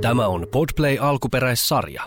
Tämä 0.00 0.26
on 0.26 0.46
Podplay 0.52 0.98
alkuperäissarja. 1.00 2.02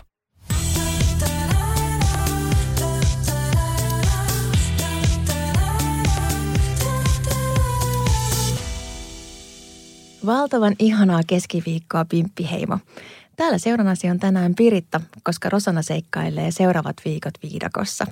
Valtavan 10.26 10.74
ihanaa 10.78 11.20
keskiviikkoa, 11.26 12.04
Pimppiheimo. 12.04 12.78
Täällä 13.36 13.58
seurannasi 13.58 14.10
on 14.10 14.18
tänään 14.18 14.54
Piritta, 14.54 15.00
koska 15.22 15.48
Rosana 15.48 15.82
seikkailee 15.82 16.50
seuraavat 16.50 16.96
viikot 17.04 17.34
viidakossa. 17.42 18.06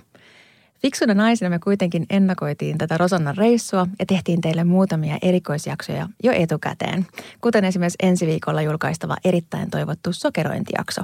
Fiksuna 0.83 1.15
naisina 1.15 1.51
me 1.51 1.59
kuitenkin 1.59 2.07
ennakoitiin 2.11 2.79
tätä 2.79 2.99
Rosannan 2.99 3.37
reissua 3.37 3.87
ja 3.99 4.07
tehtiin 4.07 4.41
teille 4.41 4.65
muutamia 4.65 5.19
erikoisjaksoja 5.23 6.09
jo 6.23 6.33
etukäteen, 6.33 7.07
kuten 7.41 7.65
esimerkiksi 7.65 7.99
ensi 8.03 8.27
viikolla 8.27 8.62
julkaistava 8.62 9.16
erittäin 9.25 9.71
toivottu 9.71 10.12
sokerointijakso. 10.12 11.03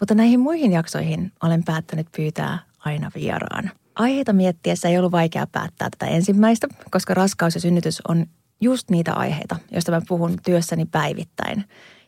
Mutta 0.00 0.14
näihin 0.14 0.40
muihin 0.40 0.72
jaksoihin 0.72 1.32
olen 1.42 1.64
päättänyt 1.64 2.06
pyytää 2.16 2.58
aina 2.78 3.10
vieraan. 3.14 3.70
Aiheita 3.94 4.32
miettiessä 4.32 4.88
ei 4.88 4.98
ollut 4.98 5.12
vaikea 5.12 5.46
päättää 5.52 5.88
tätä 5.90 6.06
ensimmäistä, 6.06 6.68
koska 6.90 7.14
raskaus 7.14 7.54
ja 7.54 7.60
synnytys 7.60 8.02
on 8.08 8.26
just 8.60 8.90
niitä 8.90 9.12
aiheita, 9.12 9.56
joista 9.72 9.92
mä 9.92 10.00
puhun 10.08 10.36
työssäni 10.44 10.86
päivittäin. 10.86 11.64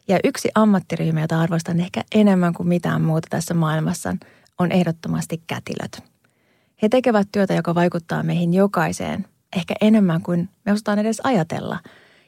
Ja 0.09 0.19
yksi 0.25 0.48
ammattiryhmä, 0.55 1.20
jota 1.20 1.41
arvostan 1.41 1.80
ehkä 1.80 2.03
enemmän 2.14 2.55
kuin 2.55 2.69
mitään 2.69 3.03
muuta 3.03 3.27
tässä 3.30 3.55
maailmassa, 3.55 4.16
on 4.59 4.73
ehdottomasti 4.73 5.42
kätilöt. 5.47 6.12
He 6.82 6.88
tekevät 6.88 7.28
työtä, 7.32 7.54
joka 7.54 7.74
vaikuttaa 7.74 8.22
meihin 8.22 8.54
jokaiseen, 8.54 9.27
ehkä 9.56 9.74
enemmän 9.80 10.22
kuin 10.22 10.48
me 10.66 10.72
osataan 10.72 10.98
edes 10.98 11.20
ajatella. 11.24 11.78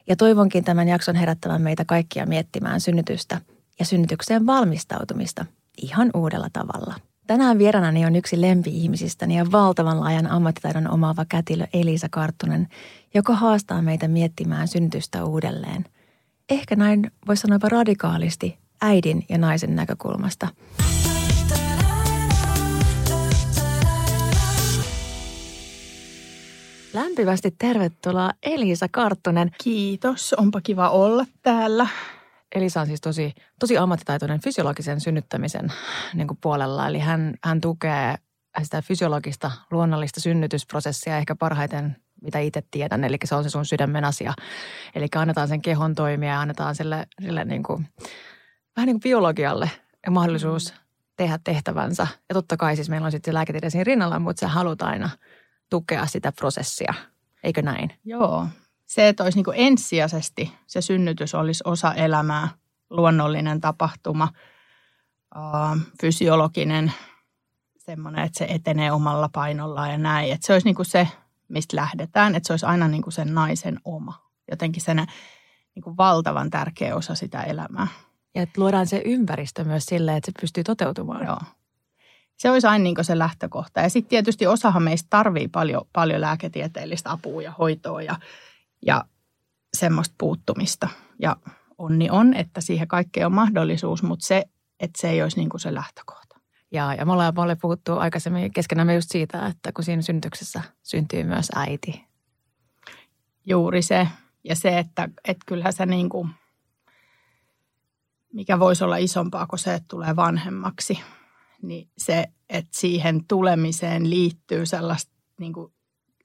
Ja 0.07 0.15
toivonkin 0.15 0.63
tämän 0.63 0.87
jakson 0.87 1.15
herättävän 1.15 1.61
meitä 1.61 1.85
kaikkia 1.85 2.25
miettimään 2.25 2.81
synnytystä 2.81 3.41
ja 3.79 3.85
synnytykseen 3.85 4.45
valmistautumista 4.45 5.45
ihan 5.81 6.09
uudella 6.13 6.47
tavalla. 6.53 6.95
Tänään 7.27 7.57
vieranani 7.57 8.05
on 8.05 8.15
yksi 8.15 8.41
lempi-ihmisistäni 8.41 9.37
ja 9.37 9.51
valtavan 9.51 9.99
laajan 9.99 10.27
ammattitaidon 10.27 10.91
omaava 10.91 11.25
kätilö 11.29 11.67
Elisa 11.73 12.07
Karttunen, 12.11 12.67
joka 13.13 13.35
haastaa 13.35 13.81
meitä 13.81 14.07
miettimään 14.07 14.67
synnytystä 14.67 15.25
uudelleen. 15.25 15.85
Ehkä 16.49 16.75
näin 16.75 17.11
voisi 17.27 17.41
sanoa 17.41 17.59
radikaalisti 17.63 18.57
äidin 18.81 19.25
ja 19.29 19.37
naisen 19.37 19.75
näkökulmasta. 19.75 20.47
Lämpimästi 26.95 27.51
tervetuloa 27.51 28.31
Elisa 28.43 28.87
Karttunen. 28.91 29.51
Kiitos, 29.63 30.33
onpa 30.33 30.61
kiva 30.61 30.89
olla 30.89 31.25
täällä. 31.41 31.87
Elisa 32.55 32.81
on 32.81 32.87
siis 32.87 33.01
tosi, 33.01 33.33
tosi 33.59 33.77
ammattitaitoinen 33.77 34.41
fysiologisen 34.41 35.01
synnyttämisen 35.01 35.73
niin 36.13 36.27
kuin 36.27 36.37
puolella. 36.41 36.87
Eli 36.87 36.99
hän, 36.99 37.33
hän 37.43 37.61
tukee 37.61 38.15
sitä 38.63 38.81
fysiologista, 38.81 39.51
luonnollista 39.71 40.21
synnytysprosessia 40.21 41.17
ehkä 41.17 41.35
parhaiten, 41.35 41.95
mitä 42.21 42.39
itse 42.39 42.63
tiedän. 42.71 43.03
Eli 43.03 43.17
se 43.25 43.35
on 43.35 43.43
se 43.43 43.49
sun 43.49 43.65
sydämen 43.65 44.05
asia. 44.05 44.33
Eli 44.95 45.07
annetaan 45.15 45.47
sen 45.47 45.61
kehon 45.61 45.95
toimia 45.95 46.29
ja 46.29 46.41
annetaan 46.41 46.75
sille, 46.75 47.07
sille 47.21 47.45
niin 47.45 47.63
kuin, 47.63 47.87
vähän 48.77 48.87
niin 48.87 48.95
kuin 48.95 49.03
biologialle 49.03 49.71
mahdollisuus 50.09 50.73
tehdä 51.17 51.39
tehtävänsä. 51.43 52.07
Ja 52.29 52.33
totta 52.33 52.57
kai 52.57 52.75
siis 52.75 52.89
meillä 52.89 53.05
on 53.05 53.11
sitten 53.11 53.33
lääketiede 53.33 53.69
siinä 53.69 53.83
rinnalla, 53.83 54.19
mutta 54.19 54.39
se 54.39 54.45
halutaan 54.45 54.91
aina 54.91 55.09
tukea 55.69 56.05
sitä 56.05 56.31
prosessia. 56.31 56.93
Eikö 57.43 57.61
näin? 57.61 57.91
Joo, 58.03 58.47
se, 58.85 59.07
että 59.07 59.23
olisi 59.23 59.37
niin 59.37 59.45
kuin 59.45 59.57
ensisijaisesti 59.59 60.53
se 60.67 60.81
synnytys 60.81 61.35
olisi 61.35 61.63
osa 61.65 61.93
elämää, 61.93 62.49
luonnollinen 62.89 63.61
tapahtuma, 63.61 64.27
fysiologinen, 66.01 66.93
semmoinen, 67.77 68.23
että 68.23 68.37
se 68.37 68.45
etenee 68.49 68.91
omalla 68.91 69.29
painollaan 69.33 69.91
ja 69.91 69.97
näin. 69.97 70.33
Että 70.33 70.47
se 70.47 70.53
olisi 70.53 70.67
niin 70.67 70.75
kuin 70.75 70.85
se, 70.85 71.07
mistä 71.47 71.75
lähdetään, 71.75 72.35
että 72.35 72.47
se 72.47 72.53
olisi 72.53 72.65
aina 72.65 72.87
niin 72.87 73.01
kuin 73.01 73.13
sen 73.13 73.33
naisen 73.33 73.79
oma. 73.85 74.25
Jotenkin 74.51 74.83
sen 74.83 74.97
niin 75.75 75.83
kuin 75.83 75.97
valtavan 75.97 76.49
tärkeä 76.49 76.95
osa 76.95 77.15
sitä 77.15 77.43
elämää. 77.43 77.87
Ja 78.35 78.41
että 78.41 78.61
luodaan 78.61 78.87
se 78.87 79.01
ympäristö 79.05 79.63
myös 79.63 79.85
sille, 79.85 80.15
että 80.17 80.31
se 80.31 80.41
pystyy 80.41 80.63
toteutumaan. 80.63 81.25
Joo. 81.25 81.39
Se 82.37 82.51
olisi 82.51 82.67
aina 82.67 82.83
niin 82.83 82.95
se 83.01 83.19
lähtökohta. 83.19 83.79
Ja 83.81 83.89
sitten 83.89 84.09
tietysti 84.09 84.47
osahan 84.47 84.83
meistä 84.83 85.07
tarvii 85.09 85.47
paljon, 85.47 85.81
paljon 85.93 86.21
lääketieteellistä 86.21 87.11
apua 87.11 87.41
ja 87.41 87.51
hoitoa 87.51 88.01
ja 88.01 88.15
ja 88.85 89.05
semmoista 89.77 90.15
puuttumista. 90.17 90.89
Ja 91.19 91.35
onni 91.77 92.09
on, 92.09 92.33
että 92.33 92.61
siihen 92.61 92.87
kaikkeen 92.87 93.25
on 93.25 93.33
mahdollisuus, 93.33 94.03
mutta 94.03 94.25
se, 94.27 94.45
että 94.79 95.01
se 95.01 95.09
ei 95.09 95.23
olisi 95.23 95.37
niin 95.39 95.49
se 95.57 95.73
lähtökohta. 95.73 96.39
Ja, 96.71 96.93
ja 96.93 97.05
me 97.05 97.11
ollaan 97.11 97.33
paljon 97.33 97.57
puhuttu 97.61 97.93
aikaisemmin 97.97 98.53
keskenämme 98.53 98.95
just 98.95 99.11
siitä, 99.11 99.47
että 99.47 99.71
kun 99.71 99.83
siinä 99.83 100.01
syntyksessä 100.01 100.61
syntyy 100.83 101.23
myös 101.23 101.47
äiti. 101.55 102.05
Juuri 103.45 103.81
se. 103.81 104.07
Ja 104.43 104.55
se, 104.55 104.79
että, 104.79 105.09
että 105.27 105.43
kyllähän 105.45 105.73
se 105.73 105.85
niin 105.85 106.09
kuin, 106.09 106.29
mikä 108.33 108.59
voisi 108.59 108.83
olla 108.83 108.97
isompaa 108.97 109.47
kuin 109.47 109.59
se, 109.59 109.73
että 109.73 109.87
tulee 109.87 110.15
vanhemmaksi, 110.15 110.99
niin 111.61 111.89
se, 111.97 112.25
että 112.49 112.69
siihen 112.71 113.25
tulemiseen 113.27 114.09
liittyy 114.09 114.65
sellaista 114.65 115.11
niin 115.39 115.53
kuin 115.53 115.73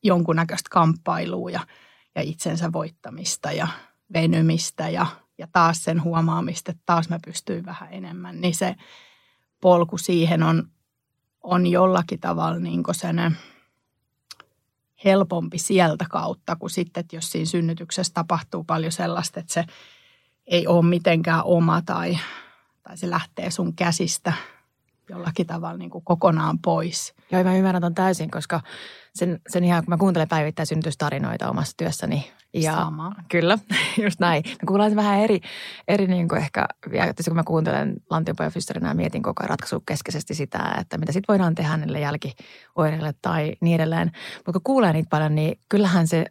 jonkunnäköistä 0.02 0.68
kamppailua 0.70 1.50
ja– 1.50 1.66
ja 2.14 2.22
itsensä 2.22 2.72
voittamista 2.72 3.52
ja 3.52 3.68
venymistä 4.12 4.88
ja, 4.88 5.06
ja 5.38 5.48
taas 5.52 5.84
sen 5.84 6.04
huomaamista, 6.04 6.70
että 6.70 6.82
taas 6.86 7.08
mä 7.08 7.18
pystyin 7.24 7.66
vähän 7.66 7.88
enemmän, 7.92 8.40
niin 8.40 8.54
se 8.54 8.74
polku 9.60 9.98
siihen 9.98 10.42
on, 10.42 10.70
on 11.42 11.66
jollakin 11.66 12.20
tavalla 12.20 12.58
niin 12.58 12.82
sen 12.92 13.36
helpompi 15.04 15.58
sieltä 15.58 16.06
kautta 16.10 16.56
kuin 16.56 16.70
sitten, 16.70 17.00
että 17.00 17.16
jos 17.16 17.32
siinä 17.32 17.46
synnytyksessä 17.46 18.14
tapahtuu 18.14 18.64
paljon 18.64 18.92
sellaista, 18.92 19.40
että 19.40 19.52
se 19.52 19.64
ei 20.46 20.66
ole 20.66 20.84
mitenkään 20.84 21.44
oma 21.44 21.82
tai, 21.82 22.18
tai 22.82 22.96
se 22.96 23.10
lähtee 23.10 23.50
sun 23.50 23.74
käsistä 23.74 24.32
jollakin 25.10 25.46
tavalla 25.46 25.76
niin 25.76 25.90
kuin 25.90 26.04
kokonaan 26.04 26.58
pois. 26.58 27.14
Joo, 27.32 27.44
mä 27.44 27.56
ymmärrän 27.56 27.82
ton 27.82 27.94
täysin, 27.94 28.30
koska 28.30 28.60
sen, 29.14 29.40
sen 29.48 29.64
ihan 29.64 29.84
kun 29.84 29.92
mä 29.92 29.98
kuuntelen 29.98 30.28
päivittäin 30.28 30.66
synnytystarinoita 30.66 31.50
omassa 31.50 31.76
työssäni. 31.76 32.32
Ja 32.54 32.72
Sama. 32.72 33.12
Kyllä, 33.28 33.58
just 34.04 34.20
näin. 34.20 34.42
Mä 34.46 34.66
kuulen 34.66 34.96
vähän 34.96 35.18
eri, 35.18 35.40
eri 35.88 36.06
niin 36.06 36.28
kuin 36.28 36.40
ehkä, 36.40 36.66
ja 36.92 37.14
kun 37.24 37.36
mä 37.36 37.42
kuuntelen 37.44 37.96
Lantiopoja 38.10 38.50
Fysterinä 38.50 38.88
ja 38.88 38.94
mietin 38.94 39.22
koko 39.22 39.42
ajan 39.42 39.50
ratkaisukeskeisesti 39.50 40.34
sitä, 40.34 40.74
että 40.80 40.98
mitä 40.98 41.12
sitten 41.12 41.32
voidaan 41.32 41.54
tehdä 41.54 41.76
niille 41.76 42.00
jälkioireille 42.00 43.14
tai 43.22 43.54
niin 43.60 43.74
edelleen. 43.74 44.10
Mutta 44.36 44.52
kun 44.52 44.60
kuulee 44.64 44.92
niitä 44.92 45.10
paljon, 45.10 45.34
niin 45.34 45.58
kyllähän 45.68 46.08
se 46.08 46.24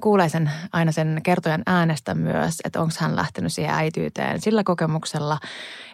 kuulee 0.00 0.28
sen, 0.28 0.50
aina 0.72 0.92
sen 0.92 1.20
kertojan 1.22 1.62
äänestä 1.66 2.14
myös, 2.14 2.54
että 2.64 2.80
onko 2.80 2.94
hän 2.98 3.16
lähtenyt 3.16 3.52
siihen 3.52 3.74
äityyteen 3.74 4.40
sillä 4.40 4.64
kokemuksella, 4.64 5.38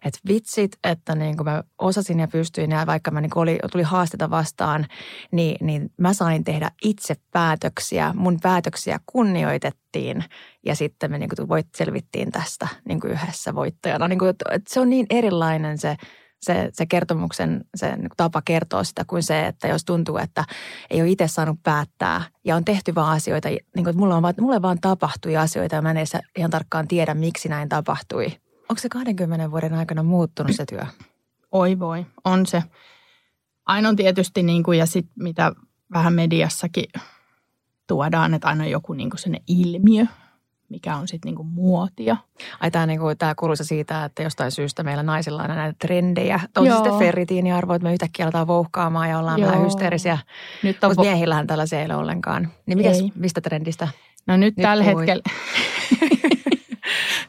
että 0.04 0.21
vitsit, 0.28 0.72
että 0.84 1.15
niin 1.15 1.37
kuin 1.37 1.44
mä 1.44 1.62
osasin 1.78 2.21
ja 2.21 2.28
pystyin 2.28 2.71
ja 2.71 2.87
vaikka 2.87 3.10
mä 3.10 3.21
niin 3.21 3.38
oli, 3.38 3.59
tuli 3.72 3.82
haasteita 3.82 4.31
vastaan, 4.31 4.87
niin, 5.31 5.56
niin 5.60 5.91
mä 5.97 6.12
sain 6.12 6.44
tehdä 6.44 6.71
itse 6.82 7.15
päätöksiä. 7.32 8.12
Mun 8.16 8.38
päätöksiä 8.43 9.00
kunnioitettiin 9.06 10.25
ja 10.66 10.77
sitten 10.77 11.10
me 11.10 11.19
niin 11.19 11.31
kuin 11.37 11.48
voit, 11.48 11.66
selvittiin 11.77 12.33
tästä 12.33 12.69
niin 12.88 13.00
kuin 13.00 13.12
yhdessä 13.12 13.54
voittajana. 13.54 14.09
Niin 14.09 14.19
kuin, 14.19 14.28
että 14.28 14.44
se 14.69 14.81
on 14.81 14.91
niin 14.91 15.06
erilainen 15.10 15.78
se 15.78 15.97
se, 16.46 16.70
se 16.72 16.86
kertomuksen 16.86 17.64
se 17.74 17.96
niin 17.96 18.08
tapa 18.16 18.42
kertoa 18.42 18.84
sitä 18.84 19.04
kuin 19.06 19.22
se, 19.22 19.46
että 19.46 19.68
jos 19.68 19.84
tuntuu, 19.84 20.16
että 20.16 20.44
ei 20.90 21.00
ole 21.00 21.10
itse 21.10 21.28
saanut 21.28 21.62
päättää 21.62 22.22
ja 22.44 22.56
on 22.56 22.64
tehty 22.64 22.94
vaan 22.94 23.16
asioita, 23.16 23.48
niin 23.48 23.64
kuin, 23.74 23.88
että 23.88 23.98
mulla, 23.98 24.16
on 24.16 24.22
vaan, 24.22 24.34
mulle 24.40 24.62
vaan 24.62 24.78
tapahtui 24.80 25.36
asioita 25.36 25.74
ja 25.74 25.82
mä 25.82 25.90
en 25.90 25.96
edes 25.96 26.16
ihan 26.36 26.50
tarkkaan 26.50 26.88
tiedä, 26.88 27.14
miksi 27.14 27.48
näin 27.48 27.68
tapahtui. 27.68 28.26
Onko 28.68 28.80
se 28.80 28.88
20 28.88 29.50
vuoden 29.50 29.74
aikana 29.74 30.03
muuttunut 30.03 30.56
se 30.56 30.66
työ? 30.66 30.86
Oi 31.53 31.78
voi, 31.78 32.06
on 32.24 32.47
se. 32.47 32.62
Aina 33.66 33.88
on 33.88 33.97
tietysti, 33.97 34.42
niin 34.42 34.62
kuin, 34.62 34.78
ja 34.78 34.86
sitten 34.86 35.12
mitä 35.22 35.53
vähän 35.92 36.15
mediassakin 36.15 36.84
tuodaan, 37.86 38.34
että 38.34 38.48
aina 38.48 38.65
on 38.65 38.71
joku 38.71 38.92
niin 38.92 39.10
kuin 39.10 39.41
ilmiö, 39.47 40.06
mikä 40.68 40.97
on 40.97 41.09
sitten 41.09 41.28
niinku 41.28 41.42
muotia. 41.42 42.16
Ai 42.60 42.71
tämä 42.71 42.86
niinku, 42.86 43.07
tää 43.18 43.34
kuuluisa 43.34 43.65
siitä, 43.65 44.04
että 44.04 44.22
jostain 44.22 44.51
syystä 44.51 44.83
meillä 44.83 45.03
naisilla 45.03 45.42
on 45.42 45.48
näitä 45.48 45.77
trendejä. 45.78 46.41
On 46.57 46.66
Joo. 46.66 46.77
sitten 46.77 46.98
ferritiiniarvo, 46.98 47.74
että 47.74 47.89
me 47.89 47.92
yhtäkkiä 47.92 48.24
aletaan 48.24 48.47
vouhkaamaan 48.47 49.10
ja 49.10 49.18
ollaan 49.18 49.41
Joo. 49.41 49.51
vähän 49.51 49.65
hysteerisiä. 49.65 50.18
Nyt 50.63 50.84
on 50.84 50.91
Mutta 50.91 51.03
miehillähän 51.03 51.47
tällaisia 51.47 51.80
ei 51.80 51.86
ole 51.86 51.97
ollenkaan. 51.97 52.48
Niin 52.66 52.78
mikäs, 52.78 53.04
mistä 53.15 53.41
trendistä? 53.41 53.89
No 54.27 54.36
nyt, 54.36 54.57
nyt 54.57 54.63
tällä 54.63 54.84
puhuit. 54.84 55.09
hetkellä... 55.09 55.22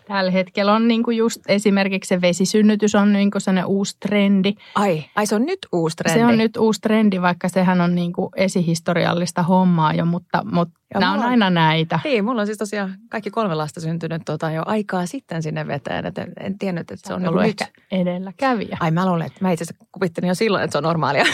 Tällä 0.07 0.31
hetkellä 0.31 0.73
on 0.73 0.87
niin 0.87 1.03
kuin 1.03 1.17
just 1.17 1.41
esimerkiksi 1.47 2.07
se 2.07 2.21
vesisynnytys 2.21 2.95
on 2.95 3.13
niin 3.13 3.31
kuin 3.31 3.41
sellainen 3.41 3.65
uusi 3.65 3.97
trendi. 3.99 4.53
Ai, 4.75 5.05
ai 5.15 5.25
se 5.25 5.35
on 5.35 5.45
nyt 5.45 5.59
uusi 5.71 5.95
trendi? 5.95 6.19
Se 6.19 6.25
on 6.25 6.37
nyt 6.37 6.57
uusi 6.57 6.81
trendi, 6.81 7.21
vaikka 7.21 7.49
sehän 7.49 7.81
on 7.81 7.95
niin 7.95 8.13
kuin 8.13 8.29
esihistoriallista 8.35 9.43
hommaa 9.43 9.93
jo, 9.93 10.05
mutta, 10.05 10.41
mutta 10.51 10.79
ja 10.93 10.99
nämä 10.99 11.13
on 11.13 11.19
aina 11.19 11.49
näitä. 11.49 11.99
Niin, 12.03 12.25
mulla 12.25 12.41
on 12.41 12.47
siis 12.47 12.57
tosiaan 12.57 12.95
kaikki 13.09 13.29
kolme 13.29 13.55
lasta 13.55 13.81
syntynyt 13.81 14.21
tota, 14.25 14.51
jo 14.51 14.63
aikaa 14.65 15.05
sitten 15.05 15.43
sinne 15.43 15.67
veteen. 15.67 16.05
Et 16.05 16.17
en, 16.17 16.33
en 16.39 16.57
tiennyt, 16.57 16.91
että 16.91 17.07
se 17.07 17.13
on 17.13 17.27
ollut 17.27 17.43
ehkä 17.43 17.67
edelläkävijä. 17.91 18.77
Ai 18.79 18.91
mä 18.91 19.05
luulen, 19.09 19.27
että 19.27 19.39
mä 19.41 19.51
itse 19.51 19.63
asiassa 19.63 19.85
kuvittelin 19.91 20.27
jo 20.27 20.35
silloin, 20.35 20.63
että 20.63 20.71
se 20.71 20.77
on 20.77 20.83
normaalia. 20.83 21.25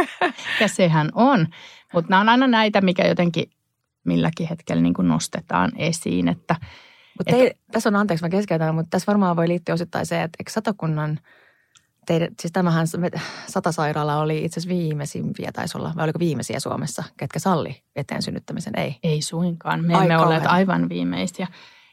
ja 0.60 0.68
sehän 0.68 1.10
on. 1.14 1.46
Mutta 1.92 2.10
nämä 2.10 2.20
on 2.20 2.28
aina 2.28 2.46
näitä, 2.46 2.80
mikä 2.80 3.08
jotenkin 3.08 3.50
milläkin 4.04 4.48
hetkellä 4.48 4.82
niin 4.82 4.94
kuin 4.94 5.08
nostetaan 5.08 5.72
esiin, 5.76 6.28
että– 6.28 6.56
mutta 7.18 7.36
että... 7.36 7.58
tässä 7.72 7.88
on, 7.88 7.96
anteeksi 7.96 8.24
mä 8.24 8.28
keskeytän, 8.28 8.74
mutta 8.74 8.90
tässä 8.90 9.06
varmaan 9.06 9.36
voi 9.36 9.48
liittyä 9.48 9.74
osittain 9.74 10.06
se, 10.06 10.22
että 10.22 10.36
eikö 10.38 10.50
satakunnan, 10.50 11.18
teidän, 12.06 12.28
siis 12.40 12.52
tämähän 12.52 12.86
satasairaala 13.46 14.20
oli 14.20 14.44
itse 14.44 14.60
asiassa 14.60 14.76
viimeisimpiä 14.76 15.50
taisi 15.52 15.78
olla, 15.78 15.92
vai 15.96 16.04
oliko 16.04 16.18
viimeisiä 16.18 16.60
Suomessa, 16.60 17.04
ketkä 17.16 17.38
salli 17.38 17.82
veteen 17.96 18.22
synnyttämisen? 18.22 18.78
Ei. 18.78 18.96
Ei 19.02 19.22
suinkaan, 19.22 19.84
me 19.84 19.94
emme 19.94 20.18
ole 20.18 20.40
aivan 20.46 20.88
viimeisiä. 20.88 21.46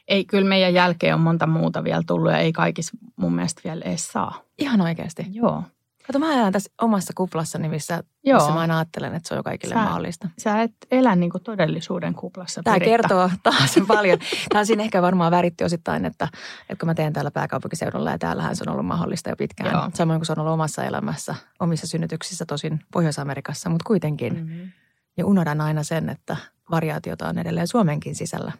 Ei, 0.08 0.24
kyllä 0.24 0.48
meidän 0.48 0.74
jälkeen 0.74 1.14
on 1.14 1.20
monta 1.20 1.46
muuta 1.46 1.84
vielä 1.84 2.02
tullut 2.06 2.32
ja 2.32 2.38
ei 2.38 2.52
kaikissa 2.52 2.96
mun 3.16 3.34
mielestä 3.34 3.60
vielä 3.64 3.82
edes 3.84 4.08
saa. 4.08 4.42
Ihan 4.58 4.80
oikeasti? 4.80 5.26
Joo. 5.30 5.62
Kato, 6.06 6.18
mä 6.18 6.34
elän 6.34 6.52
tässä 6.52 6.72
omassa 6.82 7.12
kuplassani, 7.16 7.68
missä, 7.68 8.02
Joo. 8.24 8.38
missä 8.38 8.52
mä 8.52 8.60
aina 8.60 8.78
ajattelen, 8.78 9.14
että 9.14 9.28
se 9.28 9.34
on 9.34 9.38
jo 9.38 9.42
kaikille 9.42 9.74
sä, 9.74 9.80
mahdollista. 9.80 10.28
Sä 10.38 10.62
et 10.62 10.72
elä 10.90 11.16
niin 11.16 11.30
kuin 11.30 11.42
todellisuuden 11.42 12.14
kuplassa. 12.14 12.62
Tämä 12.62 12.74
Piritta. 12.74 12.90
kertoo 12.90 13.30
taas 13.42 13.74
paljon. 13.88 14.18
Tämä 14.48 14.60
on 14.60 14.66
siinä 14.66 14.82
ehkä 14.82 15.02
varmaan 15.02 15.30
väritti 15.30 15.64
osittain, 15.64 16.04
että, 16.04 16.28
että 16.68 16.80
kun 16.80 16.86
mä 16.86 16.94
teen 16.94 17.12
täällä 17.12 17.30
pääkaupunkiseudulla 17.30 18.10
ja 18.10 18.18
täällähän 18.18 18.56
se 18.56 18.64
on 18.66 18.72
ollut 18.72 18.86
mahdollista 18.86 19.30
jo 19.30 19.36
pitkään. 19.36 19.72
Joo. 19.72 19.90
Samoin 19.94 20.20
kuin 20.20 20.26
se 20.26 20.32
on 20.32 20.38
ollut 20.38 20.52
omassa 20.52 20.84
elämässä, 20.84 21.34
omissa 21.60 21.86
synnytyksissä, 21.86 22.44
tosin 22.46 22.80
Pohjois-Amerikassa, 22.92 23.70
mutta 23.70 23.84
kuitenkin. 23.86 24.34
Mm-hmm. 24.34 24.72
Ja 25.16 25.26
unohdan 25.26 25.60
aina 25.60 25.82
sen, 25.82 26.08
että 26.08 26.36
variaatiota 26.70 27.28
on 27.28 27.38
edelleen 27.38 27.68
Suomenkin 27.68 28.14
sisällä. 28.14 28.52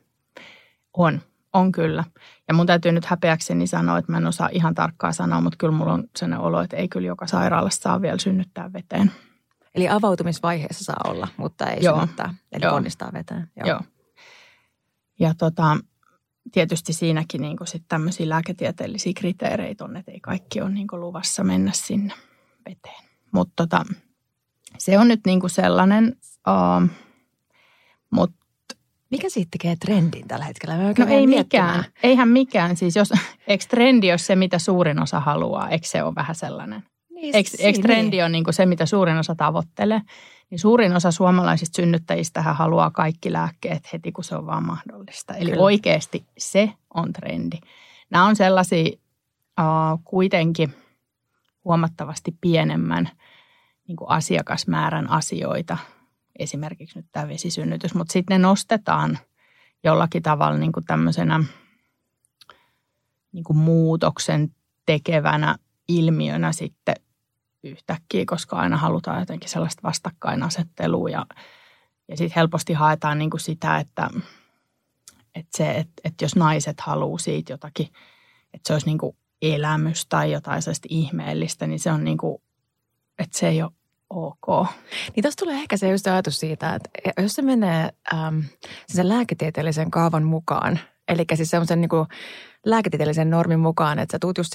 On. 0.96 1.20
On 1.52 1.72
kyllä. 1.72 2.04
Ja 2.48 2.54
mun 2.54 2.66
täytyy 2.66 2.92
nyt 2.92 3.04
häpeäkseni 3.04 3.66
sanoa, 3.66 3.98
että 3.98 4.12
mä 4.12 4.18
en 4.18 4.26
osaa 4.26 4.48
ihan 4.52 4.74
tarkkaa 4.74 5.12
sanoa, 5.12 5.40
mutta 5.40 5.56
kyllä 5.56 5.72
mulla 5.72 5.92
on 5.92 6.04
sellainen 6.16 6.46
olo, 6.46 6.60
että 6.60 6.76
ei 6.76 6.88
kyllä 6.88 7.06
joka 7.06 7.26
sairaalassa 7.26 7.82
saa 7.82 8.02
vielä 8.02 8.18
synnyttää 8.18 8.72
veteen. 8.72 9.12
Eli 9.74 9.88
avautumisvaiheessa 9.88 10.84
saa 10.84 11.00
olla, 11.04 11.28
mutta 11.36 11.66
ei 11.66 11.84
Joo. 11.84 11.94
synnyttää, 11.94 12.34
eli 12.52 12.64
Joo. 12.64 12.72
ponnistaa 12.72 13.12
veteen. 13.12 13.50
Joo. 13.56 13.68
Joo. 13.68 13.80
Ja 15.20 15.34
tota, 15.38 15.76
tietysti 16.52 16.92
siinäkin 16.92 17.40
niin 17.40 17.56
sit 17.64 17.84
tämmöisiä 17.88 18.28
lääketieteellisiä 18.28 19.12
kriteereitä 19.16 19.84
on, 19.84 19.96
että 19.96 20.12
ei 20.12 20.20
kaikki 20.20 20.60
ole 20.60 20.70
niin 20.70 20.86
luvassa 20.92 21.44
mennä 21.44 21.72
sinne 21.74 22.14
veteen. 22.68 23.04
Mutta 23.32 23.52
tota, 23.56 23.84
se 24.78 24.98
on 24.98 25.08
nyt 25.08 25.20
niin 25.26 25.40
sellainen, 25.46 26.16
uh, 26.48 26.88
mutta 28.10 28.41
mikä 29.12 29.28
siitä 29.28 29.48
tekee 29.50 29.76
trendin 29.76 30.28
tällä 30.28 30.44
hetkellä? 30.44 30.76
Mä 30.76 30.82
no 30.98 31.06
ei 31.08 31.26
mikään. 31.26 31.84
Eihän 32.02 32.28
mikään. 32.28 32.76
Siis 32.76 32.96
jos, 32.96 33.12
eikö 33.46 33.64
trendi 33.68 34.10
ole 34.10 34.18
se, 34.18 34.36
mitä 34.36 34.58
suurin 34.58 35.02
osa 35.02 35.20
haluaa? 35.20 35.68
Eikö 35.68 35.86
se 35.86 36.02
ole 36.02 36.14
vähän 36.14 36.34
sellainen? 36.34 36.84
Niin, 37.10 37.36
eikö, 37.36 37.50
eikö 37.58 37.78
trendi 37.78 38.16
niin. 38.16 38.22
ole 38.22 38.28
niin 38.28 38.44
se, 38.50 38.66
mitä 38.66 38.86
suurin 38.86 39.16
osa 39.16 39.34
tavoittelee? 39.34 40.00
Niin 40.50 40.58
suurin 40.58 40.96
osa 40.96 41.10
suomalaisista 41.10 41.76
synnyttäjistä 41.76 42.42
haluaa 42.42 42.90
kaikki 42.90 43.32
lääkkeet 43.32 43.92
heti, 43.92 44.12
kun 44.12 44.24
se 44.24 44.36
on 44.36 44.46
vaan 44.46 44.66
mahdollista. 44.66 45.34
Eli 45.34 45.50
Kyllä. 45.50 45.62
oikeasti 45.62 46.26
se 46.38 46.72
on 46.94 47.12
trendi. 47.12 47.56
Nämä 48.10 48.26
on 48.26 48.36
sellaisia 48.36 48.90
uh, 49.60 50.00
kuitenkin 50.04 50.74
huomattavasti 51.64 52.36
pienemmän 52.40 53.10
niin 53.88 53.96
asiakasmäärän 54.06 55.10
asioita– 55.10 55.78
esimerkiksi 56.38 56.98
nyt 56.98 57.06
tämä 57.12 57.28
vesisynnytys, 57.28 57.94
mutta 57.94 58.12
sitten 58.12 58.34
ne 58.34 58.48
nostetaan 58.48 59.18
jollakin 59.84 60.22
tavalla 60.22 60.58
niin 60.58 60.72
kuin 60.72 60.84
tämmöisenä 60.84 61.44
niin 63.32 63.44
kuin 63.44 63.56
muutoksen 63.56 64.54
tekevänä 64.86 65.56
ilmiönä 65.88 66.52
sitten 66.52 66.94
yhtäkkiä, 67.62 68.24
koska 68.26 68.56
aina 68.56 68.76
halutaan 68.76 69.20
jotenkin 69.20 69.50
sellaista 69.50 69.82
vastakkainasettelua 69.82 71.10
ja, 71.10 71.26
ja 72.08 72.16
sitten 72.16 72.36
helposti 72.36 72.72
haetaan 72.72 73.18
niin 73.18 73.30
kuin 73.30 73.40
sitä, 73.40 73.78
että, 73.78 74.10
että, 75.34 75.56
se, 75.56 75.70
että, 75.70 75.92
että 76.04 76.24
jos 76.24 76.36
naiset 76.36 76.80
haluaa 76.80 77.18
siitä 77.18 77.52
jotakin, 77.52 77.86
että 78.54 78.66
se 78.66 78.72
olisi 78.72 78.86
niin 78.86 78.98
kuin 78.98 79.16
elämys 79.42 80.06
tai 80.06 80.32
jotain 80.32 80.62
sellaista 80.62 80.88
ihmeellistä, 80.90 81.66
niin 81.66 81.80
se 81.80 81.92
on 81.92 82.04
niin 82.04 82.18
kuin, 82.18 82.42
että 83.18 83.38
se 83.38 83.48
ei 83.48 83.62
ole 83.62 83.72
ok. 84.12 84.66
Niin 85.16 85.22
tässä 85.22 85.38
tulee 85.38 85.56
ehkä 85.56 85.76
se 85.76 85.90
just 85.90 86.06
ajatus 86.06 86.40
siitä, 86.40 86.74
että 86.74 86.90
jos 87.22 87.32
se 87.32 87.42
menee 87.42 87.90
äm, 88.14 88.42
sen 88.88 89.08
lääketieteellisen 89.08 89.90
kaavan 89.90 90.24
mukaan, 90.24 90.78
eli 91.08 91.24
siis 91.34 91.50
semmoisen 91.50 91.80
niin 91.80 91.88
kuin 91.88 92.06
lääketieteellisen 92.66 93.30
normin 93.30 93.60
mukaan, 93.60 93.98
että 93.98 94.14
sä 94.14 94.18
tuut 94.18 94.38
just 94.38 94.52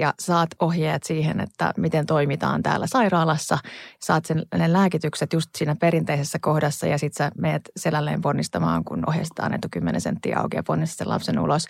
ja 0.00 0.14
saat 0.20 0.48
ohjeet 0.60 1.02
siihen, 1.02 1.40
että 1.40 1.74
miten 1.76 2.06
toimitaan 2.06 2.62
täällä 2.62 2.86
sairaalassa. 2.86 3.58
Saat 4.00 4.24
sen, 4.24 4.42
ne 4.58 4.72
lääkitykset 4.72 5.32
just 5.32 5.50
siinä 5.56 5.76
perinteisessä 5.80 6.38
kohdassa 6.38 6.86
ja 6.86 6.98
sit 6.98 7.14
sä 7.14 7.30
meet 7.38 7.62
selälleen 7.76 8.20
ponnistamaan, 8.20 8.84
kun 8.84 9.08
ohjeistetaan 9.08 9.54
että 9.54 9.68
10 9.70 10.00
senttiä 10.00 10.38
auki 10.38 10.56
ja 10.56 10.62
ponnistat 10.62 10.98
sen 10.98 11.08
lapsen 11.08 11.38
ulos. 11.38 11.66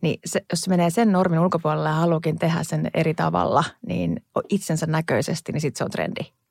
Niin 0.00 0.20
se, 0.24 0.44
jos 0.50 0.60
se 0.60 0.70
menee 0.70 0.90
sen 0.90 1.12
normin 1.12 1.40
ulkopuolelle 1.40 1.88
ja 1.88 1.94
haluukin 1.94 2.38
tehdä 2.38 2.62
sen 2.62 2.90
eri 2.94 3.14
tavalla, 3.14 3.64
niin 3.86 4.24
itsensä 4.48 4.86
näköisesti, 4.86 5.52
niin 5.52 5.60
sitten 5.60 5.78
se 5.78 5.84
on 5.84 5.90
trendi. 5.90 6.41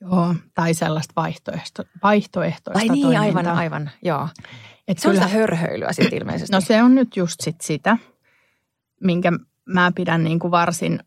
Joo, 0.00 0.34
tai 0.54 0.74
sellaista 0.74 1.12
vaihtoehto, 1.16 1.84
vaihtoehtoista 2.02 2.80
Ai 2.80 2.88
niin, 2.88 3.02
toimintaa. 3.02 3.22
aivan, 3.22 3.46
aivan, 3.46 3.90
joo. 4.02 4.28
Et 4.88 4.98
se 4.98 5.08
kyllä, 5.08 5.20
on 5.20 5.28
sitä 5.28 5.38
hörhöilyä 5.38 5.92
sitten 5.92 6.18
ilmeisesti. 6.18 6.52
No 6.52 6.60
se 6.60 6.82
on 6.82 6.94
nyt 6.94 7.16
just 7.16 7.40
sit 7.40 7.60
sitä, 7.60 7.98
minkä 9.00 9.32
mä 9.64 9.92
pidän 9.94 10.24
niin 10.24 10.38
kuin 10.38 10.50
varsin 10.50 11.00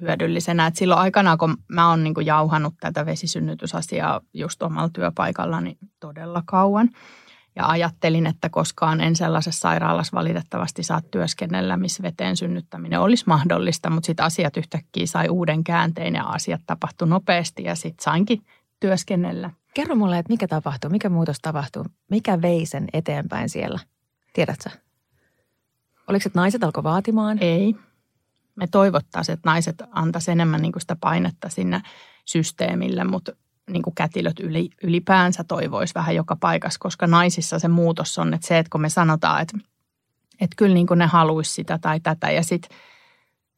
hyödyllisenä. 0.00 0.66
Et 0.66 0.76
silloin 0.76 1.00
aikanaan, 1.00 1.38
kun 1.38 1.56
mä 1.68 1.90
oon 1.90 2.04
niin 2.04 2.14
kuin 2.14 2.26
jauhannut 2.26 2.74
tätä 2.80 3.06
vesisynnytysasiaa 3.06 4.20
just 4.34 4.62
omalla 4.62 4.90
työpaikallani 4.92 5.78
todella 6.00 6.42
kauan– 6.46 6.90
ja 7.56 7.66
ajattelin, 7.66 8.26
että 8.26 8.48
koskaan 8.48 9.00
en 9.00 9.16
sellaisessa 9.16 9.60
sairaalassa 9.60 10.16
valitettavasti 10.16 10.82
saa 10.82 11.00
työskennellä, 11.10 11.76
missä 11.76 12.02
veteen 12.02 12.36
synnyttäminen 12.36 13.00
olisi 13.00 13.24
mahdollista, 13.26 13.90
mutta 13.90 14.06
sitten 14.06 14.26
asiat 14.26 14.56
yhtäkkiä 14.56 15.06
sai 15.06 15.28
uuden 15.28 15.64
käänteen 15.64 16.14
ja 16.14 16.24
asiat 16.24 16.60
tapahtui 16.66 17.08
nopeasti 17.08 17.64
ja 17.64 17.74
sitten 17.74 18.04
sainkin 18.04 18.42
työskennellä. 18.80 19.50
Kerro 19.74 19.94
mulle, 19.94 20.18
että 20.18 20.32
mikä 20.32 20.48
tapahtuu, 20.48 20.90
mikä 20.90 21.08
muutos 21.08 21.36
tapahtuu, 21.42 21.84
mikä 22.10 22.42
vei 22.42 22.66
sen 22.66 22.84
eteenpäin 22.92 23.48
siellä, 23.48 23.78
tiedätkö 24.32 24.70
Oliko 26.08 26.22
se, 26.22 26.28
että 26.28 26.38
naiset 26.38 26.64
alkoi 26.64 26.82
vaatimaan? 26.82 27.38
Ei. 27.40 27.74
Me 28.56 28.66
toivottaisiin, 28.66 29.34
että 29.34 29.50
naiset 29.50 29.82
antaisivat 29.90 30.32
enemmän 30.32 30.62
niin 30.62 30.72
sitä 30.78 30.96
painetta 31.00 31.48
sinne 31.48 31.82
systeemille, 32.24 33.04
mutta 33.04 33.32
niin 33.70 33.82
kuin 33.82 33.94
kätilöt 33.94 34.40
yli, 34.40 34.70
ylipäänsä 34.82 35.44
toivoisi 35.44 35.94
vähän 35.94 36.14
joka 36.14 36.36
paikassa, 36.40 36.80
koska 36.80 37.06
naisissa 37.06 37.58
se 37.58 37.68
muutos 37.68 38.18
on, 38.18 38.34
että 38.34 38.46
se, 38.46 38.58
että 38.58 38.70
kun 38.70 38.80
me 38.80 38.88
sanotaan, 38.88 39.42
että, 39.42 39.58
että 40.40 40.54
kyllä 40.56 40.74
niin 40.74 40.86
kuin 40.86 40.98
ne 40.98 41.06
haluaisi 41.06 41.52
sitä 41.52 41.78
tai 41.78 42.00
tätä 42.00 42.30
ja 42.30 42.42
sitten 42.42 42.78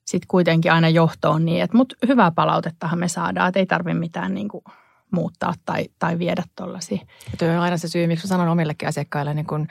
sit 0.07 0.23
kuitenkin 0.29 0.73
aina 0.73 0.89
johto 0.89 1.31
on 1.31 1.45
niin, 1.45 1.63
että 1.63 1.77
mutta 1.77 1.95
hyvää 2.09 2.31
palautettahan 2.31 2.99
me 2.99 3.09
saadaan, 3.09 3.49
että 3.49 3.61
ei 3.61 3.67
tarvitse 3.67 3.99
mitään 3.99 4.35
niin 4.35 4.49
kuin 4.49 4.65
muuttaa 5.11 5.55
tai, 5.65 5.89
tai 5.99 6.19
viedä 6.19 6.43
tuollaisia. 6.57 6.99
Tuo 7.39 7.49
on 7.49 7.59
aina 7.59 7.77
se 7.77 7.89
syy, 7.89 8.07
miksi 8.07 8.29
sanon 8.29 8.49
omillekin 8.49 8.89
asiakkaille, 8.89 9.35
niin 9.35 9.47
kun 9.47 9.67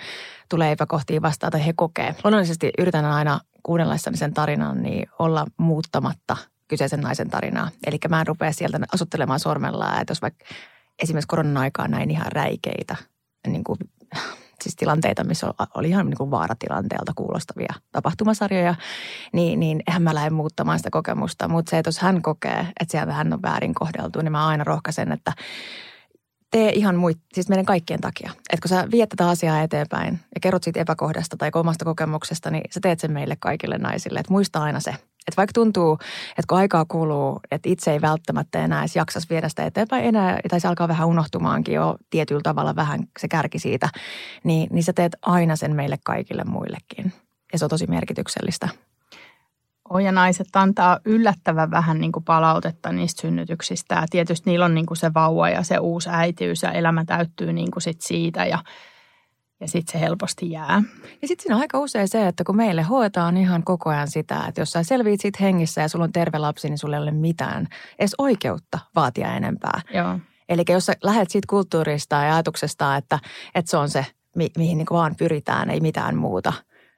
tulee 0.49 0.71
epäkohtia 0.71 1.21
vastaan 1.21 1.51
tai 1.51 1.65
he 1.65 1.73
kokee. 1.75 2.15
Luonnollisesti 2.23 2.71
yritän 2.77 3.05
aina 3.05 3.39
kuunnellessani 3.63 4.17
sen 4.17 4.33
tarinan, 4.33 4.83
niin 4.83 5.09
olla 5.19 5.45
muuttamatta– 5.57 6.37
kyseisen 6.67 7.01
naisen 7.01 7.29
tarinaa. 7.29 7.69
Eli 7.87 7.97
mä 8.09 8.21
en 8.21 8.27
rupea 8.27 8.51
sieltä 8.51 8.79
asuttelemaan 8.93 9.39
sormella, 9.39 10.01
että 10.01 10.11
jos 10.11 10.21
vaikka 10.21 10.45
esimerkiksi 11.03 11.27
koronan 11.27 11.57
aikaan 11.57 11.91
näin 11.91 12.11
ihan 12.11 12.31
räikeitä 12.31 12.95
niin 13.47 13.63
kuin, 13.63 13.79
siis 14.63 14.75
tilanteita, 14.75 15.23
missä 15.23 15.53
oli 15.75 15.89
ihan 15.89 16.05
niin 16.05 16.17
kuin 16.17 16.31
vaaratilanteelta 16.31 17.13
kuulostavia 17.15 17.73
tapahtumasarjoja, 17.91 18.75
niin, 19.33 19.59
niin 19.59 19.83
eihän 19.87 20.01
mä 20.01 20.15
lähde 20.15 20.29
muuttamaan 20.29 20.79
sitä 20.79 20.89
kokemusta. 20.89 21.47
Mutta 21.47 21.69
se, 21.69 21.77
että 21.77 21.87
jos 21.87 21.99
hän 21.99 22.21
kokee, 22.21 22.59
että 22.79 22.91
sieltä 22.91 23.13
hän 23.13 23.33
on 23.33 23.41
väärin 23.41 23.73
kohdeltu, 23.73 24.21
niin 24.21 24.31
mä 24.31 24.47
aina 24.47 24.63
rohkaisen, 24.63 25.11
että 25.11 25.33
tee 26.51 26.69
ihan 26.69 26.95
muit, 26.95 27.17
siis 27.33 27.49
meidän 27.49 27.65
kaikkien 27.65 28.01
takia. 28.01 28.31
Että 28.49 28.61
kun 28.61 28.69
sä 28.69 28.87
viet 28.91 29.09
tätä 29.09 29.29
asiaa 29.29 29.61
eteenpäin 29.61 30.19
ja 30.35 30.41
kerrot 30.41 30.63
siitä 30.63 30.79
epäkohdasta 30.79 31.37
tai 31.37 31.49
omasta 31.55 31.85
kokemuksesta, 31.85 32.51
niin 32.51 32.63
sä 32.71 32.79
teet 32.79 32.99
sen 32.99 33.11
meille 33.11 33.37
kaikille 33.39 33.77
naisille. 33.77 34.19
Että 34.19 34.33
muista 34.33 34.63
aina 34.63 34.79
se, 34.79 34.95
että 35.27 35.37
vaikka 35.37 35.53
tuntuu, 35.53 35.93
että 36.29 36.43
kun 36.47 36.57
aikaa 36.57 36.85
kuluu, 36.85 37.39
että 37.51 37.69
itse 37.69 37.91
ei 37.91 38.01
välttämättä 38.01 38.63
enää 38.63 38.79
edes 38.79 38.95
jaksas 38.95 39.29
viedä 39.29 39.49
sitä 39.49 39.65
eteenpäin 39.65 40.05
enää, 40.05 40.39
tai 40.49 40.59
se 40.59 40.67
alkaa 40.67 40.87
vähän 40.87 41.07
unohtumaankin 41.07 41.75
jo 41.75 41.95
tietyllä 42.09 42.41
tavalla 42.43 42.75
vähän 42.75 42.99
se 43.19 43.27
kärki 43.27 43.59
siitä, 43.59 43.89
niin, 44.43 44.67
niin 44.71 44.83
sä 44.83 44.93
teet 44.93 45.15
aina 45.21 45.55
sen 45.55 45.75
meille 45.75 45.97
kaikille 46.03 46.43
muillekin. 46.43 47.13
ja 47.53 47.59
se 47.59 47.65
on 47.65 47.69
tosi 47.69 47.87
merkityksellistä. 47.87 48.69
naiset 50.11 50.47
antaa 50.55 50.99
yllättävän 51.05 51.71
vähän 51.71 52.01
niin 52.01 52.11
kuin 52.11 52.25
palautetta 52.25 52.91
niistä 52.91 53.21
synnytyksistä. 53.21 53.95
Ja 53.95 54.05
tietysti 54.09 54.49
niillä 54.49 54.65
on 54.65 54.75
niin 54.75 54.85
kuin 54.85 54.97
se 54.97 55.13
vauva 55.13 55.49
ja 55.49 55.63
se 55.63 55.77
uusi 55.77 56.09
äitiys 56.11 56.63
ja 56.63 56.71
elämä 56.71 57.05
täyttyy 57.05 57.53
niin 57.53 57.71
kuin 57.71 57.83
sit 57.83 58.01
siitä 58.01 58.45
ja, 58.45 58.59
ja 59.59 59.67
sitten 59.67 59.91
se 59.91 60.05
helposti 60.05 60.51
jää. 60.51 60.83
Ja 61.21 61.27
sitten 61.27 61.43
siinä 61.43 61.55
on 61.55 61.61
aika 61.61 61.79
usein 61.79 62.07
se, 62.07 62.27
että 62.27 62.43
kun 62.43 62.55
meille 62.55 62.81
hoetaan 62.81 63.37
ihan 63.37 63.63
koko 63.63 63.89
ajan 63.89 64.07
sitä, 64.07 64.45
että 64.47 64.61
jos 64.61 64.71
sä 64.71 64.83
selviit 64.83 65.21
siitä 65.21 65.39
hengissä 65.41 65.81
ja 65.81 65.87
sulla 65.87 66.05
on 66.05 66.11
terve 66.11 66.37
lapsi, 66.37 66.69
niin 66.69 66.77
sulla 66.77 66.95
ei 66.95 67.01
ole 67.01 67.11
mitään 67.11 67.67
edes 67.99 68.15
oikeutta 68.17 68.79
vaatia 68.95 69.33
enempää. 69.33 69.81
Joo. 69.93 70.19
Eli 70.49 70.63
jos 70.69 70.85
sä 70.85 70.93
lähdet 71.03 71.29
siitä 71.29 71.45
kulttuurista 71.49 72.15
ja 72.15 72.33
ajatuksesta, 72.33 72.95
että, 72.95 73.19
että 73.55 73.71
se 73.71 73.77
on 73.77 73.89
se, 73.89 74.05
mi- 74.35 74.51
mihin 74.57 74.77
niin 74.77 74.87
vaan 74.91 75.15
pyritään, 75.15 75.69
ei 75.69 75.79
mitään 75.79 76.15
muuta, 76.15 76.53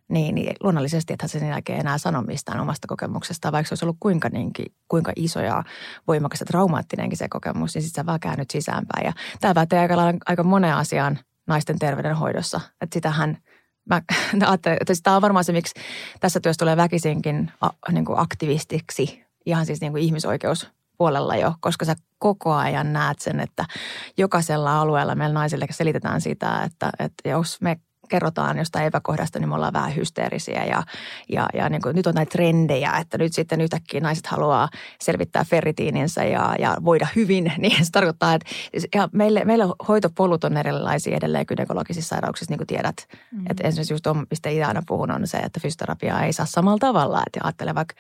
niin, 0.09 0.35
niin 0.35 0.55
luonnollisesti 0.63 1.13
että 1.13 1.27
sen 1.27 1.47
jälkeen 1.47 1.79
enää 1.79 1.97
sano 1.97 2.21
mistään 2.21 2.59
omasta 2.59 2.87
kokemuksesta, 2.87 3.51
vaikka 3.51 3.67
se 3.67 3.73
olisi 3.73 3.85
ollut 3.85 3.97
kuinka, 3.99 4.29
niinkin, 4.29 4.65
kuinka 4.87 5.11
iso 5.15 5.39
ja 5.39 5.63
voimakas 6.07 6.39
ja 6.39 6.45
traumaattinenkin 6.45 7.17
se 7.17 7.29
kokemus, 7.29 7.75
niin 7.75 7.83
sitten 7.83 8.01
sä 8.01 8.05
vaan 8.05 8.19
käännyt 8.19 8.51
sisäänpäin. 8.51 9.05
Ja 9.05 9.13
tämä 9.39 9.53
pätee 9.53 9.79
aika, 9.79 9.95
aika 10.25 10.43
monen 10.43 10.75
asian 10.75 11.19
naisten 11.50 11.79
terveydenhoidossa, 11.79 12.62
että 12.82 12.94
sitähän 12.94 13.38
mä 13.86 14.01
ajattelen, 14.46 14.77
että 14.82 14.94
tämä 15.03 15.15
on 15.15 15.22
varmaan 15.22 15.46
se, 15.46 15.51
miksi 15.51 15.74
tässä 16.20 16.39
työssä 16.39 16.60
tulee 16.60 16.77
väkisinkin 16.77 17.51
a, 17.62 17.70
niin 17.91 18.06
kuin 18.06 18.20
aktivistiksi, 18.20 19.24
ihan 19.46 19.65
siis 19.65 19.82
niin 19.82 19.91
kuin 19.91 20.03
ihmisoikeus 20.03 20.70
puolella 20.98 21.36
jo, 21.36 21.53
koska 21.60 21.86
sä 21.86 21.96
koko 22.18 22.53
ajan 22.53 22.94
näet 22.94 23.20
sen, 23.20 23.39
että 23.39 23.65
jokaisella 24.18 24.82
alueella 24.82 25.15
meillä 25.15 25.34
naisille 25.34 25.65
selitetään 25.72 26.22
sitä, 26.22 26.63
että, 26.63 26.91
että 27.00 27.29
jos 27.29 27.62
me 27.62 27.79
kerrotaan 28.09 28.57
jostain 28.57 28.85
epäkohdasta, 28.85 29.39
niin 29.39 29.49
me 29.49 29.55
ollaan 29.55 29.73
vähän 29.73 29.95
hysteerisiä 29.95 30.65
ja, 30.65 30.83
ja, 31.29 31.47
ja 31.53 31.69
niin 31.69 31.81
kuin, 31.81 31.95
nyt 31.95 32.07
on 32.07 32.13
näitä 32.15 32.29
trendejä, 32.29 32.91
että 32.91 33.17
nyt 33.17 33.33
sitten 33.33 33.61
yhtäkkiä 33.61 34.01
naiset 34.01 34.27
haluaa 34.27 34.69
selvittää 35.01 35.43
ferritiininsä 35.43 36.23
ja, 36.23 36.55
ja 36.59 36.77
voida 36.85 37.07
hyvin, 37.15 37.53
niin 37.57 37.85
se 37.85 37.91
tarkoittaa, 37.91 38.33
että 38.33 38.47
ja 38.95 39.09
meille, 39.11 39.45
meille 39.45 39.65
hoitopolut 39.87 40.43
on 40.43 40.57
erilaisia 40.57 41.17
edelleen 41.17 41.45
gynekologisissa 41.47 42.09
sairauksissa, 42.09 42.51
niin 42.51 42.57
kuin 42.57 42.67
tiedät. 42.67 43.07
Mm. 43.31 43.43
Että 43.49 43.67
esimerkiksi 43.67 43.93
just 43.93 44.07
on, 44.07 44.25
mistä 44.29 44.49
itse 44.49 44.63
aina 44.63 44.81
puhun, 44.87 45.11
on 45.11 45.27
se, 45.27 45.37
että 45.37 45.59
fysioterapiaa 45.59 46.23
ei 46.23 46.33
saa 46.33 46.45
samalla 46.45 46.79
tavalla, 46.79 47.23
että 47.27 47.39
ajattele 47.43 47.75
vaikka 47.75 47.95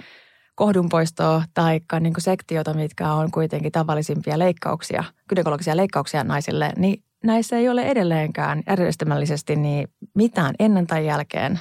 kohdunpoistoa 0.55 1.43
tai 1.53 1.79
niin 1.99 2.13
sektiota, 2.17 2.73
mitkä 2.73 3.13
on 3.13 3.31
kuitenkin 3.31 3.71
tavallisimpia 3.71 4.39
leikkauksia, 4.39 5.03
gynekologisia 5.29 5.77
leikkauksia 5.77 6.23
naisille, 6.23 6.73
niin 6.77 7.03
näissä 7.23 7.57
ei 7.57 7.69
ole 7.69 7.81
edelleenkään 7.81 8.63
järjestelmällisesti 8.67 9.55
niin 9.55 9.87
mitään 10.15 10.55
ennen 10.59 10.87
tai 10.87 11.05
jälkeen 11.05 11.59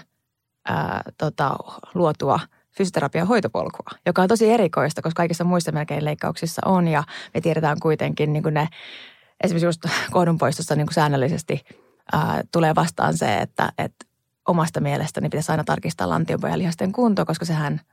ää, 0.69 1.03
tota, 1.19 1.57
luotua 1.95 2.41
fysioterapian 2.77 3.27
hoitopolkua, 3.27 3.91
joka 4.07 4.23
on 4.23 4.29
tosi 4.29 4.51
erikoista, 4.51 5.03
koska 5.03 5.17
kaikissa 5.17 5.45
muissa 5.45 5.73
melkein 5.73 6.05
leikkauksissa 6.05 6.63
on. 6.65 6.89
Ja 6.89 7.05
me 7.35 7.41
tiedetään 7.41 7.77
kuitenkin 7.83 8.33
niin 8.33 8.43
kuin 8.43 8.55
ne, 8.55 8.69
esimerkiksi 9.45 9.67
just 9.67 9.83
kohdunpoistossa 10.11 10.77
niin 10.77 10.87
kuin 10.87 10.95
säännöllisesti 10.95 11.65
ää, 12.13 12.43
tulee 12.53 12.75
vastaan 12.75 13.17
se, 13.17 13.39
että, 13.39 13.73
että 13.79 14.07
omasta 14.49 14.81
mielestäni 14.81 15.29
pitäisi 15.29 15.53
aina 15.53 15.65
tarkistaa 15.65 16.09
lantiopohjalihasten 16.09 16.93
kunto, 16.93 17.27
koska 17.27 17.45
sehän– 17.45 17.81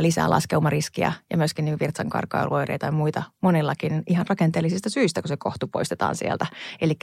lisää 0.00 0.30
laskeumariskiä 0.30 1.12
ja 1.30 1.36
myöskin 1.36 1.64
niin 1.64 1.78
virtsankarkailuoireita 1.80 2.86
ja 2.86 2.92
muita 2.92 3.22
monillakin 3.40 4.02
ihan 4.06 4.26
rakenteellisista 4.28 4.90
syistä, 4.90 5.22
kun 5.22 5.28
se 5.28 5.36
kohtu 5.36 5.68
poistetaan 5.68 6.16
sieltä. 6.16 6.46
Eli 6.80 6.98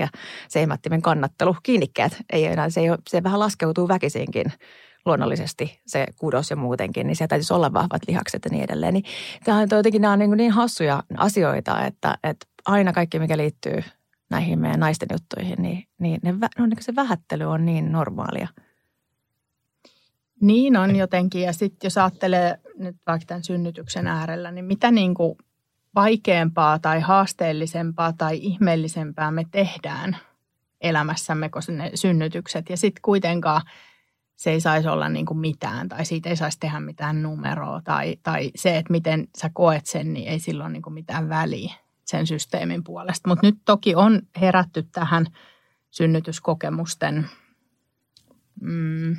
seimättimen 0.48 1.01
kannattelu, 1.01 1.55
kiinnikkeet, 1.63 2.17
ei 2.33 2.45
enää, 2.45 2.69
se, 2.69 2.79
ei 2.79 2.89
ole, 2.89 2.98
se 3.09 3.24
vähän 3.24 3.39
laskeutuu 3.39 3.88
väkisinkin 3.88 4.45
luonnollisesti 5.05 5.81
se 5.88 6.05
kudos 6.19 6.50
ja 6.50 6.55
muutenkin, 6.55 7.07
niin 7.07 7.15
sieltä 7.15 7.29
täytyisi 7.29 7.53
olla 7.53 7.74
vahvat 7.74 8.01
lihakset 8.07 8.45
ja 8.45 8.51
niin 8.51 8.63
edelleen. 8.63 8.93
Niin 8.93 9.05
tämä 9.43 9.57
on 9.57 9.67
jotenkin 9.71 10.01
nämä 10.01 10.13
on 10.13 10.19
niin, 10.19 10.38
niin 10.38 10.51
hassuja 10.51 11.03
asioita, 11.17 11.86
että, 11.86 12.17
että 12.24 12.45
aina 12.65 12.93
kaikki, 12.93 13.19
mikä 13.19 13.38
liittyy 13.38 13.83
näihin 14.29 14.59
meidän 14.59 14.79
naisten 14.79 15.07
juttuihin, 15.12 15.62
niin, 15.62 15.83
niin, 16.00 16.19
ne, 16.24 16.31
no, 16.31 16.65
niin 16.65 16.77
se 16.83 16.95
vähättely 16.95 17.43
on 17.43 17.65
niin 17.65 17.91
normaalia– 17.91 18.48
niin 20.41 20.77
on 20.77 20.96
jotenkin. 20.96 21.41
Ja 21.41 21.53
sitten 21.53 21.88
jos 21.88 21.98
ajattelee 21.98 22.60
nyt 22.77 22.96
vaikka 23.08 23.25
tämän 23.25 23.43
synnytyksen 23.43 24.08
äärellä, 24.08 24.51
niin 24.51 24.65
mitä 24.65 24.91
niin 24.91 25.13
kuin 25.13 25.38
vaikeampaa 25.96 26.79
tai 26.79 27.00
haasteellisempaa 27.00 28.13
tai 28.13 28.38
ihmeellisempää 28.41 29.31
me 29.31 29.46
tehdään 29.51 30.17
elämässämme 30.81 31.50
kuin 31.50 31.77
ne 31.77 31.91
synnytykset. 31.96 32.69
Ja 32.69 32.77
sitten 32.77 33.01
kuitenkaan 33.01 33.62
se 34.36 34.51
ei 34.51 34.62
saisi 34.62 34.88
olla 34.88 35.10
niin 35.10 35.25
kuin 35.25 35.38
mitään 35.38 35.89
tai 35.89 36.05
siitä 36.05 36.29
ei 36.29 36.36
saisi 36.36 36.60
tehdä 36.60 36.79
mitään 36.79 37.24
numeroa 37.24 37.81
tai, 37.84 38.17
tai 38.24 38.51
se, 38.55 38.77
että 38.77 38.91
miten 38.91 39.27
sä 39.38 39.50
koet 39.53 39.86
sen, 39.86 40.13
niin 40.13 40.27
ei 40.27 40.39
silloin 40.39 40.74
niin 40.74 40.81
kuin 40.81 40.93
mitään 40.93 41.29
väliä 41.29 41.74
sen 42.05 42.27
systeemin 42.27 42.84
puolesta. 42.84 43.29
Mutta 43.29 43.48
nyt 43.48 43.55
toki 43.65 43.96
on 43.96 44.22
herätty 44.41 44.84
tähän 44.91 45.25
synnytyskokemusten 45.89 47.29
mm, 48.62 49.17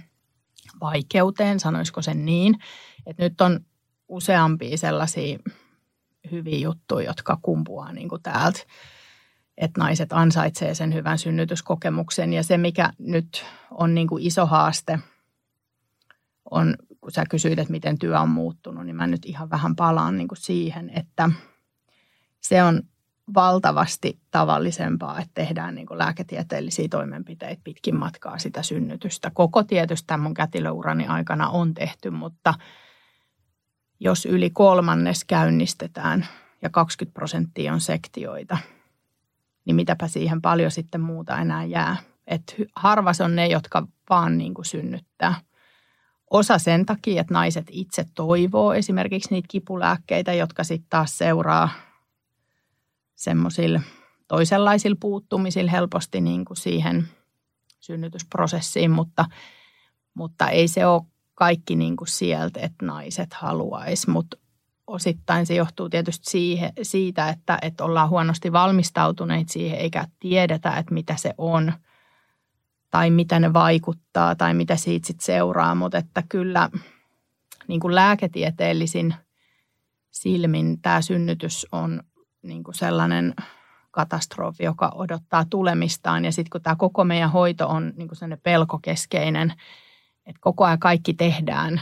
vaikeuteen, 0.80 1.60
sanoisiko 1.60 2.02
sen 2.02 2.24
niin. 2.24 2.58
Että 3.06 3.22
nyt 3.22 3.40
on 3.40 3.60
useampia 4.08 4.76
sellaisia 4.76 5.38
hyviä 6.30 6.58
juttuja, 6.58 7.06
jotka 7.06 7.38
kumpuaa 7.42 7.92
niin 7.92 8.08
kuin 8.08 8.22
täältä, 8.22 8.60
että 9.56 9.80
naiset 9.80 10.12
ansaitsee 10.12 10.74
sen 10.74 10.94
hyvän 10.94 11.18
synnytyskokemuksen. 11.18 12.32
Ja 12.32 12.42
se, 12.42 12.58
mikä 12.58 12.92
nyt 12.98 13.44
on 13.70 13.94
niin 13.94 14.08
kuin 14.08 14.26
iso 14.26 14.46
haaste, 14.46 14.98
on, 16.50 16.74
kun 17.00 17.12
sä 17.12 17.24
kysyit, 17.30 17.58
että 17.58 17.72
miten 17.72 17.98
työ 17.98 18.20
on 18.20 18.28
muuttunut, 18.28 18.86
niin 18.86 18.96
mä 18.96 19.06
nyt 19.06 19.26
ihan 19.26 19.50
vähän 19.50 19.76
palaan 19.76 20.16
niin 20.16 20.28
kuin 20.28 20.38
siihen, 20.38 20.90
että 20.90 21.30
se 22.40 22.62
on 22.62 22.82
valtavasti 23.34 24.20
tavallisempaa, 24.30 25.18
että 25.18 25.30
tehdään 25.34 25.74
niin 25.74 25.86
lääketieteellisiä 25.90 26.88
toimenpiteitä 26.88 27.60
pitkin 27.64 27.96
matkaa 27.96 28.38
sitä 28.38 28.62
synnytystä. 28.62 29.30
Koko 29.34 29.62
tietysti 29.62 30.06
tämän 30.06 30.20
mun 30.20 30.34
kätilöurani 30.34 31.06
aikana 31.06 31.48
on 31.48 31.74
tehty, 31.74 32.10
mutta 32.10 32.54
jos 34.00 34.26
yli 34.26 34.50
kolmannes 34.50 35.24
käynnistetään 35.24 36.26
ja 36.62 36.70
20 36.70 37.14
prosenttia 37.14 37.72
on 37.72 37.80
sektioita, 37.80 38.58
niin 39.64 39.76
mitäpä 39.76 40.08
siihen 40.08 40.42
paljon 40.42 40.70
sitten 40.70 41.00
muuta 41.00 41.38
enää 41.38 41.64
jää. 41.64 41.96
Et 42.26 42.54
harvas 42.76 43.20
on 43.20 43.36
ne, 43.36 43.46
jotka 43.46 43.86
vaan 44.10 44.38
niin 44.38 44.54
kuin 44.54 44.64
synnyttää. 44.64 45.34
Osa 46.30 46.58
sen 46.58 46.86
takia, 46.86 47.20
että 47.20 47.34
naiset 47.34 47.66
itse 47.70 48.04
toivoo 48.14 48.74
esimerkiksi 48.74 49.30
niitä 49.30 49.48
kipulääkkeitä, 49.50 50.32
jotka 50.32 50.64
sitten 50.64 50.90
taas 50.90 51.18
seuraa 51.18 51.68
semmoisilla 53.20 53.80
toisenlaisilla 54.28 54.96
puuttumisilla 55.00 55.70
helposti 55.70 56.20
niin 56.20 56.44
kuin 56.44 56.56
siihen 56.56 57.08
synnytysprosessiin, 57.80 58.90
mutta, 58.90 59.24
mutta 60.14 60.48
ei 60.48 60.68
se 60.68 60.86
ole 60.86 61.02
kaikki 61.34 61.76
niin 61.76 61.96
kuin 61.96 62.08
sieltä, 62.08 62.60
että 62.60 62.86
naiset 62.86 63.32
haluaisi, 63.34 64.10
mutta 64.10 64.36
osittain 64.86 65.46
se 65.46 65.54
johtuu 65.54 65.88
tietysti 65.88 66.60
siitä, 66.82 67.28
että, 67.28 67.58
että 67.62 67.84
ollaan 67.84 68.08
huonosti 68.08 68.52
valmistautuneet 68.52 69.48
siihen 69.48 69.78
eikä 69.78 70.04
tiedetä, 70.20 70.76
että 70.76 70.94
mitä 70.94 71.16
se 71.16 71.34
on 71.38 71.72
tai 72.90 73.10
mitä 73.10 73.40
ne 73.40 73.52
vaikuttaa 73.52 74.36
tai 74.36 74.54
mitä 74.54 74.76
siitä 74.76 75.06
sitten 75.06 75.24
seuraa, 75.24 75.74
mutta 75.74 75.98
että 75.98 76.22
kyllä 76.28 76.70
niin 77.68 77.80
kuin 77.80 77.94
lääketieteellisin 77.94 79.14
silmin 80.10 80.82
tämä 80.82 81.02
synnytys 81.02 81.66
on 81.72 82.02
niin 82.42 82.64
kuin 82.64 82.74
sellainen 82.74 83.34
katastrofi, 83.90 84.64
joka 84.64 84.92
odottaa 84.94 85.44
tulemistaan. 85.50 86.24
Ja 86.24 86.32
sitten 86.32 86.50
kun 86.50 86.62
tämä 86.62 86.76
koko 86.76 87.04
meidän 87.04 87.30
hoito 87.30 87.68
on 87.68 87.92
niin 87.96 88.08
kuin 88.08 88.16
sellainen 88.16 88.40
pelkokeskeinen, 88.42 89.54
että 90.26 90.40
koko 90.40 90.64
ajan 90.64 90.78
kaikki 90.78 91.14
tehdään 91.14 91.80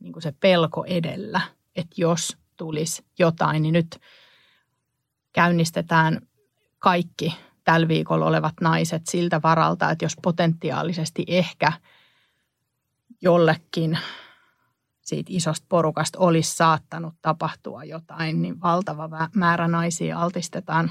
niin 0.00 0.12
kuin 0.12 0.22
se 0.22 0.32
pelko 0.40 0.84
edellä, 0.84 1.40
että 1.76 1.94
jos 1.96 2.36
tulisi 2.56 3.04
jotain, 3.18 3.62
niin 3.62 3.72
nyt 3.72 4.00
käynnistetään 5.32 6.20
kaikki 6.78 7.36
tällä 7.64 7.88
viikolla 7.88 8.26
olevat 8.26 8.54
naiset 8.60 9.02
siltä 9.06 9.40
varalta, 9.42 9.90
että 9.90 10.04
jos 10.04 10.16
potentiaalisesti 10.22 11.24
ehkä 11.28 11.72
jollekin 13.22 13.98
siitä 15.06 15.32
isosta 15.32 15.66
porukasta 15.68 16.18
olisi 16.18 16.56
saattanut 16.56 17.14
tapahtua 17.22 17.84
jotain, 17.84 18.42
niin 18.42 18.60
valtava 18.60 19.28
määrä 19.34 19.68
naisia 19.68 20.18
altistetaan 20.20 20.90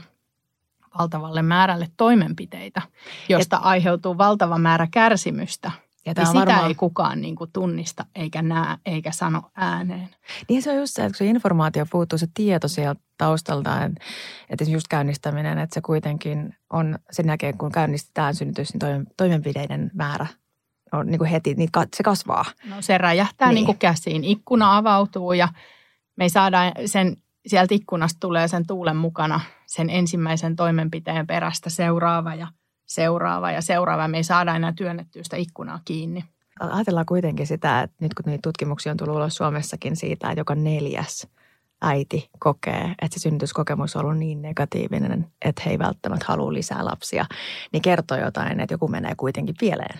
valtavalle 0.99 1.41
määrälle 1.41 1.87
toimenpiteitä, 1.97 2.81
josta 3.29 3.55
Et, 3.55 3.61
aiheutuu 3.65 4.17
valtava 4.17 4.57
määrä 4.57 4.87
kärsimystä. 4.91 5.71
Ja 6.05 6.13
niin 6.17 6.27
sitä 6.27 6.39
varmaan... 6.39 6.67
ei 6.67 6.75
kukaan 6.75 7.21
niin 7.21 7.35
kuin 7.35 7.49
tunnista 7.53 8.05
eikä 8.15 8.41
näe 8.41 8.77
eikä 8.85 9.11
sano 9.11 9.51
ääneen. 9.55 10.09
Niin 10.49 10.61
se 10.61 10.71
on 10.71 10.77
just 10.77 10.93
se, 10.93 11.01
että 11.01 11.17
kun 11.17 11.17
se 11.17 11.25
informaatio 11.25 11.85
puuttuu, 11.91 12.19
se 12.19 12.27
tieto 12.33 12.67
sieltä 12.67 13.01
taustalta, 13.17 13.83
että, 13.83 14.01
että 14.49 14.63
just 14.63 14.87
käynnistäminen, 14.87 15.59
että 15.59 15.73
se 15.73 15.81
kuitenkin 15.81 16.55
on 16.73 16.99
sen 17.11 17.27
jälkeen, 17.27 17.57
kun 17.57 17.71
käynnistetään 17.71 18.35
synnytys, 18.35 18.73
niin 18.73 19.07
toimenpideiden 19.17 19.91
määrä 19.93 20.27
no, 20.95 21.03
niin 21.03 21.17
kuin 21.17 21.29
heti, 21.29 21.53
niin 21.53 21.69
se 21.95 22.03
kasvaa? 22.03 22.45
No 22.69 22.75
se 22.79 22.97
räjähtää 22.97 23.47
niin. 23.47 23.55
Niin 23.55 23.65
kuin 23.65 23.77
käsiin. 23.77 24.23
Ikkuna 24.23 24.77
avautuu 24.77 25.33
ja 25.33 25.47
me 26.15 26.23
ei 26.23 26.29
saada 26.29 26.57
sen, 26.85 27.17
sieltä 27.47 27.75
ikkunasta 27.75 28.17
tulee 28.19 28.47
sen 28.47 28.67
tuulen 28.67 28.97
mukana 28.97 29.41
sen 29.65 29.89
ensimmäisen 29.89 30.55
toimenpiteen 30.55 31.27
perästä 31.27 31.69
seuraava 31.69 32.35
ja 32.35 32.47
seuraava 32.85 33.51
ja 33.51 33.61
seuraava. 33.61 34.07
Me 34.07 34.17
ei 34.17 34.23
saada 34.23 34.55
enää 34.55 34.73
työnnettyä 34.73 35.23
sitä 35.23 35.37
ikkunaa 35.37 35.79
kiinni. 35.85 36.23
Ajatellaan 36.59 37.05
kuitenkin 37.05 37.47
sitä, 37.47 37.81
että 37.81 37.95
nyt 38.01 38.13
kun 38.13 38.23
niitä 38.25 38.41
tutkimuksia 38.41 38.91
on 38.91 38.97
tullut 38.97 39.15
ulos 39.15 39.35
Suomessakin 39.35 39.95
siitä, 39.95 40.29
että 40.29 40.41
joka 40.41 40.55
neljäs 40.55 41.27
äiti 41.81 42.29
kokee, 42.39 42.95
että 43.01 43.19
se 43.19 43.19
synnytyskokemus 43.19 43.95
on 43.95 44.05
ollut 44.05 44.17
niin 44.17 44.41
negatiivinen, 44.41 45.27
että 45.45 45.61
he 45.65 45.71
ei 45.71 45.79
välttämättä 45.79 46.25
halua 46.27 46.53
lisää 46.53 46.85
lapsia, 46.85 47.25
niin 47.71 47.81
kertoo 47.81 48.17
jotain, 48.17 48.59
että 48.59 48.73
joku 48.73 48.87
menee 48.87 49.13
kuitenkin 49.17 49.55
pieleen. 49.59 49.99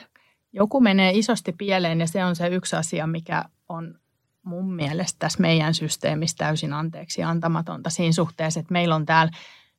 Joku 0.58 0.82
menee 0.82 1.12
isosti 1.12 1.52
pieleen 1.52 2.00
ja 2.00 2.08
se 2.08 2.26
on 2.26 2.36
se 2.36 2.48
yksi 2.48 2.76
asia, 2.76 3.08
mikä 3.08 3.46
on 3.70 4.00
mun 4.44 4.74
mielestä 4.74 5.20
tässä 5.20 5.42
meidän 5.42 5.74
systeemissä 5.74 6.38
täysin 6.38 6.74
anteeksi 6.74 7.24
antamatonta 7.24 7.90
siinä 7.90 8.12
suhteessa, 8.12 8.60
että 8.60 8.74
meillä 8.74 8.96
on 8.96 9.06
täällä 9.06 9.32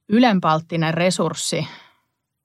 ylenpalttinen 0.08 0.94
resurssi 0.94 1.66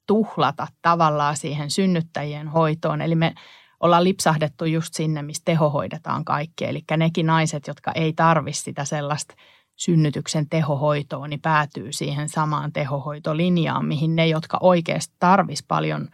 tuhlata 0.08 0.68
tavallaan 0.82 1.38
siihen 1.38 1.72
synnyttäjien 1.72 2.48
hoitoon. 2.48 3.02
Eli 3.02 3.16
me 3.16 3.36
ollaan 3.80 4.04
lipsahdettu 4.04 4.66
just 4.66 4.94
sinne, 4.94 5.22
missä 5.22 5.42
tehohoidetaan 5.46 6.26
kaikki. 6.26 6.66
Eli 6.66 6.84
nekin 6.98 7.26
naiset, 7.26 7.68
jotka 7.68 7.92
ei 7.92 8.14
tarvi 8.14 8.54
sitä 8.54 8.86
sellaista 8.86 9.36
synnytyksen 9.76 10.50
tehohoitoa, 10.50 11.28
niin 11.28 11.42
päätyy 11.42 11.92
siihen 11.92 12.30
samaan 12.30 12.74
tehohoitolinjaan, 12.74 13.86
mihin 13.86 14.16
ne, 14.16 14.28
jotka 14.28 14.58
oikeasti 14.62 15.16
tarvis 15.20 15.64
paljon 15.64 16.08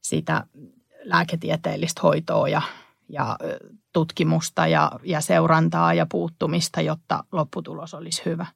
sitä 0.00 0.46
lääketieteellistä 1.08 2.00
hoitoa 2.02 2.48
ja, 2.48 2.62
ja 3.08 3.36
tutkimusta 3.92 4.66
ja, 4.66 4.92
ja 5.02 5.20
seurantaa 5.20 5.94
ja 5.94 6.06
puuttumista, 6.06 6.80
jotta 6.80 7.24
lopputulos 7.32 7.94
olisi 7.94 8.22
hyvä. 8.24 8.46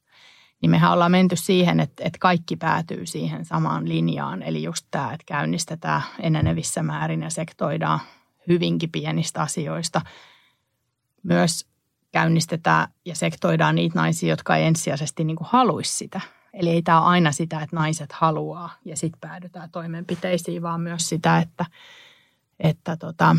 Niin 0.63 0.71
mehän 0.71 0.93
ollaan 0.93 1.11
menty 1.11 1.37
siihen, 1.37 1.81
että, 1.81 2.05
että 2.05 2.19
kaikki 2.19 2.57
päätyy 2.57 3.07
siihen 3.07 3.45
samaan 3.45 3.89
linjaan. 3.89 4.43
Eli 4.43 4.63
just 4.63 4.87
tämä, 4.91 5.13
että 5.13 5.25
käynnistetään 5.27 6.03
enenevissä 6.19 6.83
määrin 6.83 7.23
ja 7.23 7.31
sektoidaan 7.31 8.01
hyvinkin 8.49 8.91
pienistä 8.91 9.43
asioista. 9.43 10.01
Myös 11.23 11.67
käynnistetään 12.13 12.89
ja 13.05 13.15
sektoidaan 13.15 13.75
niitä 13.75 13.99
naisia, 13.99 14.29
jotka 14.29 14.57
ei 14.57 14.65
ensisijaisesti 14.65 15.25
niin 15.25 15.37
haluaisi 15.41 15.97
sitä. 15.97 16.21
Eli 16.53 16.71
ei 16.71 16.83
tämä 16.83 17.01
ole 17.01 17.11
aina 17.11 17.33
sitä, 17.33 17.61
että 17.61 17.77
naiset 17.77 18.13
haluaa 18.13 18.71
ja 18.85 18.97
sitten 18.97 19.21
päädytään 19.21 19.71
toimenpiteisiin, 19.71 20.63
vaan 20.63 20.81
myös 20.81 21.09
sitä, 21.09 21.39
että, 21.39 21.67
että 22.63 22.97
tota, 22.97 23.37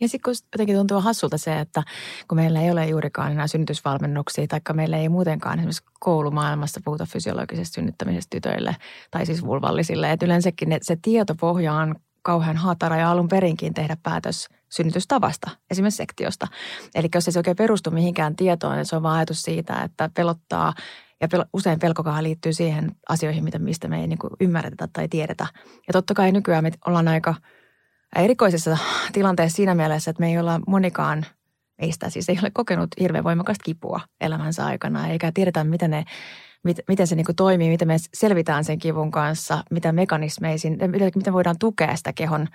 ja 0.00 0.08
sitten 0.08 0.22
kun 0.24 0.34
jotenkin 0.52 0.76
tuntuu 0.76 1.00
hassulta 1.00 1.38
se, 1.38 1.60
että 1.60 1.82
kun 2.28 2.36
meillä 2.36 2.62
ei 2.62 2.70
ole 2.70 2.86
juurikaan 2.86 3.32
enää 3.32 3.46
synnytysvalmennuksia, 3.46 4.46
tai 4.46 4.60
meillä 4.72 4.96
ei 4.96 5.08
muutenkaan 5.08 5.58
esimerkiksi 5.58 5.84
koulumaailmassa 6.00 6.80
puhuta 6.84 7.06
fysiologisesta 7.06 7.74
synnyttämisestä 7.74 8.36
tytöille 8.36 8.76
tai 9.10 9.26
siis 9.26 9.44
vulvallisille. 9.44 10.12
Että 10.12 10.26
yleensäkin 10.26 10.68
se 10.82 10.96
tietopohja 11.02 11.74
on 11.74 11.94
kauhean 12.22 12.56
haatara 12.56 12.96
ja 12.96 13.10
alun 13.10 13.28
perinkin 13.28 13.74
tehdä 13.74 13.96
päätös 14.02 14.48
synnytystavasta, 14.68 15.50
esimerkiksi 15.70 15.96
sektiosta. 15.96 16.46
Eli 16.94 17.08
jos 17.14 17.28
ei 17.28 17.32
se 17.32 17.38
oikein 17.38 17.56
perustu 17.56 17.90
mihinkään 17.90 18.36
tietoon, 18.36 18.76
niin 18.76 18.86
se 18.86 18.96
on 18.96 19.02
vaan 19.02 19.16
ajatus 19.16 19.42
siitä, 19.42 19.82
että 19.82 20.10
pelottaa 20.14 20.72
ja 21.20 21.28
pel- 21.34 21.48
usein 21.52 21.78
pelkokahan 21.78 22.24
liittyy 22.24 22.52
siihen 22.52 22.92
asioihin, 23.08 23.44
mitä, 23.44 23.58
mistä 23.58 23.88
me 23.88 24.00
ei 24.00 24.06
niin 24.06 24.18
ymmärretä 24.40 24.88
tai 24.92 25.08
tiedetä. 25.08 25.46
Ja 25.88 25.92
totta 25.92 26.14
kai 26.14 26.32
nykyään 26.32 26.64
me 26.64 26.70
ollaan 26.86 27.08
aika 27.08 27.34
erikoisessa 28.16 28.78
tilanteessa 29.12 29.56
siinä 29.56 29.74
mielessä, 29.74 30.10
että 30.10 30.20
me 30.20 30.30
ei 30.30 30.38
olla 30.38 30.60
monikaan 30.66 31.26
meistä 31.80 32.10
siis 32.10 32.28
ei 32.28 32.38
ole 32.42 32.50
kokenut 32.54 32.88
hirveän 33.00 33.24
voimakasta 33.24 33.64
kipua 33.64 34.00
elämänsä 34.20 34.66
aikana, 34.66 35.08
eikä 35.08 35.32
tiedetä, 35.34 35.64
miten 35.64 35.90
ne 35.90 36.04
mit, 36.62 36.76
miten 36.88 37.06
se 37.06 37.14
niin 37.14 37.26
kuin 37.26 37.36
toimii, 37.36 37.70
miten 37.70 37.88
me 37.88 37.96
selvitään 38.14 38.64
sen 38.64 38.78
kivun 38.78 39.10
kanssa, 39.10 39.64
mitä 39.70 39.92
mekanismeisin, 39.92 40.78
miten 41.16 41.32
voidaan 41.32 41.56
tukea 41.58 41.96
sitä 41.96 42.12
kehon, 42.12 42.48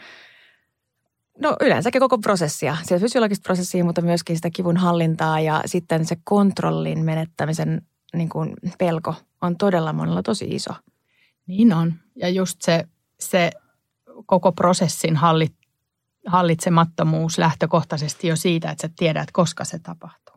no 1.39 1.55
yleensäkin 1.62 2.01
koko 2.01 2.17
prosessia, 2.17 2.77
se 2.84 3.00
fysiologista 3.00 3.43
prosessia, 3.43 3.84
mutta 3.84 4.01
myöskin 4.01 4.36
sitä 4.36 4.50
kivun 4.50 4.77
hallintaa 4.77 5.39
ja 5.39 5.62
sitten 5.65 6.05
se 6.05 6.17
kontrollin 6.24 7.05
menettämisen 7.05 7.81
niin 8.14 8.29
kuin 8.29 8.53
pelko 8.77 9.16
on 9.42 9.57
todella 9.57 9.94
monella 9.94 10.24
tosi 10.24 10.46
iso. 10.50 10.74
Niin 11.48 11.74
on. 11.74 11.94
Ja 12.16 12.29
just 12.29 12.61
se, 12.61 12.87
se 13.20 13.51
koko 14.25 14.51
prosessin 14.51 15.15
hallit, 15.15 15.53
hallitsemattomuus 16.27 17.37
lähtökohtaisesti 17.37 18.27
jo 18.27 18.35
siitä, 18.35 18.71
että 18.71 18.81
sä 18.87 18.93
tiedät, 18.97 19.31
koska 19.31 19.65
se 19.65 19.79
tapahtuu. 19.79 20.35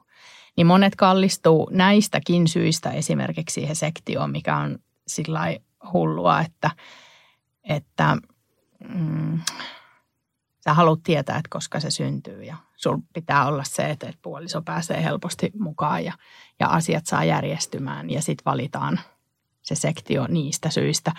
Niin 0.56 0.66
monet 0.66 0.96
kallistuu 0.96 1.70
näistäkin 1.72 2.48
syistä. 2.48 2.90
Esimerkiksi 2.90 3.54
siihen 3.54 3.76
sektioon, 3.76 4.30
mikä 4.30 4.56
on 4.56 4.78
sillä 5.06 5.40
hullua, 5.92 6.40
että, 6.40 6.70
että 7.68 8.16
mm, 8.88 9.40
sä 10.64 10.74
haluat 10.74 11.02
tietää, 11.02 11.36
että 11.36 11.48
koska 11.50 11.80
se 11.80 11.90
syntyy. 11.90 12.42
Ja 12.42 12.56
sul 12.76 12.96
pitää 13.14 13.46
olla 13.46 13.64
se, 13.64 13.90
että, 13.90 14.12
puoliso 14.22 14.62
pääsee 14.62 15.04
helposti 15.04 15.50
mukaan 15.58 16.04
ja, 16.04 16.12
ja 16.60 16.68
asiat 16.68 17.06
saa 17.06 17.24
järjestymään. 17.24 18.10
Ja 18.10 18.22
sitten 18.22 18.44
valitaan 18.44 19.00
se 19.62 19.74
sektio 19.74 20.26
niistä 20.26 20.70
syistä. 20.70 21.12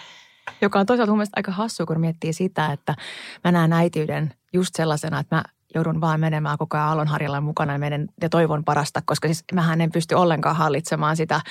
Joka 0.62 0.80
on 0.80 0.86
toisaalta 0.86 1.12
mun 1.12 1.18
mielestä 1.18 1.40
aika 1.40 1.52
hassu, 1.52 1.86
kun 1.86 2.00
miettii 2.00 2.34
sitä, 2.34 2.72
että 2.72 2.96
mä 3.44 3.52
näen 3.52 3.74
äitiyden 3.74 4.34
just 4.54 4.76
sellaisena, 4.76 5.20
että 5.20 5.36
mä 5.36 5.44
joudun 5.76 6.02
vaan 6.02 6.20
menemään 6.20 6.58
koko 6.58 6.78
ajan 6.78 6.88
aallonharjalla 6.88 7.42
mukana 7.42 7.74
ja, 7.74 7.80
menen, 7.80 8.10
ja 8.22 8.30
toivon 8.30 8.64
parasta, 8.64 9.02
koska 9.06 9.28
siis 9.28 9.44
mähän 9.54 9.82
en 9.82 9.92
pysty 9.92 10.16
ollenkaan 10.16 10.56
hallitsemaan 10.56 11.18
sitä, 11.18 11.42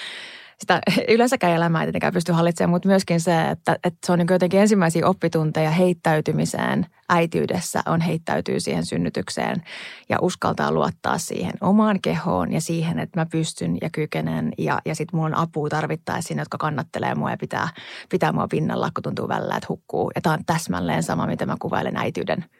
sitä 0.58 0.80
yleensäkään 1.14 1.52
elämää 1.52 1.82
ei 1.82 1.86
tietenkään 1.86 2.12
pysty 2.12 2.32
hallitsemaan, 2.32 2.70
mutta 2.70 2.88
myöskin 2.88 3.20
se, 3.20 3.42
että, 3.42 3.72
että 3.84 3.98
se 4.06 4.12
on 4.12 4.18
niin 4.18 4.26
jotenkin 4.30 4.60
ensimmäisiä 4.60 5.06
oppitunteja 5.06 5.70
heittäytymiseen 5.70 6.86
äityydessä 7.08 7.82
on 7.86 8.00
heittäytyy 8.00 8.60
siihen 8.60 8.86
synnytykseen 8.86 9.62
ja 10.08 10.18
uskaltaa 10.20 10.72
luottaa 10.72 11.18
siihen 11.18 11.52
omaan 11.60 12.00
kehoon 12.00 12.52
ja 12.52 12.60
siihen, 12.60 12.98
että 12.98 13.20
mä 13.20 13.26
pystyn 13.26 13.78
ja 13.82 13.90
kykenen 13.92 14.52
ja, 14.58 14.78
ja 14.84 14.94
sitten 14.94 15.16
mulla 15.16 15.36
on 15.36 15.42
apua 15.42 15.68
tarvittaessa 15.68 16.34
jotka 16.34 16.58
kannattelee 16.58 17.14
mua 17.14 17.30
ja 17.30 17.36
pitää, 17.36 17.68
pitää 18.10 18.32
mua 18.32 18.48
pinnalla, 18.48 18.90
kun 18.94 19.02
tuntuu 19.02 19.28
välillä, 19.28 19.56
että 19.56 19.66
hukkuu. 19.68 20.10
Ja 20.14 20.20
tämä 20.20 20.34
on 20.34 20.44
täsmälleen 20.46 21.02
sama, 21.02 21.26
mitä 21.26 21.46
mä 21.46 21.56
kuvailen 21.60 21.96
äityyden– 21.96 22.44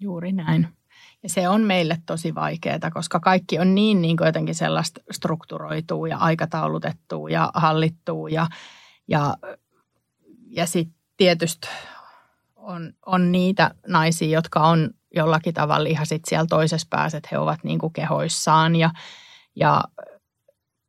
Juuri 0.00 0.32
näin. 0.32 0.68
Se 1.26 1.48
on 1.48 1.60
meille 1.60 1.98
tosi 2.06 2.34
vaikeaa, 2.34 2.90
koska 2.92 3.20
kaikki 3.20 3.58
on 3.58 3.74
niin, 3.74 4.02
niin 4.02 4.16
kuin 4.16 4.26
jotenkin 4.26 4.54
sellaista 4.54 5.00
strukturoituu 5.10 6.06
ja 6.06 6.18
aikataulutettuu 6.18 7.28
ja 7.28 7.50
hallittuu. 7.54 8.28
Ja, 8.28 8.46
ja, 9.08 9.34
ja 10.48 10.66
sitten 10.66 10.96
tietysti 11.16 11.68
on, 12.56 12.92
on 13.06 13.32
niitä 13.32 13.70
naisia, 13.86 14.28
jotka 14.28 14.60
on 14.60 14.90
jollakin 15.14 15.54
tavalla 15.54 15.88
ihan 15.88 16.06
sit 16.06 16.22
siellä 16.28 16.46
toisessa 16.46 16.86
päässä, 16.90 17.18
että 17.18 17.28
he 17.32 17.38
ovat 17.38 17.64
niin 17.64 17.78
kuin 17.78 17.92
kehoissaan 17.92 18.76
ja, 18.76 18.90
ja 19.56 19.84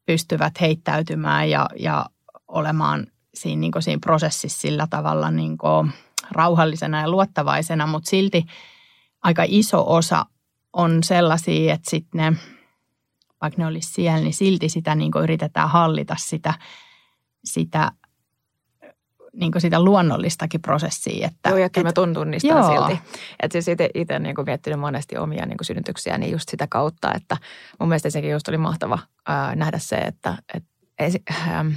pystyvät 0.06 0.62
heittäytymään 0.62 1.50
ja, 1.50 1.70
ja 1.80 2.06
olemaan 2.48 3.08
siinä, 3.34 3.60
niin 3.60 3.72
kuin 3.72 3.84
siinä 3.84 4.00
prosessissa 4.06 4.62
sillä 4.62 4.88
tavalla 4.90 5.32
niin 5.32 5.58
kuin 5.58 5.92
rauhallisena 6.32 7.02
ja 7.02 7.10
luottavaisena, 7.10 7.88
mutta 7.88 8.10
silti– 8.10 8.46
aika 9.26 9.44
iso 9.48 9.94
osa 9.94 10.26
on 10.74 11.04
sellaisia, 11.04 11.74
että 11.74 11.90
sitten 11.90 12.22
ne, 12.22 12.38
vaikka 13.42 13.62
ne 13.62 13.68
olisi 13.68 13.94
siellä, 13.94 14.20
niin 14.20 14.34
silti 14.34 14.70
sitä 14.70 14.96
niin 14.96 15.12
yritetään 15.24 15.70
hallita 15.70 16.16
sitä, 16.20 16.54
sitä 17.44 17.92
niin 19.34 19.52
sitä 19.58 19.84
luonnollistakin 19.84 20.62
prosessia. 20.62 21.28
Että, 21.28 21.50
Joo, 21.50 21.58
ja 21.58 21.70
kyllä 21.70 21.90
et, 21.90 21.96
mä 21.96 22.02
joo. 22.44 22.88
silti. 22.88 23.02
Että 23.40 23.62
siis 23.62 23.78
itse 23.94 24.20
niin 24.20 24.36
miettinyt 24.46 24.80
monesti 24.80 25.18
omia 25.18 25.46
niin 25.46 25.58
synnytyksiä, 25.62 26.18
niin 26.18 26.32
just 26.32 26.50
sitä 26.50 26.68
kautta, 26.68 27.14
että 27.14 27.38
mun 27.80 27.90
mielestä 27.90 28.10
sekin 28.10 28.32
just 28.32 28.48
oli 28.48 28.58
mahtava 28.58 29.00
ää, 29.28 29.56
nähdä 29.56 29.80
se, 29.80 29.96
että 29.96 30.38
et, 30.54 30.64
ähm, 31.48 31.72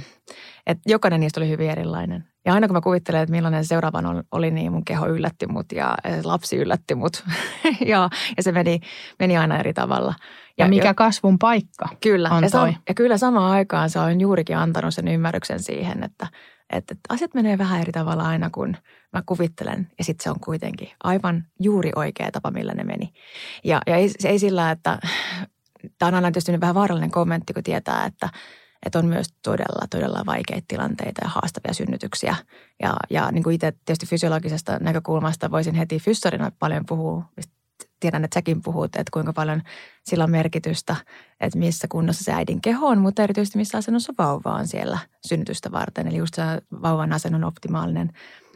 et 0.67 0.77
jokainen 0.85 1.19
niistä 1.19 1.39
oli 1.39 1.49
hyvin 1.49 1.69
erilainen. 1.69 2.28
Ja 2.45 2.53
aina 2.53 2.67
kun 2.67 2.75
mä 2.75 2.81
kuvittelen, 2.81 3.21
että 3.21 3.31
millainen 3.31 3.65
seuraavan 3.65 4.23
oli, 4.31 4.51
niin 4.51 4.71
mun 4.71 4.85
keho 4.85 5.07
yllätti 5.07 5.47
mut 5.47 5.71
ja 5.71 5.97
lapsi 6.23 6.57
yllätti 6.57 6.95
mut. 6.95 7.23
ja, 7.85 8.09
ja 8.37 8.43
se 8.43 8.51
meni, 8.51 8.79
meni 9.19 9.37
aina 9.37 9.57
eri 9.57 9.73
tavalla. 9.73 10.13
Ja, 10.57 10.65
ja 10.65 10.69
mikä 10.69 10.87
jo, 10.87 10.93
kasvun 10.93 11.39
paikka 11.39 11.89
kyllä, 12.01 12.29
on 12.29 12.43
ja, 12.43 12.49
toi. 12.49 12.73
ja 12.87 12.93
kyllä 12.93 13.17
samaan 13.17 13.51
aikaan 13.51 13.89
se 13.89 13.99
on 13.99 14.21
juurikin 14.21 14.57
antanut 14.57 14.93
sen 14.93 15.07
ymmärryksen 15.07 15.63
siihen, 15.63 16.03
että, 16.03 16.27
että 16.69 16.95
asiat 17.09 17.33
menee 17.33 17.57
vähän 17.57 17.81
eri 17.81 17.91
tavalla 17.91 18.23
aina 18.23 18.49
kuin 18.49 18.77
mä 19.13 19.23
kuvittelen. 19.25 19.87
Ja 19.97 20.03
sitten 20.03 20.23
se 20.23 20.29
on 20.29 20.39
kuitenkin 20.39 20.89
aivan 21.03 21.43
juuri 21.59 21.91
oikea 21.95 22.31
tapa, 22.31 22.51
millä 22.51 22.73
ne 22.73 22.83
meni. 22.83 23.13
Ja, 23.63 23.81
ja 23.87 23.95
ei, 23.95 24.09
se 24.19 24.29
ei 24.29 24.39
sillä, 24.39 24.71
että 24.71 24.99
tämä 25.97 26.07
on 26.07 26.15
aina 26.15 26.31
tietysti 26.31 26.61
vähän 26.61 26.75
vaarallinen 26.75 27.11
kommentti, 27.11 27.53
kun 27.53 27.63
tietää, 27.63 28.05
että– 28.05 28.29
että 28.85 28.99
on 28.99 29.05
myös 29.05 29.27
todella, 29.43 29.87
todella 29.89 30.23
vaikeita 30.25 30.65
tilanteita 30.67 31.21
ja 31.23 31.29
haastavia 31.29 31.73
synnytyksiä. 31.73 32.35
Ja, 32.83 32.93
ja 33.09 33.31
niin 33.31 33.43
kuin 33.43 33.53
itse 33.53 33.71
tietysti 33.71 34.05
fysiologisesta 34.05 34.77
näkökulmasta 34.79 35.51
voisin 35.51 35.75
heti 35.75 35.99
fyssarina 35.99 36.51
paljon 36.59 36.85
puhua, 36.85 37.23
tiedän, 37.99 38.23
että 38.23 38.35
säkin 38.35 38.61
puhut, 38.61 38.95
että 38.95 39.11
kuinka 39.13 39.33
paljon 39.33 39.61
sillä 40.03 40.23
on 40.23 40.31
merkitystä, 40.31 40.95
että 41.39 41.59
missä 41.59 41.87
kunnossa 41.91 42.23
se 42.23 42.31
äidin 42.31 42.61
keho 42.61 42.87
on, 42.87 42.97
mutta 43.01 43.23
erityisesti 43.23 43.57
missä 43.57 43.77
asennossa 43.77 44.13
vauva 44.17 44.53
on 44.53 44.67
siellä 44.67 44.99
synnytystä 45.27 45.71
varten. 45.71 46.07
Eli 46.07 46.17
just 46.17 46.33
se 46.33 46.41
vauvan 46.81 47.13
asennon 47.13 47.43
optimaalinen 47.43 48.11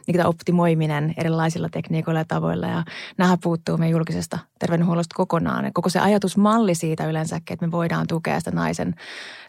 niin 0.06 0.26
optimoiminen 0.26 1.14
erilaisilla 1.16 1.68
tekniikoilla 1.68 2.20
ja 2.20 2.24
tavoilla. 2.24 2.66
Ja 2.66 2.84
nämä 3.18 3.36
puuttuu 3.42 3.76
meidän 3.76 3.92
julkisesta 3.92 4.38
terveydenhuollosta 4.58 5.14
kokonaan. 5.16 5.72
koko 5.72 5.88
se 5.88 6.00
ajatusmalli 6.00 6.74
siitä 6.74 7.06
yleensäkin, 7.06 7.54
että 7.54 7.66
me 7.66 7.72
voidaan 7.72 8.06
tukea 8.06 8.38
sitä 8.38 8.50
naisen 8.50 8.94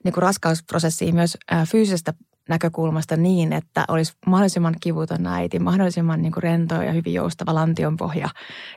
niin 0.04 0.13
raskausprosessia 0.18 1.13
myös 1.13 1.38
fyysisestä 1.72 2.13
näkökulmasta 2.50 3.18
niin, 3.18 3.54
että 3.54 3.86
olisi 3.88 4.13
mahdollisimman 4.26 4.76
kivuton 4.80 5.28
äiti, 5.28 5.60
mahdollisimman 5.60 6.22
niin 6.22 6.32
kuin 6.32 6.44
rento 6.44 6.82
ja 6.82 6.91
hyvin 6.91 7.13
joustava 7.13 7.56
lantionpohja 7.56 8.30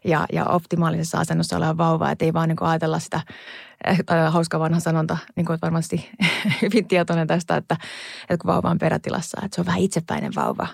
ja, 0.04 0.26
ja 0.32 0.44
optimaalisessa 0.44 1.18
asennossa 1.18 1.56
oleva 1.56 1.76
vauva, 1.76 2.10
että 2.10 2.24
ei 2.24 2.32
vaan 2.32 2.48
niin 2.48 2.56
kuin 2.56 2.68
ajatella 2.68 2.98
sitä 2.98 3.20
äh, 3.88 4.32
hauska 4.32 4.58
vanha 4.58 4.80
sanonta, 4.80 5.18
niin 5.36 5.46
kuin 5.46 5.58
varmasti 5.62 6.10
hyvin 6.62 6.88
tietoinen 6.88 7.26
tästä, 7.26 7.56
että, 7.56 7.76
että 8.22 8.38
kun 8.42 8.52
vauva 8.52 8.70
on 8.70 8.78
perätilassa, 8.78 9.40
että 9.44 9.54
se 9.54 9.60
on 9.60 9.66
vähän 9.66 9.80
itsepäinen 9.80 10.32
vauva, 10.34 10.66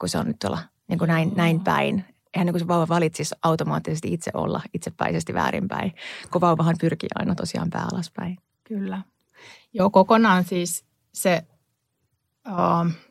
kun 0.00 0.08
se 0.08 0.18
on 0.18 0.26
nyt 0.26 0.38
tuolla 0.38 0.58
niin 0.88 0.98
kuin 0.98 1.08
näin, 1.08 1.32
näin 1.36 1.60
päin. 1.60 2.04
Eihän 2.34 2.46
niin 2.46 2.52
kuin 2.52 2.60
se 2.60 2.68
vauva 2.68 2.88
valitsisi 2.88 3.34
automaattisesti 3.42 4.12
itse 4.12 4.30
olla 4.34 4.62
itsepäisesti 4.74 5.34
väärinpäin, 5.34 5.92
kun 6.32 6.40
vauvahan 6.40 6.76
pyrkii 6.80 7.08
aina 7.14 7.34
tosiaan 7.34 7.70
pää 7.70 7.86
alaspäin. 7.92 8.38
Kyllä. 8.64 9.02
Joo, 9.72 9.90
kokonaan 9.90 10.44
siis 10.44 10.84
se 11.14 11.42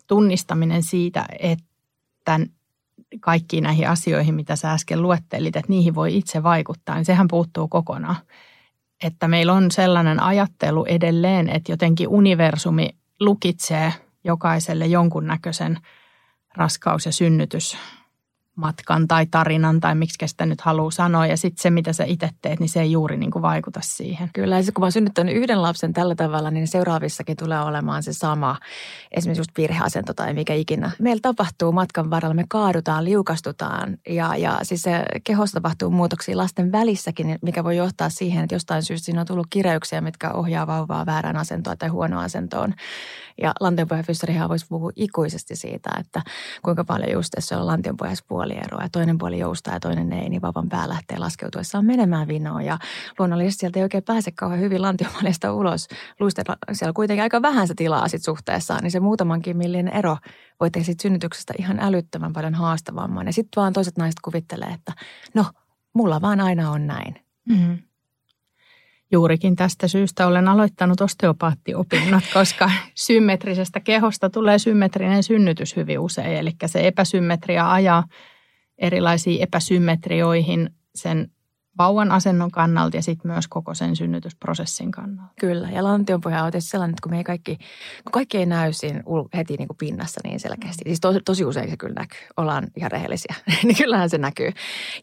tunnistaminen 0.08 0.84
siitä, 0.84 1.26
että 1.40 2.40
kaikkiin 3.20 3.64
näihin 3.64 3.90
asioihin, 3.90 4.36
mitä 4.36 4.56
sä 4.56 4.72
äsken 4.72 5.02
luettelit, 5.02 5.56
että 5.56 5.70
niihin 5.70 5.96
voi 5.96 6.18
itse 6.18 6.44
vaikuttaa, 6.44 6.96
niin 6.96 7.06
sehän 7.06 7.28
puuttuu 7.28 7.68
kokonaan. 7.68 8.16
Että 9.04 9.28
meillä 9.28 9.54
on 9.54 9.72
sellainen 9.72 10.24
ajattelu 10.24 10.86
edelleen, 10.86 11.50
että 11.50 11.72
jotenkin 11.72 12.08
universumi 12.08 12.90
lukitsee 13.20 13.94
jokaiselle 14.24 14.88
jonkunnäköisen 14.88 15.78
raskaus- 16.58 17.06
ja 17.06 17.12
synnytys 17.12 17.78
matkan 18.60 19.08
tai 19.08 19.26
tarinan 19.26 19.80
tai 19.80 19.96
miksi 19.96 20.28
sitä 20.28 20.46
nyt 20.46 20.62
haluaa 20.62 20.92
sanoa. 20.92 21.28
Ja 21.28 21.38
sitten 21.38 21.62
se, 21.62 21.70
mitä 21.70 21.94
sä 21.94 22.04
itse 22.04 22.30
teet, 22.42 22.60
niin 22.60 22.70
se 22.70 22.82
ei 22.82 22.92
juuri 22.92 23.18
niin 23.18 23.32
kuin 23.32 23.42
vaikuta 23.42 23.80
siihen. 23.84 24.30
Kyllä, 24.34 24.60
ja 24.60 24.64
kun 24.64 24.82
mä 24.82 24.86
oon 24.86 24.92
synnyttänyt 24.92 25.36
yhden 25.36 25.62
lapsen 25.62 25.94
tällä 25.94 26.16
tavalla, 26.16 26.52
niin 26.52 26.68
seuraavissakin 26.68 27.38
tulee 27.38 27.62
olemaan 27.62 28.04
se 28.04 28.14
sama. 28.14 28.58
Esimerkiksi 29.12 29.40
just 29.40 29.58
virheasento 29.58 30.14
tai 30.14 30.34
mikä 30.34 30.54
ikinä. 30.54 30.92
Meillä 31.00 31.22
tapahtuu 31.22 31.72
matkan 31.72 32.10
varrella, 32.10 32.36
me 32.36 32.46
kaadutaan, 32.50 33.06
liukastutaan 33.06 33.98
ja, 34.10 34.36
ja 34.36 34.60
siis 34.64 34.82
se 34.82 35.06
kehossa 35.24 35.54
tapahtuu 35.54 35.90
muutoksia 35.90 36.38
lasten 36.38 36.72
välissäkin, 36.72 37.40
mikä 37.42 37.64
voi 37.64 37.78
johtaa 37.78 38.10
siihen, 38.10 38.44
että 38.44 38.56
jostain 38.56 38.84
syystä 38.84 39.06
siinä 39.06 39.22
on 39.22 39.28
tullut 39.28 39.48
kireyksiä, 39.50 40.02
mitkä 40.02 40.32
ohjaa 40.32 40.68
vauvaa 40.68 41.06
väärään 41.06 41.38
asentoon 41.38 41.78
tai 41.78 41.90
huonoon 41.90 42.24
asentoon. 42.24 42.74
Ja 43.42 43.54
lantionpohjafyssarihan 43.60 44.50
voisi 44.50 44.66
puhua 44.70 44.92
ikuisesti 44.96 45.56
siitä, 45.56 45.90
että 46.00 46.22
kuinka 46.64 46.84
paljon 46.84 47.12
just 47.12 47.32
tässä 47.36 47.60
on 47.60 47.68
lantionpohjassa 48.50 48.70
puolieroa 48.70 48.84
ja 48.84 48.90
toinen 48.90 49.18
puoli 49.18 49.40
joustaa 49.40 49.74
ja 49.74 49.80
toinen 49.80 50.14
ei, 50.14 50.30
niin 50.30 50.42
vauvan 50.42 50.70
pää 50.70 50.90
lähtee 50.90 51.18
laskeutuessaan 51.18 51.86
menemään 51.86 52.28
vinoon. 52.28 52.66
Ja 52.66 52.78
luonnollisesti 53.20 53.60
sieltä 53.60 53.80
ei 53.80 53.84
oikein 53.84 54.04
pääse 54.04 54.32
kauhean 54.32 54.62
hyvin 54.62 54.82
lantionpohjasta 54.82 55.54
ulos. 55.54 55.88
Luistella 56.20 56.58
siellä 56.72 56.94
kuitenkin 56.94 57.24
aika 57.24 57.42
vähän 57.42 57.68
se 57.68 57.74
tilaa 57.74 58.08
sit 58.08 58.24
suhteessaan, 58.24 58.84
niin 58.84 58.92
se 58.92 59.00
muutamankin 59.00 59.58
millinen 59.58 59.94
ero 59.94 60.18
voi 60.60 60.72
tehdä 60.72 60.86
sit 60.86 61.00
synnytyksestä 61.00 61.54
ihan 61.60 61.80
älyttömän 61.80 62.34
paljon 62.34 62.56
haastavamman. 62.56 63.28
Ja 63.28 63.34
sitten 63.34 63.62
vaan 63.62 63.74
toiset 63.74 63.98
naiset 63.98 64.20
kuvittelee, 64.24 64.70
että 64.70 64.94
no, 65.34 65.46
mulla 65.94 66.22
vaan 66.22 66.40
aina 66.40 66.72
on 66.72 66.88
näin. 66.88 67.16
Mm-hmm. 67.50 67.78
Juurikin 69.12 69.56
tästä 69.56 69.88
syystä 69.88 70.28
olen 70.28 70.48
aloittanut 70.48 71.02
osteopaattiopinnot, 71.02 72.24
koska 72.34 72.72
symmetrisestä 72.96 73.80
kehosta 73.80 74.30
tulee 74.30 74.60
symmetrinen 74.60 75.24
synnytys 75.24 75.76
hyvin 75.76 76.00
usein. 76.00 76.38
Eli 76.38 76.52
se 76.66 76.88
epäsymmetria 76.88 77.72
ajaa 77.72 78.04
erilaisiin 78.80 79.42
epäsymmetrioihin 79.42 80.70
sen 80.96 81.32
vauvan 81.78 82.12
asennon 82.12 82.52
kannalta 82.52 82.98
ja 82.98 83.02
sitten 83.02 83.32
myös 83.32 83.48
koko 83.48 83.74
sen 83.74 83.96
synnytysprosessin 83.96 84.92
kannalta. 84.92 85.34
Kyllä, 85.40 85.70
ja 85.70 85.84
lantionpohja 85.84 86.44
on 86.44 86.52
tietysti 86.52 86.70
sellainen, 86.70 86.94
että 86.94 87.02
kun 87.04 87.12
me 87.12 87.18
ei 87.18 87.24
kaikki, 87.24 87.56
kun 88.04 88.12
kaikki 88.12 88.38
ei 88.38 88.46
näy 88.46 88.74
siinä 88.74 89.04
heti 89.36 89.56
niin 89.58 89.68
kuin 89.68 89.78
pinnassa 89.78 90.22
niin 90.24 90.40
selkeästi. 90.40 90.84
Siis 90.86 91.00
tosi, 91.00 91.20
tosi 91.26 91.46
usein 91.46 91.70
se 91.70 91.78
kyllä 91.78 91.94
näkyy, 91.94 92.28
ollaan 92.38 92.68
ihan 92.76 92.92
rehellisiä, 92.92 93.36
niin 93.64 93.78
kyllähän 93.78 94.10
se 94.10 94.18
näkyy. 94.18 94.52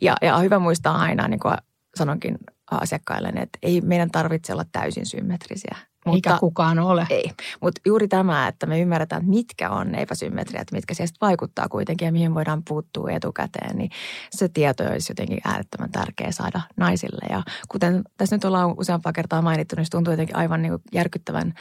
Ja, 0.01 0.17
ja 0.23 0.37
on 0.37 0.43
hyvä 0.43 0.59
muistaa 0.59 0.99
aina, 0.99 1.29
niin 1.29 1.41
kuin 1.41 1.55
sanonkin 1.95 2.39
asiakkaille, 2.71 3.29
että 3.29 3.59
ei 3.63 3.81
meidän 3.81 4.11
tarvitse 4.11 4.53
olla 4.53 4.65
täysin 4.73 5.07
symmetrisiä. 5.07 5.77
Mutta, 6.07 6.31
Eikä 6.31 6.41
kukaan 6.41 6.79
ole. 6.79 7.07
Ei, 7.11 7.31
mutta 7.61 7.81
juuri 7.87 8.09
tämä, 8.09 8.49
että 8.49 8.67
me 8.67 8.81
ymmärretään, 8.81 9.21
että 9.21 9.31
mitkä 9.31 9.71
on 9.71 9.95
epäsymmetriat, 9.95 10.73
mitkä 10.73 10.95
sieltä 10.95 11.15
vaikuttaa 11.21 11.69
kuitenkin 11.69 12.07
ja 12.07 12.13
mihin 12.13 12.35
voidaan 12.35 12.63
puuttua 12.69 13.11
etukäteen, 13.11 13.77
niin 13.77 13.91
se 14.31 14.49
tieto 14.49 14.85
olisi 14.85 15.11
jotenkin 15.11 15.41
äärettömän 15.45 15.93
tärkeä 15.93 16.33
saada 16.33 16.61
naisille. 16.77 17.27
Ja 17.31 17.43
kuten 17.69 18.03
tässä 18.17 18.37
nyt 18.37 18.45
ollaan 18.45 18.75
useampaa 18.79 19.13
kertaa 19.13 19.43
mainittu, 19.43 19.77
niin 19.77 19.87
se 19.87 19.91
tuntuu 19.91 20.13
jotenkin 20.13 20.37
aivan 20.37 20.63
niin 20.63 20.79
järkyttävän 20.93 21.55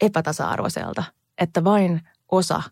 epätasa-arvoiselta, 0.00 1.04
että 1.38 1.64
vain 1.64 2.00
osa, 2.30 2.62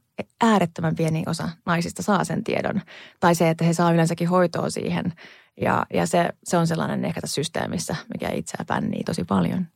äärettömän 0.41 0.95
pieni 0.95 1.23
osa 1.27 1.49
naisista 1.67 2.03
saa 2.03 2.25
sen 2.25 2.45
tiedon. 2.45 2.81
Tai 3.21 3.35
se, 3.35 3.51
että 3.51 3.65
he 3.65 3.73
saa 3.73 3.93
yleensäkin 3.93 4.29
hoitoa 4.29 4.71
siihen– 4.71 5.13
ja, 5.61 5.87
ja 5.95 6.07
se, 6.07 6.29
se 6.45 6.57
on 6.57 6.67
sellainen 6.67 7.05
ehkä 7.05 7.21
tässä 7.21 7.35
systeemissä, 7.35 7.97
mikä 8.15 8.31
itseä 8.31 8.65
pännii 8.67 9.05
tosi 9.05 9.25
paljon. 9.25 9.67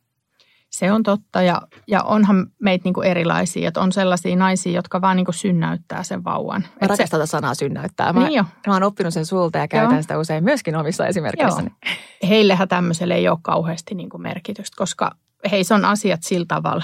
Se 0.71 0.91
on 0.91 1.03
totta 1.03 1.41
ja, 1.41 1.61
ja 1.87 2.03
onhan 2.03 2.47
meitä 2.61 2.83
niinku 2.83 3.01
erilaisia, 3.01 3.67
että 3.67 3.81
on 3.81 3.91
sellaisia 3.91 4.35
naisia, 4.35 4.73
jotka 4.73 5.01
vaan 5.01 5.17
niinku 5.17 5.31
synnäyttää 5.31 6.03
sen 6.03 6.23
vauvan. 6.23 6.61
Mä 6.61 6.87
rakastan 6.87 7.07
tätä 7.07 7.25
sanaa 7.25 7.55
synnäyttää. 7.55 8.13
Mä, 8.13 8.19
niin 8.19 8.37
jo. 8.37 8.43
mä 8.67 8.73
oon 8.73 8.83
oppinut 8.83 9.13
sen 9.13 9.25
sulta 9.25 9.57
ja 9.57 9.67
käytän 9.67 9.95
Joo. 9.95 10.01
sitä 10.01 10.19
usein 10.19 10.43
myöskin 10.43 10.75
omissa 10.75 11.07
esimerkkeissä. 11.07 11.63
Heillehän 12.29 12.67
tämmöiselle 12.67 13.13
ei 13.13 13.29
ole 13.29 13.37
kauheasti 13.41 13.95
niinku 13.95 14.17
merkitystä, 14.17 14.75
koska 14.77 15.11
heissä 15.51 15.75
on 15.75 15.85
asiat 15.85 16.23
sillä 16.23 16.45
tavalla 16.47 16.83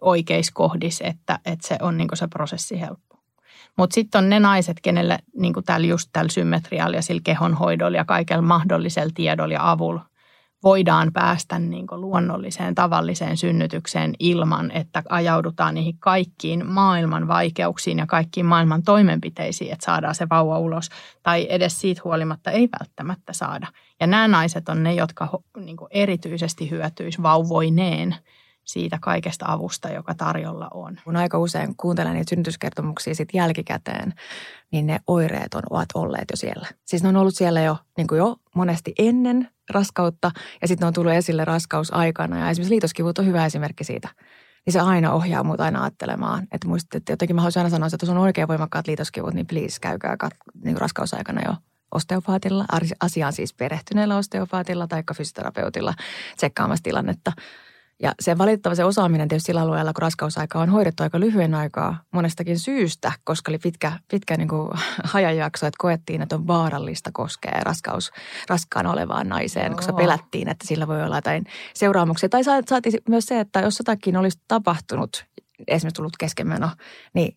oikeissa 0.00 0.52
kohdissa, 0.54 1.04
että, 1.04 1.38
että 1.44 1.68
se 1.68 1.76
on 1.80 1.96
niinku 1.96 2.16
se 2.16 2.26
prosessi 2.28 2.80
helppo. 2.80 3.18
Mutta 3.76 3.94
sitten 3.94 4.18
on 4.18 4.28
ne 4.28 4.40
naiset, 4.40 4.76
kenelle 4.82 5.18
niin 5.36 5.54
tällä 5.66 5.86
just 5.86 6.10
tällä 6.12 6.30
symmetrialla 6.32 6.96
ja 6.96 7.02
sillä 7.02 7.20
kehonhoidolla 7.24 7.96
ja 7.96 8.04
kaikella 8.04 8.42
mahdollisella 8.42 9.12
tiedolla 9.14 9.54
ja 9.54 9.70
avulla 9.70 10.06
voidaan 10.62 11.12
päästä 11.12 11.58
niin 11.58 11.86
luonnolliseen 11.90 12.74
tavalliseen 12.74 13.36
synnytykseen 13.36 14.14
ilman, 14.18 14.70
että 14.70 15.02
ajaudutaan 15.08 15.74
niihin 15.74 15.98
kaikkiin 15.98 16.66
maailman 16.66 17.28
vaikeuksiin 17.28 17.98
ja 17.98 18.06
kaikkiin 18.06 18.46
maailman 18.46 18.82
toimenpiteisiin, 18.82 19.72
että 19.72 19.84
saadaan 19.84 20.14
se 20.14 20.28
vauva 20.30 20.58
ulos. 20.58 20.88
Tai 21.22 21.46
edes 21.50 21.80
siitä 21.80 22.00
huolimatta 22.04 22.50
ei 22.50 22.68
välttämättä 22.80 23.32
saada. 23.32 23.66
Ja 24.00 24.06
nämä 24.06 24.28
naiset 24.28 24.68
on 24.68 24.82
ne, 24.82 24.94
jotka 24.94 25.28
niin 25.56 25.76
erityisesti 25.90 26.70
hyötyisivät 26.70 27.22
vauvoineen– 27.22 28.16
siitä 28.66 28.98
kaikesta 29.00 29.46
avusta, 29.48 29.88
joka 29.88 30.14
tarjolla 30.14 30.68
on. 30.74 30.96
Kun 31.04 31.16
aika 31.16 31.38
usein 31.38 31.76
kuuntelen 31.76 32.14
niitä 32.14 32.30
synnytyskertomuksia 32.30 33.14
sitten 33.14 33.38
jälkikäteen, 33.38 34.12
niin 34.72 34.86
ne 34.86 34.98
oireet 35.06 35.54
on, 35.54 35.62
ovat 35.70 35.88
olleet 35.94 36.24
jo 36.30 36.36
siellä. 36.36 36.66
Siis 36.84 37.02
ne 37.02 37.08
on 37.08 37.16
ollut 37.16 37.34
siellä 37.34 37.60
jo, 37.60 37.76
niin 37.96 38.06
kuin 38.06 38.18
jo 38.18 38.36
monesti 38.54 38.94
ennen 38.98 39.48
raskautta 39.70 40.30
ja 40.62 40.68
sitten 40.68 40.86
on 40.86 40.92
tullut 40.92 41.12
esille 41.12 41.44
raskausaikana. 41.44 42.38
Ja 42.38 42.50
esimerkiksi 42.50 42.72
liitoskivut 42.74 43.18
on 43.18 43.26
hyvä 43.26 43.46
esimerkki 43.46 43.84
siitä. 43.84 44.08
Niin 44.66 44.72
se 44.72 44.80
aina 44.80 45.12
ohjaa 45.12 45.44
mut 45.44 45.60
aina 45.60 45.82
ajattelemaan, 45.82 46.46
että 46.52 46.68
muistat, 46.68 46.94
että 46.94 47.12
jotenkin 47.12 47.36
mä 47.36 47.42
haluaisin 47.42 47.60
aina 47.60 47.70
sanoa, 47.70 47.86
että 47.86 48.06
jos 48.06 48.10
on 48.10 48.18
oikein 48.18 48.48
voimakkaat 48.48 48.86
liitoskivut, 48.86 49.34
niin 49.34 49.46
please 49.46 49.80
käykää 49.80 50.16
kat- 50.24 50.62
niin 50.64 50.76
raskausaikana 50.76 51.42
jo 51.44 51.54
osteopaatilla, 51.94 52.64
asiaan 53.00 53.32
siis 53.32 53.54
perehtyneellä 53.54 54.16
osteopaatilla 54.16 54.86
tai 54.86 55.02
fysioterapeutilla 55.16 55.94
tsekkaamassa 56.36 56.82
tilannetta– 56.82 57.32
ja 58.02 58.14
se 58.20 58.38
valitettava 58.38 58.74
se 58.74 58.84
osaaminen 58.84 59.28
tietysti 59.28 59.46
sillä 59.46 59.60
alueella, 59.60 59.92
kun 59.92 60.02
raskausaika 60.02 60.60
on 60.60 60.68
hoidettu 60.68 61.02
aika 61.02 61.20
lyhyen 61.20 61.54
aikaa 61.54 62.02
monestakin 62.10 62.58
syystä, 62.58 63.12
koska 63.24 63.50
oli 63.50 63.58
pitkä, 63.58 63.92
pitkä 64.10 64.36
niin 64.36 64.48
kuin 64.48 64.70
hajanjakso, 65.12 65.66
että 65.66 65.78
koettiin, 65.78 66.22
että 66.22 66.36
on 66.36 66.46
vaarallista 66.46 67.10
koskea 67.12 67.60
raskaus, 67.60 68.10
raskaan 68.48 68.86
olevaan 68.86 69.28
naiseen, 69.28 69.66
Joo. 69.66 69.76
koska 69.76 69.92
pelättiin, 69.92 70.48
että 70.48 70.66
sillä 70.66 70.86
voi 70.86 71.02
olla 71.02 71.16
jotain 71.16 71.44
seuraamuksia. 71.74 72.28
Tai 72.28 72.44
saatiin 72.44 73.00
myös 73.08 73.26
se, 73.26 73.40
että 73.40 73.60
jos 73.60 73.78
jotakin 73.78 74.16
olisi 74.16 74.40
tapahtunut, 74.48 75.24
esimerkiksi 75.68 75.96
tullut 75.96 76.16
keskenmeno, 76.16 76.70
niin 77.14 77.36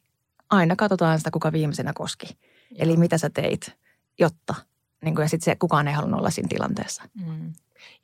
aina 0.50 0.76
katsotaan 0.76 1.18
sitä, 1.18 1.32
kuka 1.32 1.52
viimeisenä 1.52 1.92
koski. 1.96 2.38
Eli 2.76 2.98
mitä 2.98 3.18
sä 3.18 3.30
teit, 3.30 3.78
jotta, 4.20 4.56
niin 5.04 5.16
kuin, 5.16 5.24
ja 5.24 5.30
sitten 5.30 5.46
se 5.46 5.56
kukaan 5.56 5.88
ei 5.88 5.94
halunnut 5.94 6.20
olla 6.20 6.30
siinä 6.30 6.50
tilanteessa. 6.50 7.04
Mm. 7.26 7.54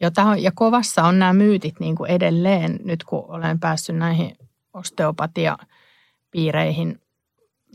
Jota, 0.01 0.35
ja 0.39 0.51
kovassa 0.55 1.03
on 1.03 1.19
nämä 1.19 1.33
myytit 1.33 1.79
niin 1.79 1.95
kuin 1.95 2.11
edelleen, 2.11 2.79
nyt 2.83 3.03
kun 3.03 3.25
olen 3.27 3.59
päässyt 3.59 3.95
näihin 3.95 4.37
osteopatiapiireihin 4.73 7.01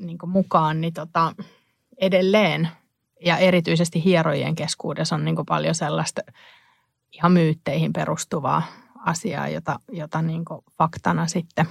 niin 0.00 0.18
kuin 0.18 0.30
mukaan, 0.30 0.80
niin 0.80 0.92
tota, 0.92 1.34
edelleen. 2.00 2.68
Ja 3.24 3.38
erityisesti 3.38 4.04
hierojien 4.04 4.54
keskuudessa 4.54 5.14
on 5.14 5.24
niin 5.24 5.36
kuin 5.36 5.46
paljon 5.46 5.74
sellaista 5.74 6.20
ihan 7.12 7.32
myytteihin 7.32 7.92
perustuvaa 7.92 8.62
asiaa, 9.06 9.48
jota, 9.48 9.80
jota 9.92 10.22
niin 10.22 10.44
kuin 10.44 10.60
faktana 10.78 11.26
sitten, 11.26 11.66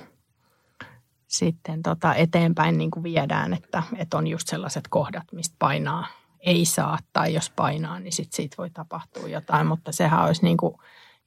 sitten 1.28 1.84
tota 1.84 2.16
eteenpäin 2.16 2.78
niin 2.78 2.92
kuin 2.92 3.04
viedään, 3.04 3.54
että, 3.54 3.84
että 3.98 4.18
on 4.18 4.28
just 4.28 4.48
sellaiset 4.48 4.84
kohdat, 4.90 5.24
mistä 5.32 5.56
painaa 5.60 6.08
ei 6.40 6.66
saa 6.66 6.98
tai 7.14 7.34
jos 7.34 7.50
painaa, 7.50 8.00
niin 8.00 8.14
sit 8.14 8.34
siitä 8.34 8.56
voi 8.58 8.70
tapahtua 8.70 9.28
jotain, 9.28 9.68
mutta 9.68 9.92
sehän 9.92 10.26
olisi 10.26 10.44
niin 10.44 10.58
kuin 10.58 10.76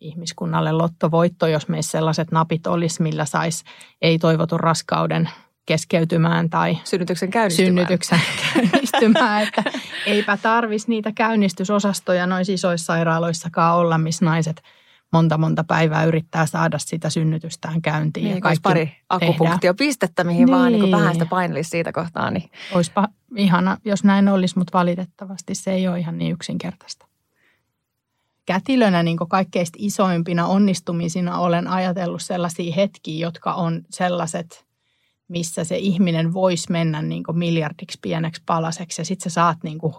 ihmiskunnalle 0.01 0.73
lottovoitto, 0.73 1.47
jos 1.47 1.69
meissä 1.69 1.91
sellaiset 1.91 2.33
napit 2.33 2.67
olisi, 2.67 3.03
millä 3.03 3.25
saisi 3.25 3.65
ei-toivotun 4.03 4.61
raskauden 4.61 5.31
keskeytymään 5.67 6.51
tai 6.51 6.79
synnytyksen 6.85 7.31
käynnistymään. 7.31 7.69
Synnytyksen 7.69 8.21
käynnistymään, 8.55 9.43
että 9.43 9.63
eipä 10.07 10.37
tarvisi 10.37 10.89
niitä 10.89 11.13
käynnistysosastoja 11.15 12.27
noissa 12.27 12.53
isoissa 12.53 12.87
sairaaloissakaan 12.87 13.77
olla, 13.77 13.99
missä 13.99 14.25
naiset 14.25 14.63
monta 15.13 15.39
monta 15.39 15.65
päivää 15.65 16.05
yrittää 16.05 16.47
saada 16.47 16.79
sitä 16.79 17.11
synnytystään 17.11 17.83
käyntiin. 17.83 18.25
Niin, 18.25 18.35
ja 18.35 18.41
kaikki 18.41 18.61
pari 18.63 18.97
akupunktiopistettä, 19.09 20.25
mihin 20.25 20.47
niin. 20.47 20.57
vaan 20.57 20.73
niin 20.73 20.91
vähän 20.91 21.13
sitä 21.13 21.27
painellisi 21.27 21.71
siitä 21.71 21.93
kohtaa. 21.93 22.31
Niin. 22.31 22.51
Olisipa 22.73 23.09
ihana, 23.37 23.79
jos 23.85 24.05
näin 24.05 24.29
olisi, 24.29 24.59
mutta 24.59 24.79
valitettavasti 24.79 25.55
se 25.55 25.73
ei 25.73 25.89
ole 25.89 25.99
ihan 25.99 26.19
niin 26.19 26.33
yksinkertaista. 26.33 27.07
Kätilönä 28.47 29.03
niin 29.03 29.19
kaikkein 29.29 29.67
isoimpina 29.79 30.47
onnistumisina 30.47 31.39
olen 31.39 31.69
ajatellut 31.69 32.23
sellaisia 32.23 32.75
hetkiä, 32.75 33.27
jotka 33.27 33.55
on 33.55 33.83
sellaiset– 33.91 34.65
missä 35.33 35.65
se 35.65 35.79
ihminen 35.79 36.35
voisi 36.35 36.73
mennä 36.73 37.03
niin 37.03 37.23
kuin 37.23 37.39
miljardiksi 37.39 37.99
pieneksi 38.03 38.43
palaseksi 38.47 39.01
ja 39.01 39.05
sitten 39.05 39.31
sä 39.31 39.35
saat 39.35 39.59
niin 39.63 39.79
kuin 39.79 39.95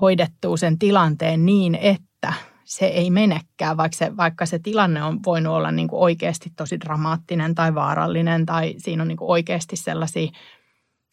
hoidettua 0.00 0.56
sen 0.56 0.78
tilanteen 0.78 1.46
niin, 1.46 1.74
että 1.74 2.32
se 2.68 2.86
ei 2.86 3.10
menekään, 3.10 3.76
vaikka 3.76 3.96
se, 3.96 4.16
vaikka 4.16 4.46
se 4.46 4.58
tilanne 4.58 5.02
on 5.02 5.20
voinut 5.26 5.54
olla 5.54 5.72
niin 5.72 5.88
kuin 5.88 6.00
oikeasti 6.00 6.52
tosi 6.56 6.80
dramaattinen 6.80 7.54
tai 7.54 7.74
vaarallinen 7.74 8.46
tai 8.46 8.74
siinä 8.78 9.02
on 9.02 9.08
niin 9.08 9.18
kuin 9.18 9.30
oikeasti 9.30 9.76
sellaisia 9.76 10.30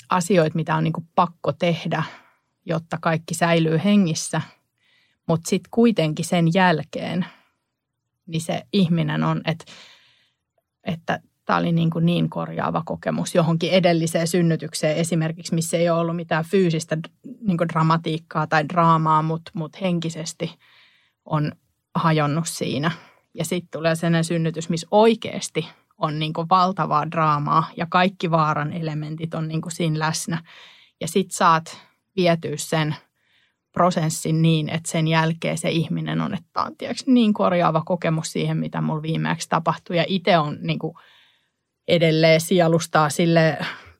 asioita, 0.10 0.56
mitä 0.56 0.76
on 0.76 0.84
niin 0.84 0.94
kuin 0.94 1.08
pakko 1.16 1.54
tehdä, 1.54 2.04
jotta 2.66 2.98
kaikki 3.02 3.34
säilyy 3.34 3.80
hengissä. 3.84 4.42
Mutta 5.28 5.50
sitten 5.50 5.70
kuitenkin 5.72 6.26
sen 6.26 6.54
jälkeen, 6.54 7.26
niin 8.26 8.42
se 8.42 8.62
ihminen 8.74 9.24
on, 9.24 9.42
että, 9.46 9.66
että 10.84 11.20
tämä 11.46 11.60
oli 11.60 11.72
niin, 11.72 11.90
kuin 11.90 12.06
niin 12.06 12.30
korjaava 12.30 12.84
kokemus 12.86 13.36
johonkin 13.36 13.72
edelliseen 13.72 14.28
synnytykseen 14.28 14.98
esimerkiksi, 14.98 15.56
missä 15.56 15.78
ei 15.78 15.90
ole 15.90 16.00
ollut 16.00 16.16
mitään 16.16 16.46
fyysistä 16.46 16.98
niin 17.42 17.58
kuin 17.58 17.70
dramatiikkaa 17.70 18.48
tai 18.48 18.70
draamaa, 18.70 19.22
mutta, 19.22 19.52
mutta 19.54 19.78
henkisesti 19.82 20.58
on 21.26 21.52
hajonnut 21.96 22.48
siinä. 22.48 22.92
Ja 23.34 23.46
sitten 23.46 23.70
tulee 23.72 23.96
sellainen 23.96 24.24
synnytys, 24.24 24.70
missä 24.70 24.88
oikeasti 24.92 25.68
on 25.98 26.20
niin 26.20 26.34
kuin 26.34 26.50
valtavaa 26.50 27.12
draamaa 27.12 27.70
ja 27.78 27.86
kaikki 27.90 28.32
vaaran 28.32 28.74
elementit 28.74 29.34
on 29.34 29.48
niin 29.48 29.62
kuin 29.62 29.72
siinä 29.72 30.00
läsnä. 30.00 30.44
Ja 31.02 31.08
sitten 31.08 31.36
saat 31.36 31.78
vietyä 32.16 32.58
sen 32.58 32.96
prosessin 33.72 34.42
niin, 34.42 34.70
että 34.70 34.92
sen 34.92 35.08
jälkeen 35.08 35.58
se 35.58 35.70
ihminen 35.70 36.22
on, 36.22 36.34
että 36.34 36.62
on 36.62 36.78
tiedätkö, 36.78 37.04
niin 37.08 37.34
korjaava 37.34 37.82
kokemus 37.86 38.32
siihen, 38.32 38.58
mitä 38.58 38.82
mulla 38.82 39.02
viimeksi 39.02 39.50
tapahtui. 39.50 39.98
Ja 39.98 40.06
itse 40.08 40.38
on 40.38 40.58
niin 40.62 40.80
kuin 40.80 40.94
edelleen 41.88 42.42
sielustaa 42.42 43.10
sille 43.10 43.58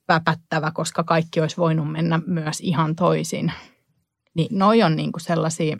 väpättävä, 0.08 0.70
koska 0.70 1.04
kaikki 1.04 1.40
olisi 1.40 1.56
voinut 1.56 1.92
mennä 1.92 2.20
myös 2.26 2.60
ihan 2.60 2.96
toisin. 2.96 3.52
Niin 4.34 4.58
noi 4.58 4.82
on 4.82 4.96
niin 4.96 5.12
kuin 5.12 5.22
sellaisia 5.22 5.76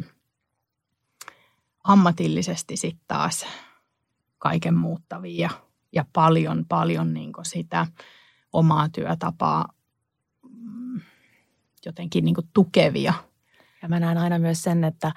ammatillisesti 1.86 2.76
sitten 2.76 3.04
taas 3.08 3.46
kaiken 4.38 4.74
muuttavia 4.74 5.50
ja 5.92 6.04
paljon, 6.12 6.64
paljon 6.68 7.14
niin 7.14 7.32
sitä 7.42 7.86
omaa 8.52 8.88
työtapaa 8.88 9.68
mm, 10.42 11.00
jotenkin 11.86 12.24
niin 12.24 12.36
tukevia. 12.52 13.14
Ja 13.82 13.88
mä 13.88 14.00
näen 14.00 14.18
aina 14.18 14.38
myös 14.38 14.62
sen, 14.62 14.84
että 14.84 15.12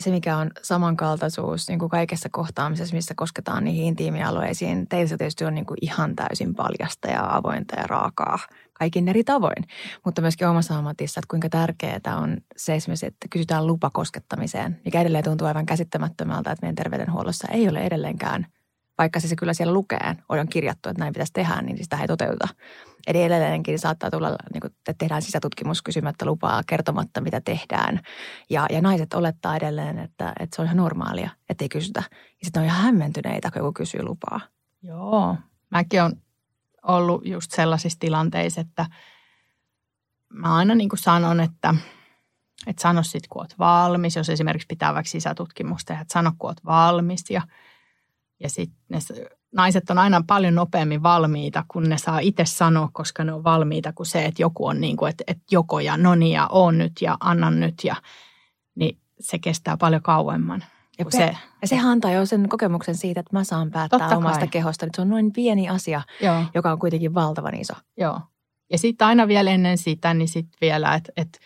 se, 0.00 0.10
mikä 0.10 0.36
on 0.36 0.50
samankaltaisuus 0.62 1.68
niin 1.68 1.78
kuin 1.78 1.88
kaikessa 1.88 2.28
kohtaamisessa, 2.32 2.96
missä 2.96 3.14
kosketaan 3.16 3.64
niihin 3.64 3.84
intiimialueisiin, 3.84 4.88
teillä 4.88 5.08
se 5.08 5.16
tietysti 5.16 5.44
on 5.44 5.54
niin 5.54 5.66
kuin 5.66 5.78
ihan 5.80 6.16
täysin 6.16 6.54
paljasta 6.54 7.08
ja 7.08 7.36
avointa 7.36 7.76
ja 7.76 7.86
raakaa 7.86 8.38
kaikin 8.78 9.08
eri 9.08 9.24
tavoin. 9.24 9.64
Mutta 10.04 10.20
myöskin 10.20 10.48
omassa 10.48 10.78
ammatissa, 10.78 11.18
että 11.18 11.30
kuinka 11.30 11.48
tärkeää 11.48 12.16
on 12.16 12.36
se 12.56 12.74
esimerkiksi, 12.74 13.06
että 13.06 13.26
kysytään 13.30 13.66
lupa 13.66 13.90
koskettamiseen, 13.90 14.80
mikä 14.84 15.00
edelleen 15.00 15.24
tuntuu 15.24 15.46
aivan 15.46 15.66
käsittämättömältä, 15.66 16.50
että 16.50 16.64
meidän 16.64 16.74
terveydenhuollossa 16.74 17.48
ei 17.52 17.68
ole 17.68 17.80
edelleenkään– 17.80 18.46
vaikka 18.98 19.20
se, 19.20 19.28
se 19.28 19.36
kyllä 19.36 19.54
siellä 19.54 19.74
lukee, 19.74 20.16
on 20.28 20.48
kirjattu, 20.48 20.88
että 20.88 21.02
näin 21.02 21.12
pitäisi 21.12 21.32
tehdä, 21.32 21.62
niin 21.62 21.78
sitä 21.82 21.96
ei 21.96 22.06
toteuta. 22.06 22.48
Eli 23.06 23.22
edelleenkin 23.22 23.78
saattaa 23.78 24.10
tulla, 24.10 24.36
niin 24.52 24.60
kuin, 24.60 24.72
että 24.72 24.94
tehdään 24.98 25.22
sisätutkimus 25.22 25.82
kysymättä 25.82 26.26
lupaa, 26.26 26.62
kertomatta 26.66 27.20
mitä 27.20 27.40
tehdään. 27.40 28.00
Ja, 28.50 28.66
ja 28.70 28.80
naiset 28.80 29.14
olettaa 29.14 29.56
edelleen, 29.56 29.98
että, 29.98 30.32
että 30.40 30.56
se 30.56 30.62
on 30.62 30.66
ihan 30.66 30.76
normaalia, 30.76 31.30
että 31.48 31.64
ei 31.64 31.68
kysytä. 31.68 32.02
Ja 32.10 32.44
sitten 32.44 32.60
on 32.60 32.66
ihan 32.66 32.82
hämmentyneitä, 32.82 33.50
kun 33.50 33.60
joku 33.60 33.72
kysyy 33.72 34.02
lupaa. 34.02 34.40
Joo, 34.82 35.36
mäkin 35.70 36.02
olen 36.02 36.22
ollut 36.88 37.26
just 37.26 37.50
sellaisissa 37.50 37.98
tilanteissa, 37.98 38.60
että 38.60 38.86
mä 40.32 40.56
aina 40.56 40.74
niin 40.74 40.88
kuin 40.88 40.98
sanon, 40.98 41.40
että, 41.40 41.74
että 42.66 42.82
sano 42.82 43.02
sitten, 43.02 43.28
kun 43.28 43.42
oot 43.42 43.58
valmis. 43.58 44.16
Jos 44.16 44.28
esimerkiksi 44.28 44.66
pitää 44.68 44.94
vaikka 44.94 45.10
sisätutkimusta 45.10 45.92
että 45.92 46.12
sano, 46.12 46.32
kun 46.38 46.50
oot 46.50 46.64
valmis. 46.64 47.30
Ja– 47.30 47.42
ja 48.40 48.50
sitten 48.50 49.00
naiset 49.52 49.90
on 49.90 49.98
aina 49.98 50.24
paljon 50.26 50.54
nopeammin 50.54 51.02
valmiita, 51.02 51.64
kun 51.68 51.88
ne 51.88 51.98
saa 51.98 52.18
itse 52.18 52.44
sanoa, 52.44 52.88
koska 52.92 53.24
ne 53.24 53.32
on 53.32 53.44
valmiita 53.44 53.92
kuin 53.92 54.06
se, 54.06 54.24
että 54.24 54.42
joku 54.42 54.66
on 54.66 54.80
niin 54.80 54.96
kuin, 54.96 55.10
että, 55.10 55.24
että 55.26 55.44
joko 55.50 55.80
ja 55.80 55.96
no 55.96 56.14
niin 56.14 56.32
ja 56.32 56.46
on 56.46 56.78
nyt 56.78 56.92
ja 57.00 57.16
annan 57.20 57.60
nyt 57.60 57.84
ja 57.84 57.96
niin 58.74 58.98
se 59.20 59.38
kestää 59.38 59.76
paljon 59.76 60.02
kauemman. 60.02 60.64
Ja, 60.98 61.04
pe- 61.04 61.10
se, 61.10 61.36
ja 61.62 61.68
sehän 61.68 61.90
antaa 61.90 62.10
jo 62.10 62.26
sen 62.26 62.48
kokemuksen 62.48 62.94
siitä, 62.94 63.20
että 63.20 63.36
mä 63.36 63.44
saan 63.44 63.70
päättää 63.70 64.16
omasta 64.16 64.38
kai. 64.38 64.48
kehosta. 64.48 64.86
Nyt 64.86 64.94
se 64.94 65.02
on 65.02 65.08
noin 65.08 65.32
pieni 65.32 65.68
asia, 65.68 66.02
Joo. 66.22 66.44
joka 66.54 66.72
on 66.72 66.78
kuitenkin 66.78 67.14
valtavan 67.14 67.54
iso. 67.54 67.74
Joo. 67.96 68.20
Ja 68.72 68.78
sitten 68.78 69.06
aina 69.06 69.28
vielä 69.28 69.50
ennen 69.50 69.78
sitä, 69.78 70.14
niin 70.14 70.28
sitten 70.28 70.58
vielä, 70.60 70.94
että, 70.94 71.12
että 71.16 71.38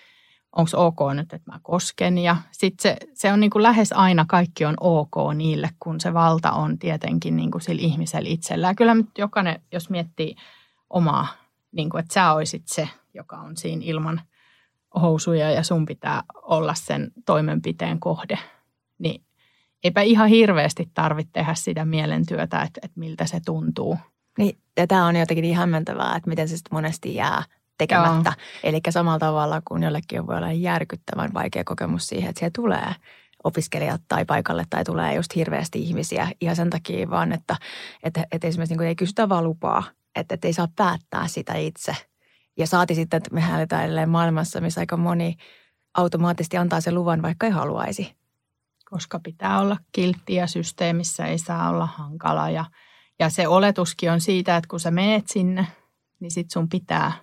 onko 0.57 0.71
ok 0.75 0.99
nyt, 1.15 1.33
että 1.33 1.53
mä 1.53 1.61
kosken. 1.62 2.19
Ja 2.19 2.37
sitten 2.53 2.83
se, 2.83 2.97
se 3.15 3.33
on 3.33 3.41
niin 3.41 3.51
kuin 3.51 3.62
lähes 3.62 3.93
aina 3.93 4.25
kaikki 4.29 4.65
on 4.65 4.75
ok 4.81 5.35
niille, 5.35 5.71
kun 5.81 6.01
se 6.01 6.15
valta 6.15 6.53
on 6.53 6.79
tietenkin 6.79 7.37
niin 7.37 7.51
kuin 7.51 7.62
sillä 7.62 7.83
ihmisellä 7.83 8.29
itsellään. 8.29 8.77
Kyllä 8.77 8.95
nyt 8.95 9.19
jokainen, 9.19 9.62
jos 9.73 9.91
miettii 9.91 10.35
omaa, 10.91 11.27
niin 11.73 11.91
kuin, 11.91 12.01
että 12.01 12.15
sä 12.15 12.33
olisit 12.33 12.62
se, 12.67 12.88
joka 13.15 13.37
on 13.37 13.57
siinä 13.57 13.83
ilman 13.85 14.21
housuja 15.01 15.51
ja 15.51 15.62
sun 15.62 15.87
pitää 15.87 16.23
olla 16.43 16.75
sen 16.75 17.11
toimenpiteen 17.27 18.01
kohde, 18.01 18.38
niin 18.99 19.25
eipä 19.85 20.01
ihan 20.01 20.29
hirveästi 20.29 20.90
tarvitse 20.95 21.33
tehdä 21.33 21.55
sitä 21.55 21.85
mielentyötä, 21.85 22.62
että, 22.62 22.81
että 22.83 23.01
miltä 23.01 23.27
se 23.27 23.40
tuntuu. 23.45 23.99
Niin, 24.38 24.59
ja 24.77 24.87
tämä 24.87 25.07
on 25.07 25.16
jotenkin 25.16 25.42
niin 25.42 25.57
hämmentävää, 25.57 26.16
että 26.16 26.31
miten 26.31 26.49
se 26.49 26.57
sitten 26.57 26.75
monesti 26.75 27.14
jää 27.14 27.42
tekemättä. 27.79 28.33
Eli 28.62 28.81
samalla 28.90 29.18
tavalla 29.18 29.62
kuin 29.64 29.83
jollekin 29.83 30.27
voi 30.27 30.37
olla 30.37 30.53
järkyttävän 30.53 31.35
vaikea 31.35 31.64
kokemus 31.64 32.07
siihen, 32.07 32.31
että 32.31 32.38
siellä 32.38 32.53
tulee 32.57 32.95
opiskelijat 33.45 34.01
tai 34.09 34.25
paikalle 34.25 34.64
tai 34.71 34.85
tulee 34.85 35.14
just 35.14 35.35
hirveästi 35.35 35.83
ihmisiä 35.83 36.29
ihan 36.40 36.57
sen 36.57 36.71
takia 36.71 37.11
vaan, 37.11 37.33
että, 37.33 37.57
että, 38.03 38.27
että 38.33 38.47
esimerkiksi 38.47 38.77
niin 38.77 38.88
ei 38.88 38.97
kysytä 38.97 39.29
vaan 39.29 39.45
lupaa, 39.45 39.83
että, 40.16 40.35
että 40.35 40.47
ei 40.47 40.53
saa 40.53 40.68
päättää 40.77 41.29
sitä 41.29 41.55
itse. 41.55 41.97
Ja 42.59 42.66
saati 42.66 42.95
sitten, 42.95 43.18
että 43.18 43.35
me 43.35 43.42
eletään 43.55 44.11
maailmassa, 44.11 44.61
missä 44.61 44.81
aika 44.81 44.97
moni 44.97 45.37
automaattisesti 45.95 46.57
antaa 46.57 46.81
sen 46.81 46.95
luvan, 46.95 47.23
vaikka 47.23 47.47
ei 47.47 47.53
haluaisi. 47.53 48.22
Koska 48.92 49.20
pitää 49.20 49.61
olla 49.61 49.76
kiltti 49.92 50.35
ja 50.35 50.46
systeemissä 50.46 51.26
ei 51.26 51.38
saa 51.38 51.68
olla 51.68 51.87
hankala. 51.87 52.50
Ja, 52.50 52.64
ja 53.18 53.31
se 53.31 53.48
oletuskin 53.48 54.11
on 54.11 54.20
siitä, 54.20 54.57
että 54.57 54.68
kun 54.68 54.81
sä 54.81 54.90
menet 54.90 55.28
sinne, 55.28 55.66
niin 56.20 56.31
sit 56.31 56.50
sun 56.50 56.68
pitää– 56.68 57.12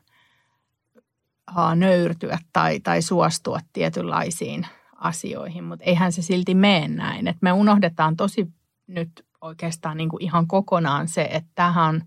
nöyrtyä 1.75 2.39
tai, 2.53 2.79
tai 2.79 3.01
suostua 3.01 3.60
tietynlaisiin 3.73 4.67
asioihin, 4.95 5.63
mutta 5.63 5.86
eihän 5.86 6.12
se 6.12 6.21
silti 6.21 6.55
mene 6.55 6.88
näin. 6.88 7.27
Et 7.27 7.38
me 7.41 7.51
unohdetaan 7.51 8.15
tosi 8.15 8.47
nyt 8.88 9.25
oikeastaan 9.41 9.97
niin 9.97 10.10
kuin 10.10 10.23
ihan 10.23 10.47
kokonaan 10.47 11.08
se, 11.08 11.21
että 11.32 11.51
tähän 11.55 11.95
on 11.95 12.01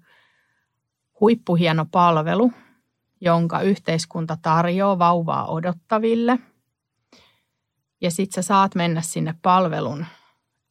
huippuhieno 1.21 1.87
palvelu, 1.91 2.53
jonka 3.21 3.61
yhteiskunta 3.61 4.39
tarjoaa 4.43 4.99
vauvaa 4.99 5.47
odottaville. 5.47 6.39
Ja 8.03 8.11
sit 8.11 8.33
sä 8.33 8.43
saat 8.43 8.75
mennä 8.75 9.01
sinne 9.01 9.35
palvelun 9.43 10.07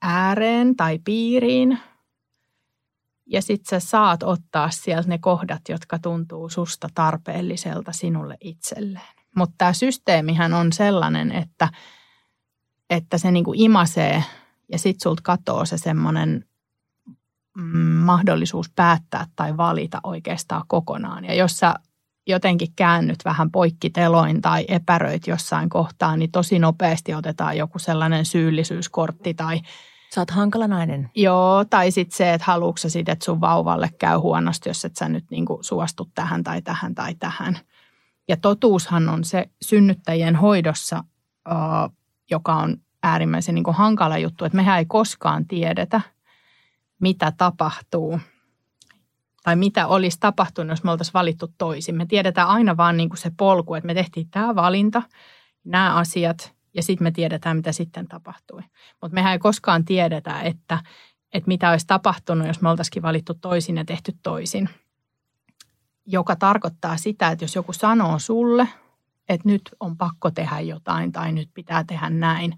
ääreen 0.02 0.76
tai 0.76 1.00
piiriin. 1.00 1.80
Ja 3.26 3.42
sit 3.42 3.66
sä 3.66 3.80
saat 3.80 4.24
ottaa 4.24 4.70
sieltä 4.70 5.10
ne 5.10 5.18
kohdat, 5.18 5.62
jotka 5.70 6.00
tuntuu 6.00 6.50
susta 6.50 6.88
tarpeelliselta 6.96 7.92
sinulle 7.92 8.38
itselleen. 8.42 9.16
Mutta 9.36 9.56
tämä 9.58 9.74
systeemihän 9.74 10.54
on 10.54 10.74
sellainen, 10.74 11.32
että, 11.32 11.70
että 12.90 13.18
se 13.18 13.32
niinku 13.32 13.54
imasee 13.56 14.24
ja 14.72 14.80
sit 14.80 15.02
sulta 15.02 15.22
katoo 15.24 15.66
se 15.66 15.78
semmoinen 15.78 16.46
mm, 17.58 17.78
mahdollisuus 17.80 18.70
päättää 18.76 19.26
tai 19.36 19.58
valita 19.58 20.00
oikeastaan 20.04 20.64
kokonaan. 20.68 21.26
Ja 21.26 21.34
jos 21.34 21.60
sä 21.60 21.74
jotenkin 22.32 22.74
käännyt 22.76 23.26
vähän 23.26 23.52
poikkiteloin 23.52 24.42
tai 24.42 24.66
epäröit 24.68 25.28
jossain 25.28 25.70
kohtaa, 25.70 26.18
niin 26.18 26.32
tosi 26.32 26.60
nopeasti 26.60 27.14
otetaan 27.14 27.58
joku 27.58 27.80
sellainen 27.80 28.26
syyllisyyskortti 28.26 29.34
tai 29.34 29.60
Sä 30.16 30.22
oot 30.22 30.32
hankala 30.32 30.68
nainen. 30.68 31.10
Joo, 31.16 31.66
tai 31.70 31.92
sitten 31.92 32.18
se, 32.18 32.34
että 32.34 32.46
haluatko 32.46 32.90
siitä, 32.90 33.12
että 33.12 33.26
sun 33.26 33.42
vauvalle 33.42 33.90
käy 34.00 34.18
huonosti, 34.18 34.70
jos 34.70 34.86
et 34.86 34.96
sä 34.96 35.10
nyt 35.10 35.26
niinku 35.32 35.60
suostu 35.62 36.10
tähän 36.16 36.44
tai 36.44 36.62
tähän 36.62 36.96
tai 36.96 37.16
tähän. 37.16 37.60
Ja 38.28 38.38
totuushan 38.38 39.10
on 39.10 39.24
se 39.24 39.50
synnyttäjien 39.62 40.36
hoidossa, 40.36 41.04
joka 42.32 42.56
on 42.56 42.78
äärimmäisen 43.04 43.56
niinku 43.56 43.72
hankala 43.72 44.18
juttu, 44.18 44.46
että 44.46 44.56
mehän 44.56 44.80
ei 44.80 44.86
koskaan 44.86 45.46
tiedetä, 45.46 46.02
mitä 47.00 47.32
tapahtuu 47.38 48.20
tai 49.44 49.56
mitä 49.56 49.88
olisi 49.88 50.18
tapahtunut, 50.20 50.70
jos 50.70 50.84
me 50.84 50.92
oltaisiin 50.92 51.14
valittu 51.14 51.54
toisin. 51.58 51.96
Me 51.96 52.06
tiedetään 52.06 52.48
aina 52.48 52.78
vaan 52.78 52.98
niin 52.98 53.10
kuin 53.10 53.18
se 53.18 53.32
polku, 53.38 53.76
että 53.76 53.88
me 53.88 53.94
tehtiin 53.94 54.30
tämä 54.32 54.56
valinta, 54.56 55.02
nämä 55.64 55.96
asiat 55.96 56.54
ja 56.74 56.84
sitten 56.84 57.06
me 57.06 57.12
tiedetään, 57.12 57.58
mitä 57.58 57.72
sitten 57.72 58.08
tapahtui. 58.08 58.62
Mutta 59.02 59.16
mehän 59.16 59.32
ei 59.32 59.40
koskaan 59.40 59.86
tiedetä, 59.86 60.42
että, 60.42 60.80
että 61.34 61.48
mitä 61.48 61.70
olisi 61.70 61.88
tapahtunut, 61.88 62.48
jos 62.48 62.62
me 62.62 62.70
oltaisiin 62.70 63.04
valittu 63.04 63.34
toisin 63.34 63.78
ja 63.78 63.86
tehty 63.86 64.16
toisin. 64.24 64.70
Joka 66.06 66.36
tarkoittaa 66.36 66.98
sitä, 66.98 67.28
että 67.28 67.44
jos 67.44 67.56
joku 67.56 67.74
sanoo 67.74 68.20
sulle, 68.20 68.68
että 69.30 69.50
nyt 69.50 69.62
on 69.80 69.98
pakko 69.98 70.32
tehdä 70.32 70.60
jotain 70.60 71.12
tai 71.12 71.32
nyt 71.32 71.50
pitää 71.54 71.84
tehdä 71.84 72.10
näin, 72.10 72.58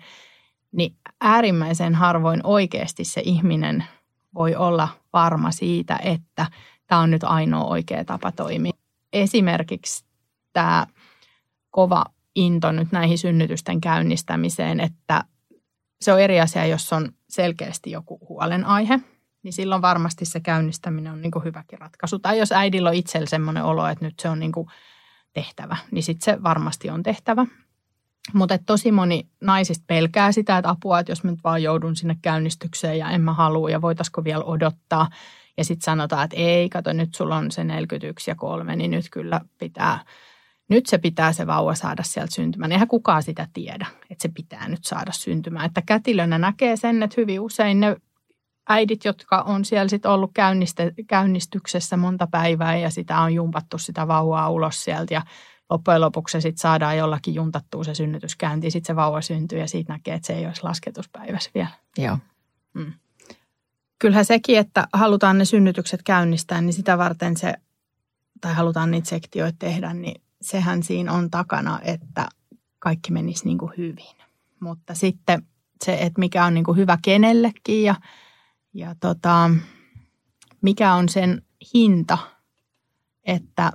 niin 0.72 0.96
äärimmäisen 1.22 1.96
harvoin 1.96 2.42
oikeasti 2.44 3.04
se 3.04 3.22
ihminen 3.26 3.86
voi 4.34 4.56
olla 4.56 4.88
varma 5.14 5.52
siitä, 5.52 6.00
että 6.04 6.46
tämä 6.94 7.02
on 7.02 7.12
nyt 7.12 7.24
ainoa 7.24 7.64
oikea 7.64 8.06
tapa 8.06 8.32
toimia. 8.32 8.72
Esimerkiksi 9.14 10.06
tämä 10.54 10.88
kova 11.70 12.06
into 12.36 12.72
nyt 12.72 12.92
näihin 12.92 13.18
synnytysten 13.18 13.82
käynnistämiseen, 13.82 14.80
että 14.80 15.24
se 16.02 16.14
on 16.14 16.22
eri 16.22 16.42
asia, 16.42 16.66
jos 16.66 16.94
on 16.94 17.12
selkeästi 17.30 17.92
joku 17.92 18.20
huolenaihe, 18.30 19.00
niin 19.44 19.54
silloin 19.54 19.82
varmasti 19.82 20.26
se 20.26 20.40
käynnistäminen 20.40 21.14
on 21.14 21.22
niin 21.22 21.32
kuin 21.32 21.44
hyväkin 21.44 21.80
ratkaisu. 21.80 22.20
Tai 22.20 22.40
jos 22.40 22.52
äidillä 22.52 22.90
on 22.90 22.96
itsellä 22.96 23.28
sellainen 23.28 23.64
olo, 23.64 23.88
että 23.88 24.06
nyt 24.06 24.20
se 24.20 24.30
on 24.30 24.40
niin 24.40 24.52
kuin 24.52 24.68
tehtävä, 25.34 25.78
niin 25.92 26.04
sitten 26.04 26.26
se 26.26 26.44
varmasti 26.44 26.90
on 26.90 27.04
tehtävä. 27.04 27.46
Mutta 28.34 28.58
tosi 28.58 28.92
moni 28.92 29.28
naisista 29.42 29.84
pelkää 29.88 30.32
sitä, 30.32 30.58
että 30.58 30.70
apua, 30.70 31.00
että 31.00 31.12
jos 31.12 31.24
mä 31.24 31.32
nyt 31.32 31.44
vaan 31.44 31.64
joudun 31.64 31.96
sinne 31.96 32.18
käynnistykseen 32.22 32.98
ja 32.98 33.10
en 33.10 33.22
mä 33.22 33.34
halua 33.34 33.70
ja 33.70 33.82
voitaisiko 33.82 34.24
vielä 34.24 34.44
odottaa. 34.44 35.10
Ja 35.58 35.66
sitten 35.66 35.86
sanotaan, 35.86 36.24
että 36.24 36.38
ei, 36.38 36.70
kato 36.70 36.94
nyt 36.94 37.16
sulla 37.16 37.36
on 37.36 37.52
se 37.52 37.64
41 37.64 38.32
ja 38.32 38.36
kolme, 38.36 38.76
niin 38.76 38.92
nyt 38.92 39.06
kyllä 39.12 39.42
pitää, 39.58 40.06
nyt 40.70 40.86
se 40.86 40.98
pitää 40.98 41.34
se 41.34 41.48
vauva 41.48 41.76
saada 41.76 42.04
sieltä 42.04 42.36
syntymään. 42.36 42.72
Eihän 42.72 42.88
kukaan 42.88 43.24
sitä 43.24 43.48
tiedä, 43.54 43.86
että 44.10 44.22
se 44.22 44.30
pitää 44.36 44.68
nyt 44.70 44.84
saada 44.84 45.12
syntymään. 45.12 45.66
Että 45.66 45.82
kätilönä 45.86 46.38
näkee 46.38 46.76
sen, 46.76 47.04
että 47.04 47.22
hyvin 47.22 47.40
usein 47.40 47.80
ne 47.80 47.96
äidit, 48.70 49.06
jotka 49.06 49.42
on 49.42 49.66
siellä 49.66 49.90
sitten 49.90 50.12
ollut 50.12 50.32
käynnistyksessä 51.08 51.98
monta 51.98 52.28
päivää 52.28 52.78
ja 52.78 52.90
sitä 52.90 53.20
on 53.20 53.34
jumpattu 53.34 53.78
sitä 53.78 54.08
vauvaa 54.08 54.50
ulos 54.50 54.84
sieltä 54.84 55.14
ja 55.14 55.22
loppujen 55.70 56.02
lopuksi 56.02 56.42
sitten 56.42 56.62
saadaan 56.62 56.98
jollakin 56.98 57.36
juntattua 57.36 57.84
se 57.84 57.96
synnytyskäynti, 57.96 58.72
sitten 58.72 58.94
se 58.94 58.96
vauva 58.96 59.22
syntyy 59.22 59.60
ja 59.60 59.68
siitä 59.68 59.94
näkee, 59.94 60.14
että 60.14 60.28
se 60.28 60.34
ei 60.34 60.46
olisi 60.46 60.64
lasketuspäivässä 60.64 61.52
vielä. 61.56 61.70
Joo. 61.98 62.18
Mm. 62.74 62.94
Kyllähän 64.04 64.26
sekin, 64.26 64.58
että 64.58 64.88
halutaan 64.94 65.38
ne 65.38 65.46
synnytykset 65.46 66.04
käynnistää, 66.04 66.62
niin 66.62 66.74
sitä 66.74 66.98
varten 66.98 67.38
se, 67.38 67.54
tai 68.42 68.54
halutaan 68.54 68.92
niitä 68.92 69.10
sektioita 69.10 69.56
tehdä, 69.60 69.94
niin 69.94 70.22
sehän 70.42 70.84
siinä 70.84 71.14
on 71.14 71.32
takana, 71.32 71.80
että 71.84 72.28
kaikki 72.80 73.12
menisi 73.12 73.46
niin 73.46 73.58
kuin 73.58 73.72
hyvin. 73.78 74.16
Mutta 74.60 74.94
sitten 74.94 75.46
se, 75.86 75.94
että 75.94 76.20
mikä 76.20 76.46
on 76.46 76.54
niin 76.54 76.64
kuin 76.64 76.78
hyvä 76.78 76.98
kenellekin 77.02 77.84
ja, 77.84 77.96
ja 78.74 78.96
tota, 79.00 79.50
mikä 80.62 80.94
on 80.94 81.10
sen 81.10 81.42
hinta, 81.74 82.18
että 83.26 83.72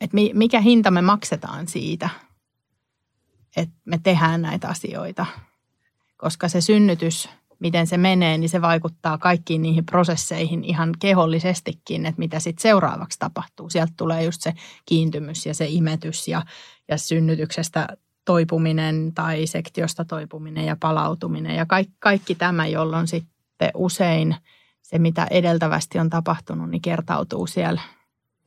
että 0.00 0.16
mikä 0.34 0.60
hinta 0.60 0.90
me 0.90 1.02
maksetaan 1.02 1.68
siitä, 1.68 2.10
että 3.56 3.74
me 3.84 4.00
tehdään 4.02 4.42
näitä 4.42 4.68
asioita. 4.68 5.26
Koska 6.16 6.48
se 6.48 6.60
synnytys, 6.60 7.28
miten 7.58 7.86
se 7.86 7.96
menee, 7.96 8.38
niin 8.38 8.48
se 8.48 8.62
vaikuttaa 8.62 9.18
kaikkiin 9.18 9.62
niihin 9.62 9.86
prosesseihin 9.86 10.64
ihan 10.64 10.92
kehollisestikin, 10.98 12.06
että 12.06 12.18
mitä 12.18 12.40
sitten 12.40 12.62
seuraavaksi 12.62 13.18
tapahtuu. 13.18 13.70
Sieltä 13.70 13.92
tulee 13.96 14.24
just 14.24 14.40
se 14.40 14.54
kiintymys 14.86 15.46
ja 15.46 15.54
se 15.54 15.66
imetys 15.68 16.28
ja, 16.28 16.42
ja 16.88 16.98
synnytyksestä 16.98 17.88
toipuminen 18.24 19.12
tai 19.14 19.46
sektiosta 19.46 20.04
toipuminen 20.04 20.66
ja 20.66 20.76
palautuminen 20.80 21.56
ja 21.56 21.66
kaikki, 21.66 21.94
kaikki 21.98 22.34
tämä, 22.34 22.66
jolloin 22.66 23.06
sitten 23.06 23.70
usein 23.74 24.36
se, 24.82 24.98
mitä 24.98 25.26
edeltävästi 25.30 25.98
on 25.98 26.10
tapahtunut, 26.10 26.70
niin 26.70 26.82
kertautuu 26.82 27.46
siellä 27.46 27.80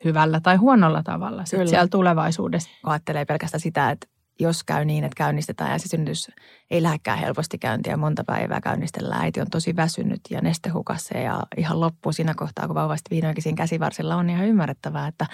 hyvällä 0.03 0.39
tai 0.39 0.55
huonolla 0.55 1.03
tavalla 1.03 1.45
sit 1.45 1.67
siellä 1.67 1.87
tulevaisuudessa. 1.87 2.69
Kun 2.81 2.91
ajattelee 2.91 3.25
pelkästään 3.25 3.61
sitä, 3.61 3.91
että 3.91 4.07
jos 4.39 4.63
käy 4.63 4.85
niin, 4.85 5.03
että 5.03 5.15
käynnistetään 5.15 5.71
ja 5.71 5.79
se 5.79 5.87
synnytys 5.87 6.31
ei 6.71 6.83
lähdekään 6.83 7.19
helposti 7.19 7.57
käyntiä, 7.57 7.97
monta 7.97 8.23
päivää 8.23 8.61
käynnistellään, 8.61 9.21
äiti 9.21 9.41
on 9.41 9.49
tosi 9.49 9.75
väsynyt 9.75 10.21
ja 10.29 10.41
nestehukassa 10.41 11.17
ja 11.17 11.43
ihan 11.57 11.81
loppu 11.81 12.11
siinä 12.11 12.33
kohtaa, 12.35 12.67
kun 12.67 12.75
vauvasti 12.75 13.09
viinoinkin 13.11 13.43
siinä 13.43 13.57
käsivarsilla 13.57 14.15
on 14.15 14.29
ihan 14.29 14.45
ymmärrettävää, 14.45 15.07
että 15.07 15.25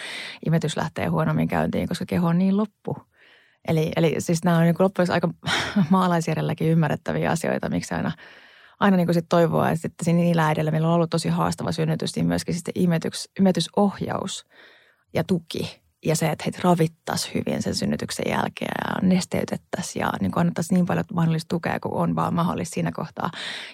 imetys 0.46 0.78
lähtee 0.78 1.08
huonommin 1.08 1.48
käyntiin, 1.48 1.88
koska 1.88 2.06
keho 2.06 2.28
on 2.28 2.38
niin 2.38 2.58
loppu. 2.58 2.98
Eli, 3.68 3.92
eli 3.96 4.16
siis 4.20 4.44
nämä 4.44 4.58
on 4.58 4.64
niin 4.64 4.76
loppujen 4.80 5.12
aika 5.12 5.30
maalaisjärjelläkin 5.90 6.68
ymmärrettäviä 6.68 7.32
asioita, 7.32 7.70
miksi 7.70 7.96
aina– 7.96 8.12
aina 8.84 8.98
niin 8.98 9.08
kuin 9.08 9.14
sit 9.14 9.26
toivoa, 9.30 9.70
että 9.70 9.82
sitten 9.82 10.18
niillä 10.18 10.48
äidillä 10.48 10.72
meillä 10.72 10.88
on 10.88 10.94
ollut 10.94 11.10
tosi 11.10 11.30
haastava 11.30 11.72
synnytys, 11.72 12.16
niin 12.16 12.26
myöskin 12.26 12.56
sitten 12.56 12.72
imetys, 12.76 13.30
imetysohjaus 13.40 14.46
ja 15.14 15.24
tuki 15.24 15.83
ja 16.06 16.16
se, 16.16 16.30
että 16.30 16.44
heitä 16.44 16.60
ravittaisi 16.64 17.32
hyvin 17.34 17.62
sen 17.62 17.76
synnytyksen 17.76 18.26
jälkeen 18.30 18.72
ja 18.88 19.08
nesteytettäisiin 19.08 20.02
ja 20.02 20.12
niin 20.22 20.32
annettaisiin 20.36 20.76
niin 20.76 20.86
paljon 20.86 21.06
mahdollista 21.14 21.50
tukea 21.50 21.80
kuin 21.80 21.94
on 21.94 22.16
vaan 22.16 22.34
mahdollista 22.34 22.74
siinä 22.74 22.92
kohtaa, 22.92 23.30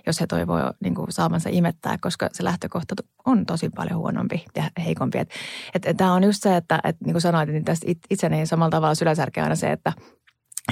jos 0.07 0.21
he 0.21 0.27
toivoo 0.27 0.73
niin 0.83 0.95
kuin 0.95 1.11
saamansa 1.11 1.49
imettää, 1.53 1.97
koska 2.01 2.29
se 2.33 2.43
lähtökohta 2.43 2.95
on 3.25 3.45
tosi 3.45 3.69
paljon 3.69 3.99
huonompi 3.99 4.45
ja 4.55 4.63
heikompi. 4.85 5.17
Että 5.17 5.35
et, 5.73 5.85
et, 5.85 5.97
Tämä 5.97 6.13
on 6.13 6.23
just 6.23 6.43
se, 6.43 6.55
että 6.55 6.79
et, 6.83 6.97
niin 7.05 7.13
kuin 7.13 7.21
sanoit, 7.21 7.49
niin 7.49 7.65
tästä 7.65 7.87
itseni 8.09 8.45
samalla 8.45 8.71
tavalla 8.71 8.95
syläsärkeä 8.95 9.43
aina 9.43 9.55
se, 9.55 9.71
että 9.71 9.93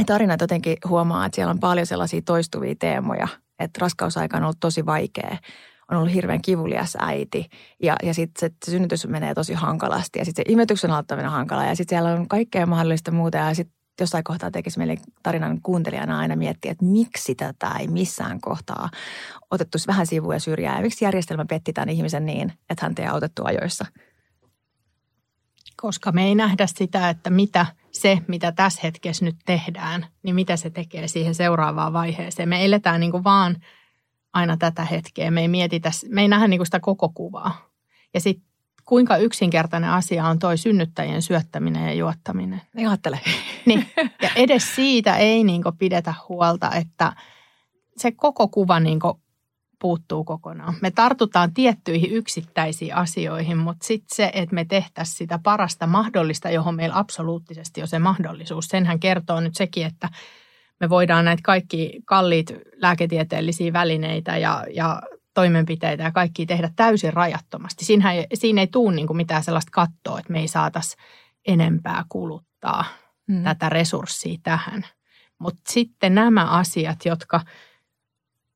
tarinat 0.05 0.41
jotenkin 0.41 0.77
huomaa, 0.89 1.25
että 1.25 1.35
siellä 1.35 1.51
on 1.51 1.59
paljon 1.59 1.85
sellaisia 1.85 2.21
toistuvia 2.25 2.75
teemoja– 2.79 3.27
että 3.59 3.79
raskausaika 3.81 4.37
on 4.37 4.43
ollut 4.43 4.59
tosi 4.59 4.85
vaikea. 4.85 5.37
On 5.91 5.97
ollut 5.97 6.13
hirveän 6.13 6.41
kivulias 6.41 6.97
äiti. 6.99 7.45
Ja, 7.83 7.95
ja 8.03 8.13
sitten 8.13 8.49
se 8.49 8.71
synnytys 8.71 9.07
menee 9.07 9.33
tosi 9.33 9.53
hankalasti. 9.53 10.19
Ja 10.19 10.25
sitten 10.25 10.43
se 10.47 10.51
imetyksen 10.51 10.91
aloittaminen 10.91 11.29
on 11.29 11.33
hankala 11.35 11.65
ja 11.65 11.75
sitten 11.75 11.95
siellä 11.97 12.13
on 12.13 12.27
kaikkea 12.27 12.65
mahdollista 12.65 13.11
muuta. 13.11 13.37
Ja 13.37 13.53
sitten 13.53 13.77
jossain 14.01 14.23
kohtaa 14.23 14.51
tekisi 14.51 14.77
meille 14.77 14.97
tarinan 15.23 15.61
kuuntelijana 15.61 16.19
aina 16.19 16.35
miettiä, 16.35 16.71
että 16.71 16.85
miksi 16.85 17.35
tätä 17.35 17.71
ei 17.79 17.87
missään 17.87 18.41
kohtaa 18.41 18.89
otettu 19.51 19.77
vähän 19.87 20.07
sivuja 20.07 20.39
syrjää 20.39 20.75
ja 20.75 20.81
miksi 20.81 21.05
järjestelmä 21.05 21.45
petti 21.45 21.73
tämän 21.73 21.89
ihmisen 21.89 22.25
niin, 22.25 22.53
että 22.69 22.85
hän 22.85 22.93
ei 22.99 23.07
autettu 23.07 23.45
ajoissa. 23.45 23.85
Koska 25.81 26.11
me 26.11 26.25
ei 26.25 26.35
nähdä 26.35 26.67
sitä, 26.67 27.09
että 27.09 27.29
mitä 27.29 27.65
se, 27.91 28.21
mitä 28.27 28.51
tässä 28.51 28.81
hetkessä 28.83 29.25
nyt 29.25 29.35
tehdään, 29.45 30.05
niin 30.23 30.35
mitä 30.35 30.57
se 30.57 30.69
tekee 30.69 31.07
siihen 31.07 31.35
seuraavaan 31.35 31.93
vaiheeseen. 31.93 32.49
Me 32.49 32.65
eletään 32.65 32.99
niin 32.99 33.11
kuin 33.11 33.23
vaan 33.23 33.55
aina 34.37 34.57
tätä 34.57 34.85
hetkeä. 34.85 35.31
Me 35.31 35.41
ei 35.41 35.47
mietitä, 35.47 35.91
me 36.09 36.21
ei 36.21 36.27
nähdä 36.27 36.47
niin 36.47 36.65
sitä 36.65 36.79
koko 36.79 37.09
kuvaa. 37.09 37.69
Ja 38.13 38.19
sitten 38.19 38.47
kuinka 38.85 39.17
yksinkertainen 39.17 39.89
asia 39.89 40.27
on 40.27 40.39
toi 40.39 40.57
synnyttäjien 40.57 41.21
syöttäminen 41.21 41.85
ja 41.85 41.93
juottaminen. 41.93 42.61
Ei 42.75 42.85
ajattele. 42.85 43.19
Niin. 43.65 43.85
Ja 44.21 44.29
edes 44.35 44.75
siitä 44.75 45.17
ei 45.17 45.43
niin 45.43 45.63
pidetä 45.79 46.13
huolta, 46.29 46.71
että 46.71 47.13
se 47.97 48.11
koko 48.11 48.47
kuva 48.47 48.79
niin 48.79 48.99
puuttuu 49.79 50.23
kokonaan. 50.23 50.73
Me 50.81 50.91
tartutaan 50.91 51.53
tiettyihin 51.53 52.11
yksittäisiin 52.11 52.95
asioihin, 52.95 53.57
mutta 53.57 53.87
sitten 53.87 54.15
se, 54.15 54.31
että 54.33 54.55
me 54.55 54.65
tehtäisiin 54.65 55.17
sitä 55.17 55.39
parasta 55.43 55.87
mahdollista, 55.87 56.49
johon 56.49 56.75
meillä 56.75 56.97
absoluuttisesti 56.97 57.81
on 57.81 57.87
se 57.87 57.99
mahdollisuus. 57.99 58.65
Senhän 58.65 58.99
kertoo 58.99 59.39
nyt 59.39 59.55
sekin, 59.55 59.85
että 59.85 60.09
me 60.79 60.89
voidaan 60.89 61.25
näitä 61.25 61.41
kaikki 61.43 61.99
kalliit 62.05 62.53
lääketieteellisiä 62.75 63.73
välineitä 63.73 64.37
ja, 64.37 64.65
ja 64.73 65.01
toimenpiteitä 65.33 66.03
ja 66.03 66.11
kaikki 66.11 66.45
tehdä 66.45 66.69
täysin 66.75 67.13
rajattomasti. 67.13 67.85
Siinähän, 67.85 68.15
siinä 68.33 68.61
ei 68.61 68.67
tule 68.67 68.95
niin 68.95 69.07
kuin 69.07 69.17
mitään 69.17 69.43
sellaista 69.43 69.71
kattoa, 69.71 70.19
että 70.19 70.33
me 70.33 70.39
ei 70.39 70.47
saataisi 70.47 70.97
enempää 71.47 72.05
kuluttaa 72.09 72.85
mm. 73.27 73.43
tätä 73.43 73.69
resurssia 73.69 74.37
tähän. 74.43 74.85
Mutta 75.39 75.61
sitten 75.69 76.15
nämä 76.15 76.45
asiat, 76.45 77.05
jotka 77.05 77.41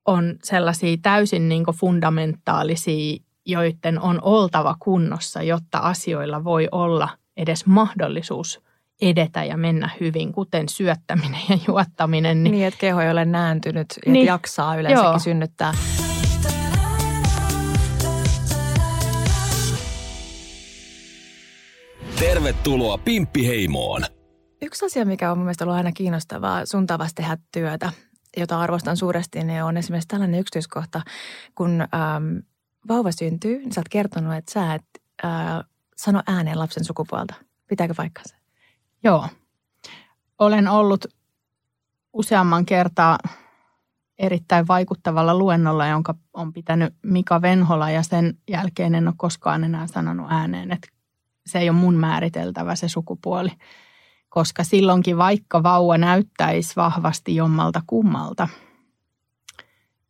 on 0.05 0.35
sellaisia 0.43 0.97
täysin 1.01 1.49
niin 1.49 1.65
fundamentaalisia, 1.79 3.17
joiden 3.45 3.99
on 3.99 4.19
oltava 4.21 4.75
kunnossa, 4.79 5.43
jotta 5.43 5.77
asioilla 5.77 6.43
voi 6.43 6.67
olla 6.71 7.09
edes 7.37 7.65
mahdollisuus 7.65 8.61
edetä 9.01 9.43
ja 9.43 9.57
mennä 9.57 9.89
hyvin, 9.99 10.33
kuten 10.33 10.69
syöttäminen 10.69 11.41
ja 11.49 11.57
juottaminen. 11.67 12.43
Niin, 12.43 12.51
niin 12.51 12.67
että 12.67 12.79
keho 12.79 13.01
ei 13.01 13.11
ole 13.11 13.25
nääntynyt 13.25 13.87
ja 14.05 14.11
niin, 14.11 14.25
jaksaa 14.25 14.75
yleensäkin 14.75 15.09
joo. 15.09 15.19
synnyttää. 15.19 15.73
Tervetuloa 22.19 22.97
Pimppiheimoon! 22.97 24.01
Yksi 24.61 24.85
asia, 24.85 25.05
mikä 25.05 25.31
on 25.31 25.37
mun 25.37 25.45
mielestä 25.45 25.63
ollut 25.63 25.77
aina 25.77 25.91
kiinnostavaa 25.91 26.65
sun 26.65 26.87
tavasta 26.87 27.21
tehdä 27.21 27.37
työtä, 27.51 27.91
jota 28.37 28.59
arvostan 28.59 28.97
suuresti, 28.97 29.43
niin 29.43 29.63
on 29.63 29.77
esimerkiksi 29.77 30.07
tällainen 30.07 30.39
yksityiskohta, 30.39 31.01
kun 31.55 31.81
ähm, 31.81 32.37
vauva 32.87 33.11
syntyy, 33.11 33.57
niin 33.57 33.71
sä 33.71 33.81
oot 33.81 33.89
kertonut, 33.89 34.35
että 34.35 34.51
sä 34.51 34.73
et 34.73 34.83
äh, 35.25 35.31
sano 35.95 36.21
ääneen 36.27 36.59
lapsen 36.59 36.83
sukupuolta. 36.83 37.33
Pitääkö 37.67 37.93
paikkansa? 37.97 38.40
Joo. 39.03 39.27
Olen 40.39 40.67
ollut 40.67 41.05
useamman 42.13 42.65
kertaa 42.65 43.17
erittäin 44.17 44.67
vaikuttavalla 44.67 45.35
luennolla, 45.35 45.87
jonka 45.87 46.15
on 46.33 46.53
pitänyt 46.53 46.93
Mika 47.03 47.41
Venhola 47.41 47.89
ja 47.89 48.03
sen 48.03 48.37
jälkeen 48.49 48.95
en 48.95 49.07
ole 49.07 49.15
koskaan 49.17 49.63
enää 49.63 49.87
sanonut 49.87 50.27
ääneen, 50.29 50.71
että 50.71 50.87
se 51.45 51.59
ei 51.59 51.69
ole 51.69 51.77
mun 51.77 51.95
määriteltävä 51.95 52.75
se 52.75 52.87
sukupuoli. 52.89 53.49
Koska 54.29 54.63
silloinkin 54.63 55.17
vaikka 55.17 55.63
vauva 55.63 55.97
näyttäisi 55.97 56.75
vahvasti 56.75 57.35
jommalta 57.35 57.81
kummalta, 57.87 58.47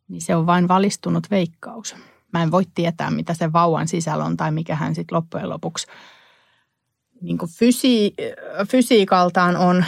niin 0.08 0.22
se 0.22 0.36
on 0.36 0.46
vain 0.46 0.68
valistunut 0.68 1.30
veikkaus. 1.30 1.96
Mä 2.32 2.42
en 2.42 2.50
voi 2.50 2.64
tietää, 2.74 3.10
mitä 3.10 3.34
se 3.34 3.52
vauvan 3.52 3.88
sisällä 3.88 4.24
on 4.24 4.36
tai 4.36 4.52
mikä 4.52 4.74
hän 4.74 4.94
sitten 4.94 5.16
loppujen 5.16 5.48
lopuksi 5.48 5.86
niin 7.22 7.38
fysi- 7.38 8.14
fysiikaltaan 8.70 9.56
on. 9.56 9.84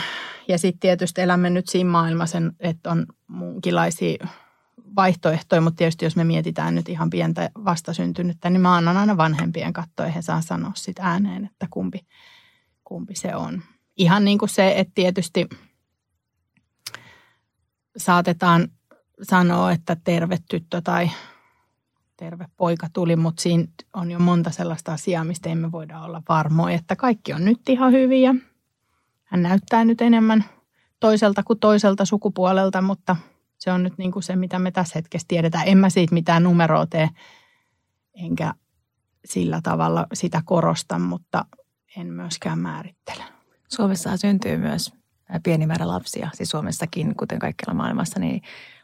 Ja 0.47 0.57
sitten 0.57 0.79
tietysti 0.79 1.21
elämme 1.21 1.49
nyt 1.49 1.67
siinä 1.67 1.89
maailmassa, 1.89 2.37
että 2.59 2.91
on 2.91 3.05
muunkinlaisia 3.27 4.27
vaihtoehtoja, 4.95 5.61
mutta 5.61 5.77
tietysti 5.77 6.05
jos 6.05 6.15
me 6.15 6.23
mietitään 6.23 6.75
nyt 6.75 6.89
ihan 6.89 7.09
pientä 7.09 7.49
vastasyntynyttä, 7.65 8.49
niin 8.49 8.61
mä 8.61 8.75
annan 8.75 8.97
aina 8.97 9.17
vanhempien 9.17 9.73
katsoa 9.73 10.05
ja 10.05 10.11
he 10.11 10.21
saa 10.21 10.41
sanoa 10.41 10.71
sitä 10.75 11.03
ääneen, 11.03 11.45
että 11.45 11.67
kumpi, 11.69 11.99
kumpi 12.83 13.15
se 13.15 13.35
on. 13.35 13.61
Ihan 13.97 14.25
niin 14.25 14.37
kuin 14.37 14.49
se, 14.49 14.73
että 14.79 14.91
tietysti 14.95 15.47
saatetaan 17.97 18.67
sanoa, 19.21 19.71
että 19.71 19.97
terve 20.03 20.37
tyttö 20.49 20.81
tai 20.81 21.09
terve 22.17 22.45
poika 22.57 22.87
tuli, 22.93 23.15
mutta 23.15 23.41
siinä 23.41 23.65
on 23.93 24.11
jo 24.11 24.19
monta 24.19 24.51
sellaista 24.51 24.93
asiaa, 24.93 25.23
mistä 25.23 25.49
emme 25.49 25.71
voida 25.71 25.99
olla 25.99 26.21
varmoja, 26.29 26.75
että 26.75 26.95
kaikki 26.95 27.33
on 27.33 27.45
nyt 27.45 27.69
ihan 27.69 27.91
hyviä. 27.91 28.35
Hän 29.23 29.43
näyttää 29.43 29.85
nyt 29.85 30.01
enemmän 30.01 30.45
toiselta 30.99 31.43
kuin 31.43 31.59
toiselta 31.59 32.05
sukupuolelta, 32.05 32.81
mutta– 32.81 33.15
se 33.57 33.71
on 33.71 33.83
nyt 33.83 33.97
niin 33.97 34.11
kuin 34.11 34.23
se, 34.23 34.35
mitä 34.35 34.59
me 34.59 34.71
tässä 34.71 34.93
hetkessä 34.95 35.25
tiedetään. 35.27 35.67
En 35.67 35.77
mä 35.77 35.89
siitä 35.89 36.13
mitään 36.13 36.43
numeroa 36.43 36.85
tee, 36.85 37.09
enkä 38.13 38.53
sillä 39.25 39.59
tavalla 39.63 40.07
sitä 40.13 40.41
korosta, 40.45 40.99
mutta 40.99 41.45
en 41.97 42.07
myöskään 42.07 42.59
määrittele. 42.59 43.23
Suomessa 43.67 44.17
syntyy 44.17 44.57
myös 44.57 44.93
pieni 45.43 45.67
määrä 45.67 45.87
lapsia, 45.87 46.29
siis 46.33 46.49
Suomessakin, 46.49 47.15
kuten 47.15 47.39
kaikkialla 47.39 47.73
maailmassa, 47.73 48.19
niin 48.19 48.41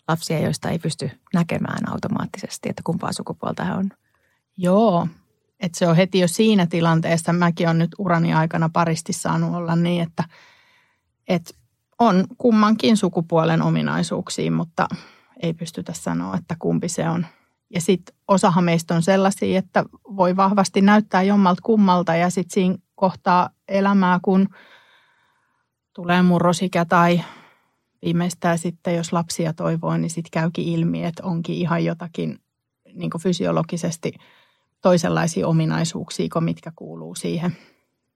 lapsia, 0.07 0.39
joista 0.39 0.69
ei 0.69 0.79
pysty 0.79 1.11
näkemään 1.33 1.89
automaattisesti, 1.89 2.69
että 2.69 2.81
kumpaa 2.85 3.13
sukupuolta 3.13 3.63
he 3.63 3.73
on. 3.73 3.89
Joo, 4.57 5.07
että 5.59 5.79
se 5.79 5.87
on 5.87 5.95
heti 5.95 6.19
jo 6.19 6.27
siinä 6.27 6.67
tilanteessa. 6.67 7.33
Mäkin 7.33 7.67
olen 7.67 7.77
nyt 7.77 7.91
urani 7.97 8.33
aikana 8.33 8.69
paristi 8.73 9.13
saanut 9.13 9.55
olla 9.55 9.75
niin, 9.75 10.03
että, 10.03 10.23
että 11.27 11.53
on 11.99 12.25
kummankin 12.37 12.97
sukupuolen 12.97 13.61
ominaisuuksia, 13.61 14.51
mutta 14.51 14.87
ei 15.41 15.53
pystytä 15.53 15.93
sanoa, 15.93 16.37
että 16.37 16.55
kumpi 16.59 16.89
se 16.89 17.09
on. 17.09 17.25
Ja 17.73 17.81
sitten 17.81 18.15
osahan 18.27 18.63
meistä 18.63 18.95
on 18.95 19.03
sellaisia, 19.03 19.59
että 19.59 19.83
voi 20.15 20.35
vahvasti 20.35 20.81
näyttää 20.81 21.21
jommalta 21.23 21.61
kummalta 21.61 22.15
ja 22.15 22.29
sitten 22.29 22.53
siinä 22.53 22.75
kohtaa 22.95 23.49
elämää, 23.67 24.19
kun 24.21 24.49
tulee 25.93 26.21
murrosikä 26.21 26.85
tai 26.85 27.21
viimeistään 28.05 28.57
sitten, 28.57 28.95
jos 28.95 29.13
lapsia 29.13 29.53
toivoo, 29.53 29.97
niin 29.97 30.09
sitten 30.09 30.31
käykin 30.31 30.65
ilmi, 30.65 31.05
että 31.05 31.23
onkin 31.23 31.55
ihan 31.55 31.85
jotakin 31.85 32.39
niin 32.93 33.11
fysiologisesti 33.23 34.13
toisenlaisia 34.81 35.47
ominaisuuksia, 35.47 36.27
mitkä 36.39 36.71
kuuluu 36.75 37.15
siihen 37.15 37.57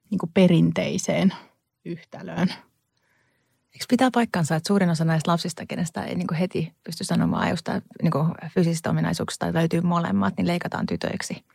niin 0.09 0.31
perinteiseen 0.33 1.33
yhtälöön. 1.85 2.49
Eikö 3.73 3.85
pitää 3.89 4.09
paikkansa, 4.13 4.55
että 4.55 4.67
suurin 4.67 4.89
osa 4.89 5.05
näistä 5.05 5.31
lapsista, 5.31 5.65
kenestä 5.65 6.03
ei 6.03 6.15
niin 6.15 6.33
heti 6.39 6.73
pysty 6.83 7.03
sanomaan 7.03 7.43
ajusta 7.43 7.81
niin 8.01 8.13
fyysisistä 8.53 8.89
ominaisuuksista 8.89 9.53
löytyy 9.53 9.81
molemmat, 9.81 10.33
niin 10.37 10.47
leikataan 10.47 10.85
tytöiksi? 10.85 11.45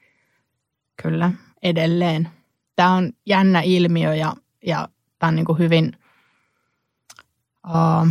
Kyllä, 1.02 1.32
edelleen. 1.62 2.28
Tämä 2.76 2.92
on 2.92 3.12
jännä 3.26 3.60
ilmiö 3.60 4.14
ja, 4.14 4.34
ja 4.66 4.88
tämä 5.18 5.28
on 5.28 5.34
niin 5.34 5.58
hyvin 5.58 5.92
uh, 7.68 8.08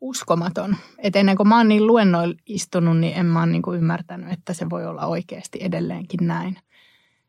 uskomaton. 0.00 0.76
Et 0.98 1.16
ennen 1.16 1.36
kuin 1.36 1.48
mä 1.48 1.56
oon 1.56 1.68
niin 1.68 1.86
luennoilla 1.86 2.34
istunut, 2.46 2.98
niin 2.98 3.16
en 3.16 3.26
mä 3.26 3.38
ole 3.38 3.46
niin 3.46 3.62
ymmärtänyt, 3.76 4.32
että 4.32 4.52
se 4.52 4.70
voi 4.70 4.86
olla 4.86 5.06
oikeasti 5.06 5.58
edelleenkin 5.62 6.26
näin. 6.26 6.56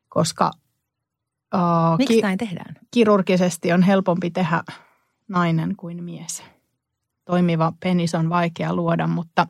Koska 0.10 0.52
uh, 1.56 1.98
Miksi 1.98 2.16
ki- 2.16 2.22
näin 2.22 2.38
tehdään? 2.38 2.76
kirurgisesti 2.92 3.74
on 3.74 3.84
helpompi 3.84 4.32
tehdä– 4.32 4.64
nainen 5.30 5.76
kuin 5.76 6.04
mies. 6.04 6.44
Toimiva 7.26 7.74
penis 7.80 8.16
on 8.16 8.30
vaikea 8.30 8.74
luoda, 8.74 9.08
mutta 9.08 9.48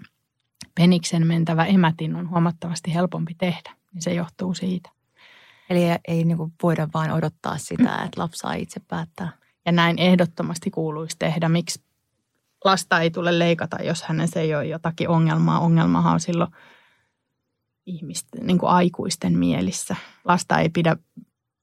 peniksen 0.76 1.28
mentävä 1.28 1.66
emätin 1.66 2.16
on 2.16 2.30
huomattavasti 2.30 2.94
helpompi 2.94 3.36
tehdä. 3.38 3.76
Niin 3.94 4.02
se 4.02 4.14
johtuu 4.14 4.54
siitä. 4.54 4.90
Eli 5.70 5.82
ei 6.08 6.24
niin 6.24 6.38
kuin 6.38 6.54
voida 6.64 6.88
vain 6.94 7.12
odottaa 7.12 7.58
sitä, 7.58 7.96
että 8.06 8.22
lapsi 8.22 8.40
saa 8.40 8.54
itse 8.54 8.80
päättää. 8.88 9.32
Ja 9.70 9.74
näin 9.74 10.00
ehdottomasti 10.00 10.72
kuuluisi 10.72 11.16
tehdä. 11.20 11.50
Miksi 11.50 11.82
lasta 12.66 13.00
ei 13.00 13.12
tule 13.12 13.40
leikata, 13.40 13.84
jos 13.84 14.04
hänessä 14.04 14.40
ei 14.40 14.56
ole 14.56 14.66
jotakin 14.66 15.10
ongelmaa. 15.10 15.60
Ongelmahan 15.60 16.14
on 16.14 16.20
silloin 16.20 16.52
ihmisten, 17.86 18.48
niin 18.48 18.58
kuin 18.58 18.70
aikuisten 18.70 19.38
mielissä. 19.38 19.96
Lasta 20.26 20.60
ei 20.60 20.70
pidä 20.70 20.96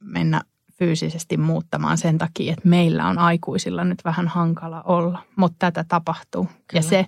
mennä 0.00 0.40
fyysisesti 0.72 1.36
muuttamaan 1.36 1.98
sen 1.98 2.18
takia, 2.18 2.52
että 2.52 2.68
meillä 2.68 3.06
on 3.08 3.18
aikuisilla 3.18 3.84
nyt 3.84 4.04
vähän 4.04 4.28
hankala 4.28 4.82
olla, 4.82 5.22
mutta 5.36 5.56
tätä 5.58 5.84
tapahtuu. 5.88 6.44
Kyllä. 6.44 6.62
Ja 6.74 6.82
se, 6.82 7.06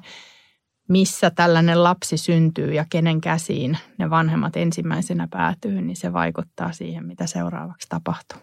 missä 0.88 1.30
tällainen 1.30 1.84
lapsi 1.84 2.16
syntyy 2.16 2.72
ja 2.72 2.86
kenen 2.90 3.20
käsiin 3.20 3.78
ne 3.98 4.10
vanhemmat 4.10 4.56
ensimmäisenä 4.56 5.28
päätyy, 5.30 5.80
niin 5.80 5.96
se 5.96 6.12
vaikuttaa 6.12 6.72
siihen, 6.72 7.06
mitä 7.06 7.26
seuraavaksi 7.26 7.88
tapahtuu. 7.88 8.38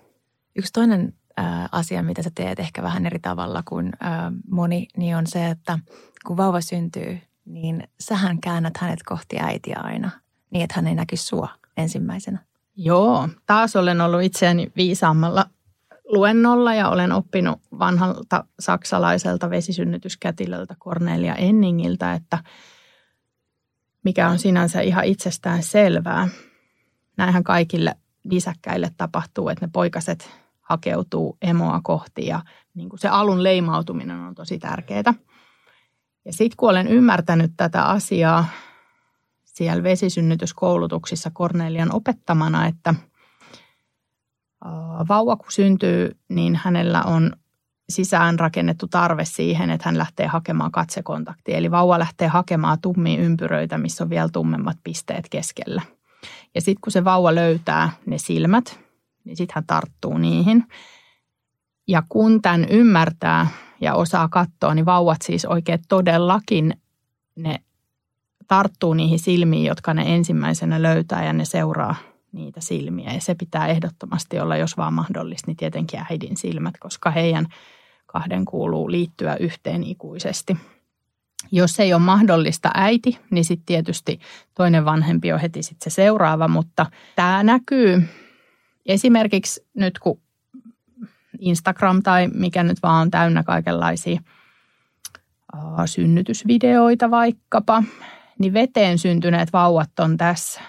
Yksi 0.55 0.73
toinen 0.73 1.13
asia, 1.71 2.03
mitä 2.03 2.23
sä 2.23 2.31
teet 2.36 2.59
ehkä 2.59 2.83
vähän 2.83 3.05
eri 3.05 3.19
tavalla 3.19 3.63
kuin 3.65 3.91
moni, 4.49 4.88
niin 4.97 5.15
on 5.15 5.27
se, 5.27 5.49
että 5.49 5.79
kun 6.25 6.38
vauva 6.38 6.61
syntyy, 6.61 7.21
niin 7.45 7.88
sähän 7.99 8.41
käännät 8.41 8.77
hänet 8.77 9.03
kohti 9.03 9.39
äitiä 9.39 9.79
aina, 9.83 10.09
niin 10.49 10.63
että 10.63 10.75
hän 10.75 10.88
ei 10.88 10.95
näkisi 10.95 11.25
sua 11.25 11.49
ensimmäisenä. 11.77 12.39
Joo, 12.75 13.29
taas 13.45 13.75
olen 13.75 14.01
ollut 14.01 14.21
itseäni 14.21 14.71
viisaammalla 14.75 15.45
luennolla 16.05 16.73
ja 16.73 16.89
olen 16.89 17.11
oppinut 17.11 17.61
vanhalta 17.79 18.45
saksalaiselta 18.59 19.49
vesisynnytyskätilöltä 19.49 20.75
Cornelia 20.75 21.36
Enningiltä, 21.36 22.13
että 22.13 22.43
mikä 24.03 24.29
on 24.29 24.39
sinänsä 24.39 24.81
ihan 24.81 25.05
itsestään 25.05 25.63
selvää. 25.63 26.27
Näinhän 27.17 27.43
kaikille 27.43 27.95
lisäkkäille 28.23 28.91
tapahtuu, 28.97 29.49
että 29.49 29.65
ne 29.65 29.69
poikaset 29.73 30.29
hakeutuu 30.70 31.38
emoa 31.41 31.80
kohti 31.84 32.26
ja 32.26 32.41
niin 32.74 32.89
kuin 32.89 32.99
se 32.99 33.07
alun 33.07 33.43
leimautuminen 33.43 34.20
on 34.20 34.36
tosi 34.36 34.59
tärkeää. 34.59 35.13
Ja 36.26 36.34
sitten 36.34 36.57
kun 36.57 36.70
olen 36.70 36.88
ymmärtänyt 36.88 37.51
tätä 37.57 37.84
asiaa 37.84 38.45
siellä 39.43 39.84
vesisynnytyskoulutuksissa 39.84 41.32
Kornelian 41.34 41.95
opettamana, 41.95 42.68
että 42.68 42.93
vauva 45.09 45.36
kun 45.36 45.51
syntyy, 45.51 46.18
niin 46.30 46.59
hänellä 46.63 47.03
on 47.03 47.32
sisään 47.89 48.39
rakennettu 48.39 48.88
tarve 48.88 49.26
siihen, 49.26 49.70
että 49.70 49.88
hän 49.89 49.97
lähtee 49.97 50.28
hakemaan 50.28 50.72
katsekontaktia. 50.72 51.57
Eli 51.57 51.72
vauva 51.72 51.99
lähtee 51.99 52.28
hakemaan 52.28 52.82
tummia 52.82 53.22
ympyröitä, 53.22 53.78
missä 53.78 54.03
on 54.03 54.09
vielä 54.09 54.30
tummemmat 54.34 54.78
pisteet 54.84 55.30
keskellä. 55.30 55.82
Ja 56.55 56.61
sitten 56.61 56.82
kun 56.82 56.91
se 56.91 57.03
vauva 57.03 57.36
löytää 57.36 57.89
ne 58.05 58.18
silmät, 58.18 58.84
niin 59.26 59.38
sitten 59.38 59.55
hän 59.55 59.65
tarttuu 59.67 60.17
niihin. 60.17 60.63
Ja 61.88 62.03
kun 62.09 62.41
tämän 62.41 62.65
ymmärtää 62.69 63.47
ja 63.82 63.93
osaa 63.93 64.28
katsoa, 64.30 64.76
niin 64.76 64.86
vauvat 64.86 65.21
siis 65.21 65.45
oikein 65.45 65.80
todellakin 65.89 66.73
ne 67.36 67.59
tarttuu 68.47 68.93
niihin 68.93 69.19
silmiin, 69.19 69.65
jotka 69.65 69.93
ne 69.93 70.15
ensimmäisenä 70.15 70.82
löytää 70.82 71.26
ja 71.26 71.34
ne 71.34 71.45
seuraa 71.45 71.95
niitä 72.32 72.61
silmiä. 72.61 73.13
Ja 73.13 73.21
se 73.21 73.36
pitää 73.36 73.67
ehdottomasti 73.67 74.39
olla, 74.39 74.57
jos 74.57 74.78
vaan 74.78 74.93
mahdollista, 74.93 75.47
niin 75.47 75.57
tietenkin 75.57 76.01
äidin 76.09 76.38
silmät, 76.38 76.76
koska 76.80 77.11
heidän 77.11 77.45
kahden 78.05 78.45
kuuluu 78.45 78.91
liittyä 78.91 79.36
yhteen 79.36 79.84
ikuisesti. 79.84 80.57
Jos 81.51 81.80
ei 81.80 81.93
ole 81.93 82.01
mahdollista 82.01 82.71
äiti, 82.73 83.19
niin 83.30 83.45
sitten 83.45 83.65
tietysti 83.65 84.19
toinen 84.53 84.86
vanhempi 84.86 85.34
on 85.34 85.39
heti 85.39 85.63
sitten 85.63 85.91
se 85.91 85.95
seuraava, 85.95 86.47
mutta 86.47 86.86
tämä 87.15 87.43
näkyy 87.43 88.03
esimerkiksi 88.86 89.67
nyt 89.73 89.99
kun 89.99 90.21
Instagram 91.39 92.03
tai 92.03 92.27
mikä 92.27 92.63
nyt 92.63 92.77
vaan 92.83 93.01
on 93.01 93.11
täynnä 93.11 93.43
kaikenlaisia 93.43 94.21
synnytysvideoita 95.86 97.11
vaikkapa, 97.11 97.83
niin 98.39 98.53
veteen 98.53 98.97
syntyneet 98.97 99.53
vauvat 99.53 99.99
on 99.99 100.17
tässä 100.17 100.61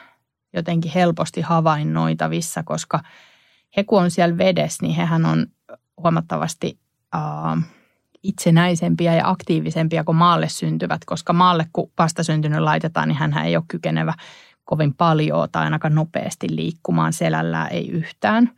jotenkin 0.53 0.93
helposti 0.95 1.41
havainnoitavissa, 1.41 2.62
koska 2.62 3.01
he 3.77 3.85
kun 3.85 4.03
on 4.03 4.11
siellä 4.11 4.39
vedessä, 4.39 4.87
niin 4.87 4.97
hehän 4.97 5.25
on 5.25 5.47
huomattavasti 6.03 6.79
uh, 7.17 7.62
itsenäisempiä 8.23 9.14
ja 9.14 9.31
aktiivisempia 9.31 10.05
kuin 10.05 10.17
maalle 10.17 10.49
syntyvät, 10.49 11.05
koska 11.05 11.33
maalle 11.33 11.67
kun 11.73 11.91
vastasyntynyt 11.99 12.61
laitetaan, 12.61 13.09
niin 13.09 13.19
hän 13.19 13.39
ei 13.39 13.57
ole 13.57 13.64
kykenevä 13.69 14.14
kovin 14.67 14.95
paljon 14.95 15.49
tai 15.53 15.64
ainakaan 15.64 15.95
nopeasti 15.95 16.47
liikkumaan 16.51 17.12
selällään, 17.12 17.73
ei 17.73 17.89
yhtään. 17.89 18.51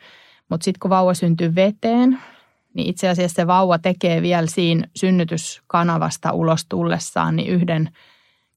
Mutta 0.48 0.64
sitten 0.64 0.80
kun 0.80 0.90
vauva 0.90 1.14
syntyy 1.14 1.54
veteen, 1.54 2.18
niin 2.74 2.88
itse 2.88 3.08
asiassa 3.08 3.34
se 3.34 3.46
vauva 3.46 3.78
tekee 3.78 4.22
vielä 4.22 4.46
siinä 4.46 4.86
synnytyskanavasta 4.96 6.32
ulos 6.32 6.66
tullessaan 6.68 7.36
niin 7.36 7.48
yhden 7.48 7.90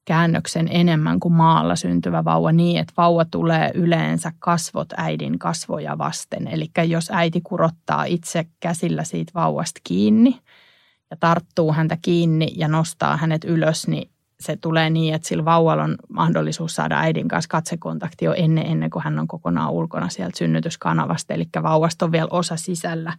käännöksen 0.04 0.68
enemmän 0.70 1.20
kuin 1.20 1.34
maalla 1.34 1.76
syntyvä 1.76 2.24
vauva 2.24 2.52
niin, 2.52 2.78
että 2.78 2.94
vauva 2.96 3.24
tulee 3.24 3.70
yleensä 3.74 4.32
kasvot 4.38 4.88
äidin 4.96 5.38
kasvoja 5.38 5.98
vasten. 5.98 6.48
Eli 6.48 6.70
jos 6.88 7.10
äiti 7.10 7.40
kurottaa 7.40 8.04
itse 8.04 8.46
käsillä 8.60 9.04
siitä 9.04 9.32
vauvasta 9.34 9.80
kiinni 9.84 10.38
ja 11.10 11.16
tarttuu 11.20 11.72
häntä 11.72 11.98
kiinni 12.02 12.48
ja 12.56 12.68
nostaa 12.68 13.16
hänet 13.16 13.44
ylös, 13.44 13.88
niin 13.88 14.11
se 14.42 14.56
tulee 14.56 14.90
niin, 14.90 15.14
että 15.14 15.28
sillä 15.28 15.44
vauvalla 15.44 15.84
on 15.84 15.96
mahdollisuus 16.08 16.74
saada 16.74 16.98
äidin 16.98 17.28
kanssa 17.28 17.48
katsekontakti 17.48 18.24
jo 18.24 18.32
ennen, 18.32 18.66
ennen 18.66 18.90
kuin 18.90 19.02
hän 19.02 19.18
on 19.18 19.28
kokonaan 19.28 19.70
ulkona 19.72 20.08
sieltä 20.08 20.38
synnytyskanavasta. 20.38 21.34
Eli 21.34 21.48
vauvasta 21.62 22.04
on 22.04 22.12
vielä 22.12 22.28
osa 22.30 22.56
sisällä 22.56 23.12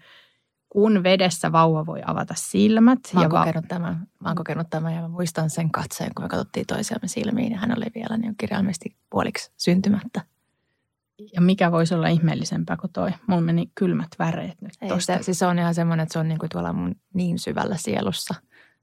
kun 0.74 1.04
vedessä 1.04 1.52
vauva 1.52 1.86
voi 1.86 2.02
avata 2.06 2.34
silmät. 2.38 3.00
Mä 3.14 3.20
oon, 3.20 3.24
ja 3.24 3.30
kokenut, 3.30 3.64
va- 3.64 3.68
tämän, 3.68 4.08
mä 4.20 4.30
oon 4.30 4.36
kokenut 4.36 4.68
tämän 4.70 4.96
ja 4.96 5.02
mä 5.02 5.08
muistan 5.08 5.50
sen 5.50 5.72
katseen, 5.72 6.12
kun 6.16 6.26
me 6.26 6.30
katsottiin 6.30 6.66
toisiamme 6.66 7.08
silmiin 7.08 7.52
ja 7.52 7.58
hän 7.58 7.78
oli 7.78 7.86
vielä 7.96 8.18
niin 8.18 8.36
kirjaimellisesti 8.38 8.96
puoliksi 9.10 9.52
syntymättä. 9.58 10.22
Ja 11.34 11.42
mikä 11.42 11.72
voisi 11.72 11.94
olla 11.96 12.08
ihmeellisempää 12.08 12.78
kuin 12.78 12.92
toi? 12.92 13.12
Mulla 13.28 13.42
meni 13.42 13.72
kylmät 13.76 14.10
väreet 14.20 14.62
nyt 14.62 14.72
Ei, 14.82 14.90
tosta. 14.90 15.18
Se, 15.18 15.24
siis 15.24 15.40
se 15.40 15.46
on 15.46 15.60
ihan 15.60 15.76
semmoinen, 15.76 16.04
että 16.04 16.14
se 16.14 16.20
on 16.20 16.28
niin 16.28 16.40
kuin 16.40 16.50
tuolla 16.50 16.74
mun 16.74 16.96
niin 17.14 17.40
syvällä 17.40 17.78
sielussa. 17.78 18.34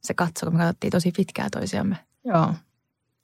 Se 0.02 0.14
katso, 0.14 0.46
kun 0.46 0.54
me 0.54 0.58
katsottiin 0.58 0.90
tosi 0.90 1.12
pitkää 1.16 1.48
toisiamme. 1.50 1.96
Joo. 2.24 2.54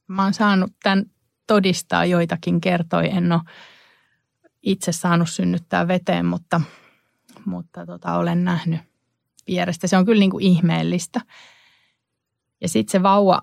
Mä 0.08 0.22
oon 0.22 0.34
saanut 0.34 0.72
tämän 0.82 1.04
todistaa 1.46 2.04
joitakin 2.04 2.60
kertoi. 2.60 3.10
En 3.10 3.32
ole 3.32 3.40
itse 4.62 4.92
saanut 4.92 5.30
synnyttää 5.30 5.88
veteen, 5.88 6.26
mutta– 6.26 6.60
mutta 7.46 7.86
tota, 7.86 8.14
olen 8.14 8.44
nähnyt 8.44 8.80
vierestä. 9.46 9.86
Se 9.86 9.96
on 9.96 10.04
kyllä 10.04 10.18
niin 10.18 10.30
kuin 10.30 10.44
ihmeellistä. 10.44 11.20
Ja 12.60 12.68
sitten 12.68 12.92
se 12.92 13.02
vauva 13.02 13.42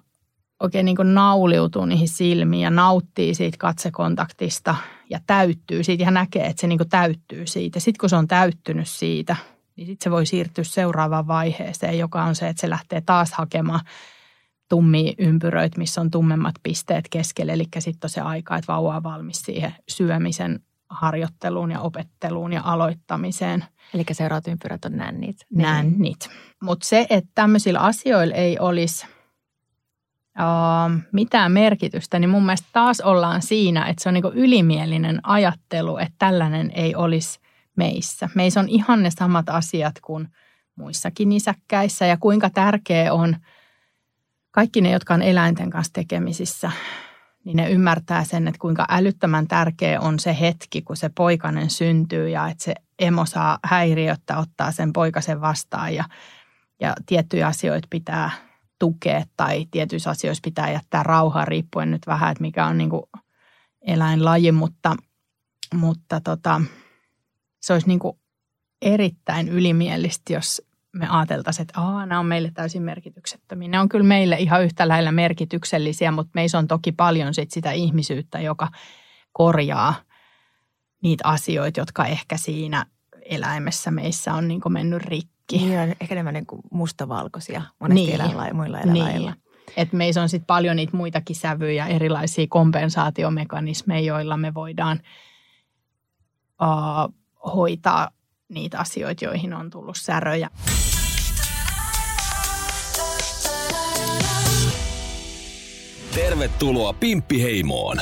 oikein 0.59 0.85
niin 0.85 0.95
kuin 0.95 1.13
nauliutuu 1.13 1.85
niihin 1.85 2.07
silmiin 2.07 2.61
ja 2.61 2.69
nauttii 2.69 3.35
siitä 3.35 3.57
katsekontaktista 3.57 4.75
ja 5.09 5.19
täyttyy 5.27 5.83
siitä 5.83 6.03
ja 6.03 6.11
näkee, 6.11 6.47
että 6.47 6.61
se 6.61 6.67
niin 6.67 6.77
kuin 6.77 6.89
täyttyy 6.89 7.47
siitä. 7.47 7.79
Sitten 7.79 7.99
kun 7.99 8.09
se 8.09 8.15
on 8.15 8.27
täyttynyt 8.27 8.87
siitä, 8.87 9.35
niin 9.75 9.87
sitten 9.87 10.03
se 10.03 10.11
voi 10.11 10.25
siirtyä 10.25 10.63
seuraavaan 10.63 11.27
vaiheeseen, 11.27 11.99
joka 11.99 12.23
on 12.23 12.35
se, 12.35 12.49
että 12.49 12.61
se 12.61 12.69
lähtee 12.69 13.01
taas 13.01 13.33
hakemaan 13.33 13.81
tummia 14.69 15.13
ympyröitä, 15.17 15.77
missä 15.77 16.01
on 16.01 16.11
tummemmat 16.11 16.55
pisteet 16.63 17.05
keskellä. 17.09 17.53
Eli 17.53 17.65
sitten 17.79 18.05
on 18.05 18.09
se 18.09 18.21
aika, 18.21 18.55
että 18.55 18.73
vauva 18.73 18.95
on 18.95 19.03
valmis 19.03 19.41
siihen 19.41 19.75
syömisen 19.89 20.59
harjoitteluun 20.89 21.71
ja 21.71 21.79
opetteluun 21.79 22.53
ja 22.53 22.61
aloittamiseen. 22.63 23.65
Eli 23.93 24.03
seuraavat 24.11 24.47
ympyrät 24.47 24.85
on 24.85 24.97
nännit. 24.97 25.37
Nännit. 25.55 26.29
Mutta 26.61 26.87
se, 26.87 27.07
että 27.09 27.31
tämmöisillä 27.35 27.79
asioilla 27.79 28.35
ei 28.35 28.59
olisi 28.59 29.05
uh, 30.39 31.01
mitään 31.11 31.51
merkitystä, 31.51 32.19
niin 32.19 32.29
mun 32.29 32.45
mielestä 32.45 32.67
taas 32.73 33.01
ollaan 33.01 33.41
siinä, 33.41 33.85
että 33.85 34.03
se 34.03 34.09
on 34.09 34.13
niinku 34.13 34.31
ylimielinen 34.35 35.19
ajattelu, 35.23 35.97
että 35.97 36.15
tällainen 36.17 36.71
ei 36.75 36.95
olisi 36.95 37.39
meissä. 37.75 38.29
Meissä 38.35 38.59
on 38.59 38.69
ihan 38.69 39.03
ne 39.03 39.09
samat 39.11 39.49
asiat 39.49 39.95
kuin 40.01 40.27
muissakin 40.75 41.29
nisäkkäissä 41.29 42.05
ja 42.05 42.17
kuinka 42.17 42.49
tärkeä 42.49 43.13
on 43.13 43.35
kaikki 44.51 44.81
ne, 44.81 44.91
jotka 44.91 45.13
on 45.13 45.21
eläinten 45.21 45.69
kanssa 45.69 45.93
tekemisissä, 45.93 46.71
niin 47.45 47.57
ne 47.57 47.69
ymmärtää 47.69 48.23
sen, 48.23 48.47
että 48.47 48.59
kuinka 48.59 48.85
älyttömän 48.89 49.47
tärkeä 49.47 50.01
on 50.01 50.19
se 50.19 50.37
hetki, 50.39 50.81
kun 50.81 50.97
se 50.97 51.09
poikainen 51.15 51.69
syntyy 51.69 52.29
ja 52.29 52.47
että 52.47 52.63
se 52.63 52.75
emo 52.99 53.25
saa 53.25 53.59
häiriöttä 53.63 54.37
ottaa 54.37 54.71
sen 54.71 54.93
poikasen 54.93 55.41
vastaan 55.41 55.95
ja, 55.95 56.03
ja 56.79 56.95
tiettyjä 57.05 57.47
asioita 57.47 57.87
pitää 57.89 58.31
tukea 58.79 59.23
tai 59.37 59.65
tietyissä 59.71 60.09
asioissa 60.09 60.41
pitää 60.43 60.71
jättää 60.71 61.03
rauhaa 61.03 61.45
riippuen 61.45 61.91
nyt 61.91 62.07
vähän, 62.07 62.31
että 62.31 62.41
mikä 62.41 62.65
on 62.65 62.77
niin 62.77 62.91
eläinlaji, 63.81 64.51
mutta, 64.51 64.95
mutta 65.73 66.21
tota, 66.21 66.61
se 67.63 67.73
olisi 67.73 67.87
niin 67.87 67.99
kuin 67.99 68.17
erittäin 68.81 69.49
ylimielistä, 69.49 70.33
jos 70.33 70.61
me 70.93 71.07
ajateltaisiin, 71.09 71.61
että 71.61 71.81
Aa, 71.81 72.05
nämä 72.05 72.19
on 72.19 72.25
meille 72.25 72.51
täysin 72.53 72.81
merkityksettömiä. 72.81 73.67
Ne 73.67 73.79
on 73.79 73.89
kyllä 73.89 74.05
meille 74.05 74.35
ihan 74.35 74.63
yhtä 74.63 74.87
lailla 74.87 75.11
merkityksellisiä, 75.11 76.11
mutta 76.11 76.31
meissä 76.35 76.57
on 76.57 76.67
toki 76.67 76.91
paljon 76.91 77.33
sit 77.33 77.51
sitä 77.51 77.71
ihmisyyttä, 77.71 78.39
joka 78.39 78.67
korjaa 79.31 79.95
niitä 81.03 81.27
asioita, 81.27 81.79
jotka 81.79 82.05
ehkä 82.05 82.37
siinä 82.37 82.85
eläimessä 83.25 83.91
meissä 83.91 84.33
on 84.33 84.47
niin 84.47 84.61
mennyt 84.69 85.01
rikki. 85.01 85.57
Niin, 85.57 85.79
on 85.79 85.89
ehkä 86.01 86.15
enemmän 86.15 86.33
niin 86.33 86.45
mustavalkoisia 86.71 87.61
monesti 87.79 88.01
niin. 88.01 88.15
eläinlailla, 88.15 88.53
muilla 88.53 88.79
eläinlailla. 88.79 89.31
Niin. 89.31 89.43
Et 89.77 89.93
meissä 89.93 90.21
on 90.21 90.29
sitten 90.29 90.47
paljon 90.47 90.75
niitä 90.75 90.97
muitakin 90.97 91.35
sävyjä, 91.35 91.87
erilaisia 91.87 92.47
kompensaatiomekanismeja, 92.49 94.05
joilla 94.05 94.37
me 94.37 94.53
voidaan 94.53 94.99
uh, 96.61 97.22
hoitaa 97.55 98.09
niitä 98.49 98.79
asioita, 98.79 99.25
joihin 99.25 99.53
on 99.53 99.69
tullut 99.69 99.97
säröjä. 99.97 100.49
Tervetuloa 106.15 106.93
Pimppiheimoon! 106.93 107.97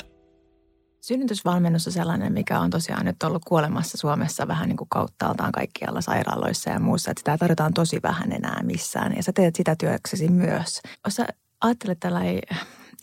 Synnytysvalmennus 1.01 1.87
on 1.87 1.93
sellainen, 1.93 2.33
mikä 2.33 2.59
on 2.59 2.69
tosiaan 2.69 3.05
nyt 3.05 3.23
ollut 3.23 3.45
kuolemassa 3.45 3.97
Suomessa 3.97 4.47
vähän 4.47 4.69
niin 4.69 4.77
kuin 4.77 4.89
kauttaaltaan 4.89 5.51
kaikkialla 5.51 6.01
sairaaloissa 6.01 6.69
ja 6.69 6.79
muussa. 6.79 7.11
Että 7.11 7.19
sitä 7.19 7.37
tarjotaan 7.37 7.73
tosi 7.73 7.99
vähän 8.03 8.31
enää 8.31 8.61
missään 8.63 9.15
ja 9.15 9.23
sä 9.23 9.33
teet 9.33 9.55
sitä 9.55 9.75
työksesi 9.75 10.27
myös. 10.27 10.81
Jos 11.05 11.15
sä 11.15 11.27
ajattelet 11.61 11.99
tällä 11.99 12.19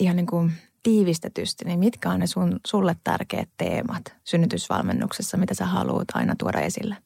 ihan 0.01 0.16
niin 0.16 0.26
kuin 0.26 0.53
tiivistetysti, 0.89 1.64
niin 1.64 1.78
mitkä 1.78 2.11
on 2.11 2.20
ne 2.20 2.26
sun, 2.26 2.61
sulle 2.66 2.97
tärkeät 3.05 3.49
teemat 3.57 4.14
synnytysvalmennuksessa, 4.24 5.36
mitä 5.36 5.55
sä 5.55 5.66
haluat 5.66 6.09
aina 6.14 6.34
tuoda 6.39 6.61
esille? 6.61 6.97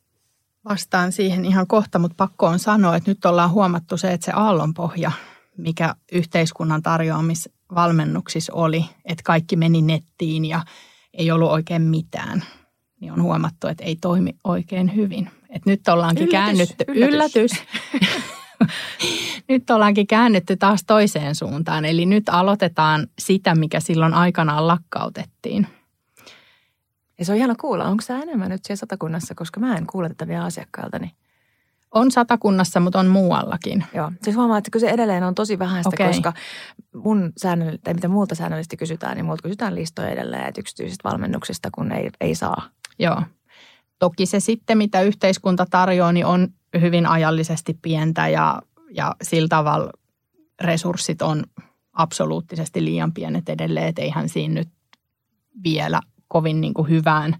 Vastaan 0.64 1.12
siihen 1.12 1.44
ihan 1.44 1.66
kohta, 1.66 1.98
mutta 1.98 2.14
pakko 2.16 2.46
on 2.46 2.58
sanoa, 2.58 2.96
että 2.96 3.10
nyt 3.10 3.24
ollaan 3.24 3.50
huomattu 3.50 3.96
se, 3.96 4.12
että 4.12 4.24
se 4.24 4.32
aallonpohja, 4.34 5.12
mikä 5.56 5.94
yhteiskunnan 6.12 6.82
tarjoamisvalmennuksissa 6.82 8.52
oli, 8.52 8.84
että 9.04 9.22
kaikki 9.24 9.56
meni 9.56 9.82
nettiin 9.82 10.44
ja 10.44 10.60
ei 11.14 11.30
ollut 11.30 11.50
oikein 11.50 11.82
mitään, 11.82 12.44
niin 13.00 13.12
on 13.12 13.22
huomattu, 13.22 13.66
että 13.66 13.84
ei 13.84 13.96
toimi 13.96 14.36
oikein 14.44 14.96
hyvin. 14.96 15.30
Et 15.50 15.66
nyt 15.66 15.88
ollaankin 15.88 16.28
yllätys, 16.28 16.32
käännytty, 16.32 16.84
yllätys, 16.88 17.34
yllätys. 17.36 17.52
nyt 19.48 19.70
ollaankin 19.70 20.06
käännytty 20.06 20.56
taas 20.56 20.84
toiseen 20.86 21.34
suuntaan. 21.34 21.84
Eli 21.84 22.06
nyt 22.06 22.28
aloitetaan 22.28 23.06
sitä, 23.18 23.54
mikä 23.54 23.80
silloin 23.80 24.14
aikanaan 24.14 24.66
lakkautettiin– 24.66 25.66
ja 27.22 27.26
se 27.26 27.32
on 27.32 27.38
ihana 27.38 27.54
kuulla. 27.60 27.84
Onko 27.84 28.02
sä 28.02 28.18
enemmän 28.18 28.50
nyt 28.50 28.64
siellä 28.64 28.78
satakunnassa, 28.78 29.34
koska 29.34 29.60
mä 29.60 29.76
en 29.76 29.86
kuule 29.86 30.08
tätä 30.08 30.28
vielä 30.28 30.44
asiakkailta, 30.44 30.98
niin 30.98 31.10
On 31.90 32.10
satakunnassa, 32.10 32.80
mutta 32.80 33.00
on 33.00 33.06
muuallakin. 33.06 33.84
Joo, 33.94 34.12
siis 34.22 34.36
huomaa, 34.36 34.58
että 34.58 34.78
se 34.78 34.90
edelleen 34.90 35.24
on 35.24 35.34
tosi 35.34 35.58
vähäistä, 35.58 35.88
okay. 35.88 36.06
koska 36.06 36.32
mun 36.94 37.32
säännöll- 37.40 37.78
tai 37.84 37.94
mitä 37.94 38.08
muulta 38.08 38.34
säännöllisesti 38.34 38.76
kysytään, 38.76 39.16
niin 39.16 39.24
muulta 39.24 39.42
kysytään 39.42 39.74
listoja 39.74 40.08
edelleen, 40.08 40.48
että 40.48 40.60
yksityisistä 40.60 41.08
valmennuksista, 41.08 41.68
kun 41.74 41.92
ei, 41.92 42.10
ei 42.20 42.34
saa. 42.34 42.62
Joo. 42.98 43.22
Toki 43.98 44.26
se 44.26 44.40
sitten, 44.40 44.78
mitä 44.78 45.00
yhteiskunta 45.00 45.66
tarjoaa, 45.70 46.12
niin 46.12 46.26
on 46.26 46.48
hyvin 46.80 47.06
ajallisesti 47.06 47.78
pientä 47.82 48.28
ja, 48.28 48.62
ja 48.90 49.14
sillä 49.22 49.48
tavalla 49.48 49.92
resurssit 50.60 51.22
on 51.22 51.44
absoluuttisesti 51.92 52.84
liian 52.84 53.12
pienet 53.12 53.48
edelleen, 53.48 53.86
että 53.88 54.02
eihän 54.02 54.28
siinä 54.28 54.54
nyt 54.54 54.68
vielä 55.64 56.00
kovin 56.28 56.60
niin 56.60 56.74
kuin 56.74 56.88
hyvään 56.88 57.36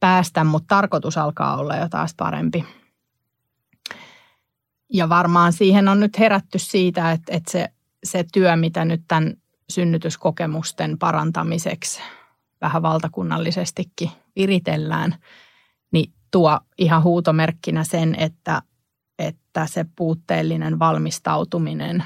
päästä, 0.00 0.44
mutta 0.44 0.66
tarkoitus 0.68 1.18
alkaa 1.18 1.56
olla 1.56 1.76
jo 1.76 1.88
taas 1.88 2.14
parempi. 2.16 2.64
Ja 4.92 5.08
varmaan 5.08 5.52
siihen 5.52 5.88
on 5.88 6.00
nyt 6.00 6.18
herätty 6.18 6.58
siitä, 6.58 7.12
että, 7.12 7.36
että 7.36 7.52
se, 7.52 7.68
se 8.04 8.24
työ, 8.32 8.56
mitä 8.56 8.84
nyt 8.84 9.02
tämän 9.08 9.34
synnytyskokemusten 9.70 10.98
parantamiseksi 10.98 12.00
vähän 12.60 12.82
valtakunnallisestikin 12.82 14.10
viritellään, 14.36 15.14
tuo 16.30 16.60
ihan 16.78 17.02
huutomerkkinä 17.02 17.84
sen, 17.84 18.14
että, 18.18 18.62
että 19.18 19.66
se 19.66 19.86
puutteellinen 19.96 20.78
valmistautuminen, 20.78 22.04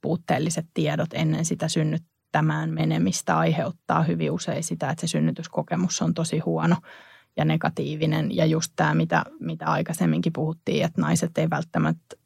puutteelliset 0.00 0.66
tiedot 0.74 1.08
ennen 1.12 1.44
sitä 1.44 1.68
synnyttämään 1.68 2.70
menemistä 2.70 3.38
aiheuttaa 3.38 4.02
hyvin 4.02 4.30
usein 4.30 4.64
sitä, 4.64 4.90
että 4.90 5.00
se 5.00 5.06
synnytyskokemus 5.06 6.02
on 6.02 6.14
tosi 6.14 6.38
huono 6.38 6.76
ja 7.36 7.44
negatiivinen. 7.44 8.36
Ja 8.36 8.46
just 8.46 8.72
tämä, 8.76 8.94
mitä, 8.94 9.24
mitä 9.40 9.66
aikaisemminkin 9.66 10.32
puhuttiin, 10.32 10.84
että 10.84 11.00
naiset 11.00 11.38
ei 11.38 11.50
välttämättä 11.50 12.16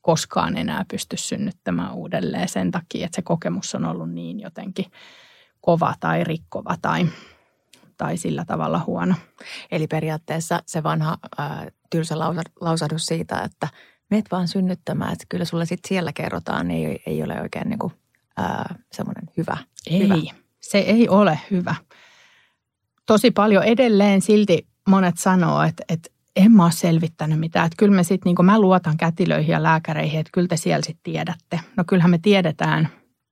koskaan 0.00 0.56
enää 0.56 0.84
pysty 0.90 1.16
synnyttämään 1.16 1.94
uudelleen 1.94 2.48
sen 2.48 2.70
takia, 2.70 3.06
että 3.06 3.16
se 3.16 3.22
kokemus 3.22 3.74
on 3.74 3.84
ollut 3.84 4.10
niin 4.10 4.40
jotenkin 4.40 4.84
kova 5.60 5.94
tai 6.00 6.24
rikkova 6.24 6.76
tai, 6.82 7.06
tai 8.02 8.16
sillä 8.16 8.44
tavalla 8.44 8.80
huono. 8.86 9.14
Eli 9.70 9.86
periaatteessa 9.86 10.62
se 10.66 10.82
vanha 10.82 11.18
ää, 11.38 11.66
tylsä 11.90 12.18
lausahdus 12.60 13.06
siitä, 13.06 13.42
että 13.42 13.68
meet 14.10 14.24
vaan 14.32 14.48
synnyttämään, 14.48 15.12
että 15.12 15.24
kyllä 15.28 15.44
sulle 15.44 15.66
sitten 15.66 15.88
siellä 15.88 16.12
kerrotaan, 16.12 16.68
niin 16.68 16.88
ei, 16.88 17.02
ei 17.06 17.22
ole 17.22 17.40
oikein 17.40 17.68
niin 17.68 17.78
kuin, 17.78 17.92
ää, 18.36 18.74
semmoinen 18.92 19.24
hyvä. 19.36 19.56
Ei, 19.90 20.02
hyvä. 20.02 20.16
se 20.60 20.78
ei 20.78 21.08
ole 21.08 21.38
hyvä. 21.50 21.74
Tosi 23.06 23.30
paljon 23.30 23.64
edelleen 23.64 24.20
silti 24.20 24.66
monet 24.88 25.18
sanoo, 25.18 25.62
että, 25.62 25.84
että 25.88 26.10
en 26.36 26.52
mä 26.52 26.64
ole 26.64 26.72
selvittänyt 26.72 27.40
mitään. 27.40 27.66
Että 27.66 27.76
kyllä 27.78 27.96
me 27.96 28.02
sitten, 28.02 28.34
niin 28.38 28.46
mä 28.46 28.60
luotan 28.60 28.96
kätilöihin 28.96 29.52
ja 29.52 29.62
lääkäreihin, 29.62 30.20
että 30.20 30.30
kyllä 30.32 30.48
te 30.48 30.56
siellä 30.56 30.84
sitten 30.86 31.12
tiedätte. 31.12 31.60
No 31.76 31.84
kyllähän 31.86 32.10
me 32.10 32.18
tiedetään, 32.18 32.88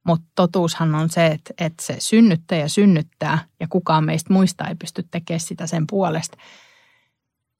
mutta 0.06 0.26
totuushan 0.34 0.94
on 0.94 1.10
se, 1.10 1.26
että, 1.26 1.54
että 1.58 1.84
se 1.84 1.96
synnyttäjä 1.98 2.68
synnyttää 2.68 3.38
ja 3.60 3.66
kukaan 3.68 4.04
meistä 4.04 4.32
muista 4.32 4.68
ei 4.68 4.74
pysty 4.74 5.04
tekemään 5.10 5.40
sitä 5.40 5.66
sen 5.66 5.84
puolesta. 5.90 6.36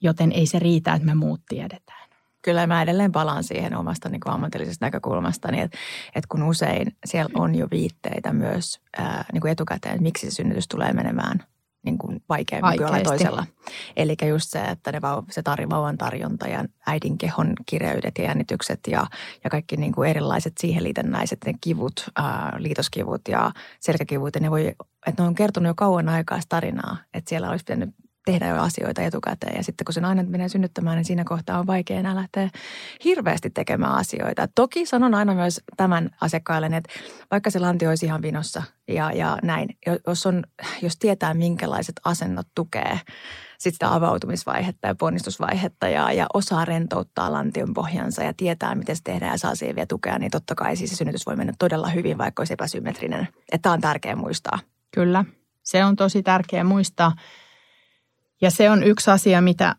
Joten 0.00 0.32
ei 0.32 0.46
se 0.46 0.58
riitä, 0.58 0.94
että 0.94 1.06
me 1.06 1.14
muut 1.14 1.40
tiedetään. 1.48 2.10
Kyllä 2.42 2.66
mä 2.66 2.82
edelleen 2.82 3.12
palaan 3.12 3.44
siihen 3.44 3.76
omasta 3.76 4.08
niin 4.08 4.20
kuin 4.20 4.32
ammatillisesta 4.32 4.86
näkökulmasta, 4.86 5.50
niin 5.50 5.62
että, 5.62 5.78
että 6.08 6.28
kun 6.28 6.42
usein 6.42 6.96
siellä 7.04 7.30
on 7.34 7.54
jo 7.54 7.68
viitteitä 7.70 8.32
myös 8.32 8.80
ää, 8.96 9.24
niin 9.32 9.40
kuin 9.40 9.52
etukäteen, 9.52 9.94
että 9.94 10.02
miksi 10.02 10.30
se 10.30 10.34
synnytys 10.34 10.68
tulee 10.68 10.92
menemään 10.92 11.44
niin 11.82 11.98
kuin 11.98 12.22
vaikeammin 12.28 12.78
kuin 12.78 13.02
toisella. 13.02 13.46
Eli 13.96 14.16
just 14.28 14.50
se, 14.50 14.60
että 14.64 14.92
ne 14.92 15.00
vau, 15.02 15.22
se 15.30 15.42
tar, 15.42 15.70
vauvan 15.70 15.98
tarjonta 15.98 16.48
ja 16.48 16.64
äidin 16.86 17.18
kehon 17.18 17.52
kireydet 17.66 18.18
ja 18.18 18.24
jännitykset 18.24 18.80
ja, 18.86 19.06
ja 19.44 19.50
kaikki 19.50 19.76
niin 19.76 19.92
kuin 19.92 20.10
erilaiset 20.10 20.52
siihen 20.58 20.84
liitännäiset 20.84 21.38
ne 21.46 21.54
kivut, 21.60 22.10
ää, 22.16 22.56
liitoskivut 22.58 23.28
ja 23.28 23.52
selkäkivut. 23.80 24.34
Ja 24.34 24.40
ne, 24.40 24.50
voi, 24.50 24.74
että 25.06 25.22
ne 25.22 25.28
on 25.28 25.34
kertonut 25.34 25.68
jo 25.68 25.74
kauan 25.74 26.08
aikaa 26.08 26.40
tarinaa, 26.48 26.96
että 27.14 27.28
siellä 27.28 27.50
olisi 27.50 27.64
pitänyt 27.64 27.90
tehdä 28.24 28.48
jo 28.48 28.62
asioita 28.62 29.02
etukäteen. 29.02 29.56
Ja 29.56 29.64
sitten 29.64 29.84
kun 29.84 29.94
se 29.94 30.00
nainen 30.00 30.30
menee 30.30 30.48
synnyttämään, 30.48 30.96
niin 30.96 31.04
siinä 31.04 31.24
kohtaa 31.24 31.58
on 31.58 31.66
vaikea 31.66 31.98
enää 31.98 32.14
lähteä 32.14 32.50
hirveästi 33.04 33.50
tekemään 33.50 33.94
asioita. 33.94 34.48
Toki 34.54 34.86
sanon 34.86 35.14
aina 35.14 35.34
myös 35.34 35.60
tämän 35.76 36.10
asiakkaille, 36.20 36.66
että 36.66 36.90
vaikka 37.30 37.50
se 37.50 37.58
lanti 37.58 37.86
olisi 37.86 38.06
ihan 38.06 38.22
vinossa 38.22 38.62
ja, 38.88 39.12
ja 39.12 39.38
näin, 39.42 39.68
jos, 40.06 40.26
on, 40.26 40.44
jos 40.82 40.96
tietää 40.96 41.34
minkälaiset 41.34 42.00
asennot 42.04 42.46
tukee 42.54 43.00
sit 43.60 43.74
sitä 43.74 43.94
avautumisvaihetta 43.94 44.88
ja 44.88 44.94
ponnistusvaihetta 44.94 45.88
ja, 45.88 46.12
ja 46.12 46.26
osaa 46.34 46.64
rentouttaa 46.64 47.32
lantion 47.32 47.74
pohjansa 47.74 48.22
ja 48.22 48.34
tietää, 48.36 48.74
miten 48.74 48.96
se 48.96 49.02
tehdään 49.02 49.32
ja 49.32 49.38
saa 49.38 49.54
siihen 49.54 49.76
vielä 49.76 49.86
tukea, 49.86 50.18
niin 50.18 50.30
totta 50.30 50.54
kai 50.54 50.76
siis 50.76 50.90
se 50.90 50.96
synnytys 50.96 51.26
voi 51.26 51.36
mennä 51.36 51.52
todella 51.58 51.88
hyvin, 51.88 52.18
vaikka 52.18 52.40
olisi 52.40 52.52
epäsymmetrinen. 52.52 53.28
Että 53.52 53.62
tämä 53.62 53.72
on 53.72 53.80
tärkeää 53.80 54.16
muistaa. 54.16 54.58
Kyllä, 54.94 55.24
se 55.62 55.84
on 55.84 55.96
tosi 55.96 56.22
tärkeää 56.22 56.64
muistaa. 56.64 57.12
Ja 58.40 58.50
se 58.50 58.70
on 58.70 58.82
yksi 58.82 59.10
asia, 59.10 59.40
mitä 59.40 59.76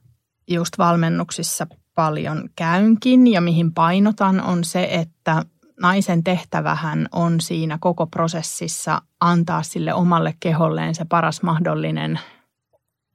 just 0.47 0.77
valmennuksissa 0.77 1.67
paljon 1.95 2.49
käynkin 2.55 3.27
ja 3.27 3.41
mihin 3.41 3.73
painotan 3.73 4.41
on 4.41 4.63
se, 4.63 4.87
että 4.91 5.45
naisen 5.81 6.23
tehtävähän 6.23 7.07
on 7.11 7.41
siinä 7.41 7.77
koko 7.81 8.07
prosessissa 8.07 9.01
antaa 9.19 9.63
sille 9.63 9.93
omalle 9.93 10.35
keholleen 10.39 10.95
se 10.95 11.05
paras 11.05 11.43
mahdollinen 11.43 12.19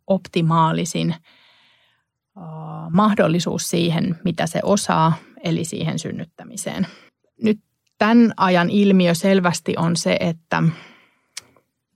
optimaalisin 0.07 1.15
mahdollisuus 2.91 3.71
siihen, 3.71 4.21
mitä 4.25 4.47
se 4.47 4.61
osaa, 4.63 5.13
eli 5.45 5.65
siihen 5.65 5.99
synnyttämiseen. 5.99 6.87
Nyt 7.43 7.59
tämän 7.99 8.33
ajan 8.37 8.71
ilmiö 8.71 9.15
selvästi 9.15 9.75
on 9.77 9.97
se, 9.97 10.17
että 10.21 10.63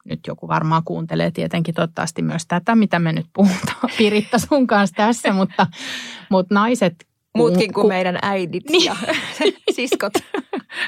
nyt 0.04 0.20
joku 0.26 0.48
varmaan 0.48 0.82
kuuntelee 0.84 1.30
tietenkin 1.30 1.74
toivottavasti 1.74 2.22
myös 2.22 2.46
tätä, 2.46 2.74
mitä 2.74 2.98
me 2.98 3.12
nyt 3.12 3.26
puhutaan 3.32 3.90
Piritta 3.98 4.38
sun 4.38 4.66
kanssa 4.66 4.96
tässä, 4.96 5.32
mutta, 5.32 5.66
mutta 6.30 6.54
naiset... 6.54 6.94
Muutkin 7.36 7.72
kuin 7.72 7.82
ku, 7.82 7.88
meidän 7.88 8.18
äidit 8.22 8.64
niin. 8.70 8.84
ja 8.84 8.96
siskot. 9.76 10.12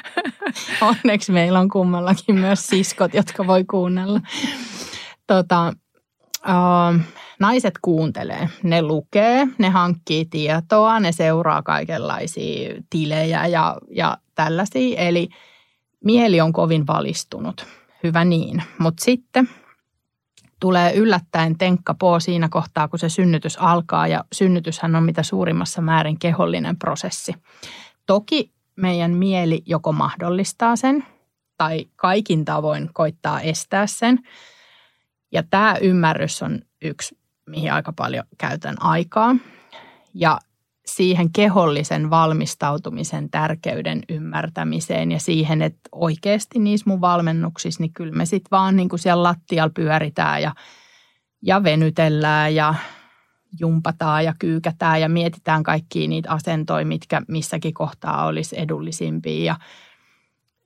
Onneksi 0.81 1.31
meillä 1.31 1.59
on 1.59 1.69
kummallakin 1.69 2.39
myös 2.39 2.67
siskot, 2.67 3.13
jotka 3.13 3.47
voi 3.47 3.63
kuunnella. 3.63 4.21
Tota, 5.27 5.73
uh, 6.47 7.01
naiset 7.39 7.73
kuuntelee, 7.81 8.49
ne 8.63 8.81
lukee, 8.81 9.47
ne 9.57 9.69
hankkii 9.69 10.25
tietoa, 10.25 10.99
ne 10.99 11.11
seuraa 11.11 11.61
kaikenlaisia 11.61 12.81
tilejä 12.89 13.47
ja, 13.47 13.77
ja 13.91 14.17
tällaisia. 14.35 14.99
Eli 14.99 15.29
mieli 16.03 16.41
on 16.41 16.53
kovin 16.53 16.87
valistunut 16.87 17.67
hyvä 18.03 18.25
niin. 18.25 18.63
Mutta 18.79 19.03
sitten 19.03 19.49
tulee 20.59 20.93
yllättäen 20.93 21.57
tenkkapoo 21.57 22.19
siinä 22.19 22.49
kohtaa, 22.49 22.87
kun 22.87 22.99
se 22.99 23.09
synnytys 23.09 23.57
alkaa 23.57 24.07
ja 24.07 24.23
synnytyshän 24.31 24.95
on 24.95 25.03
mitä 25.03 25.23
suurimmassa 25.23 25.81
määrin 25.81 26.19
kehollinen 26.19 26.77
prosessi. 26.77 27.33
Toki 28.05 28.51
meidän 28.75 29.11
mieli 29.11 29.63
joko 29.65 29.91
mahdollistaa 29.91 30.75
sen 30.75 31.05
tai 31.57 31.85
kaikin 31.95 32.45
tavoin 32.45 32.89
koittaa 32.93 33.41
estää 33.41 33.87
sen. 33.87 34.19
Ja 35.31 35.43
tämä 35.43 35.75
ymmärrys 35.81 36.43
on 36.43 36.61
yksi, 36.81 37.17
mihin 37.45 37.73
aika 37.73 37.93
paljon 37.93 38.23
käytän 38.37 38.75
aikaa. 38.79 39.35
Ja 40.13 40.39
siihen 40.85 41.31
kehollisen 41.31 42.09
valmistautumisen 42.09 43.29
tärkeyden 43.29 44.01
ymmärtämiseen 44.09 45.11
ja 45.11 45.19
siihen, 45.19 45.61
että 45.61 45.89
oikeasti 45.91 46.59
niissä 46.59 46.89
mun 46.89 47.01
valmennuksissa, 47.01 47.83
niin 47.83 47.93
kyllä 47.93 48.13
me 48.13 48.25
sitten 48.25 48.51
vaan 48.51 48.75
niin 48.75 48.89
kuin 48.89 48.99
siellä 48.99 49.23
lattialla 49.23 49.71
pyöritään 49.75 50.41
ja, 50.41 50.55
ja 51.41 51.63
venytellään 51.63 52.55
ja 52.55 52.75
jumpataan 53.59 54.25
ja 54.25 54.33
kyykätään 54.39 55.01
ja 55.01 55.09
mietitään 55.09 55.63
kaikkia 55.63 56.07
niitä 56.07 56.31
asentoja, 56.31 56.85
mitkä 56.85 57.21
missäkin 57.27 57.73
kohtaa 57.73 58.25
olisi 58.25 58.59
edullisimpia 58.59 59.43
ja, 59.43 59.55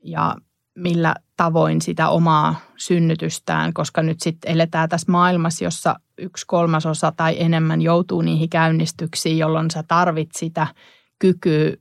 ja 0.04 0.36
millä 0.76 1.16
tavoin 1.38 1.82
sitä 1.82 2.10
omaa 2.10 2.56
synnytystään, 2.78 3.74
koska 3.74 4.04
nyt 4.04 4.20
sitten 4.20 4.52
eletään 4.52 4.90
tässä 4.90 5.12
maailmassa, 5.12 5.64
jossa 5.64 5.96
yksi 6.18 6.46
kolmasosa 6.48 7.12
tai 7.12 7.36
enemmän 7.40 7.82
joutuu 7.82 8.22
niihin 8.22 8.50
käynnistyksiin, 8.50 9.38
jolloin 9.38 9.72
sä 9.72 9.84
tarvit 9.88 10.30
sitä 10.36 10.68
kykyä 11.20 11.78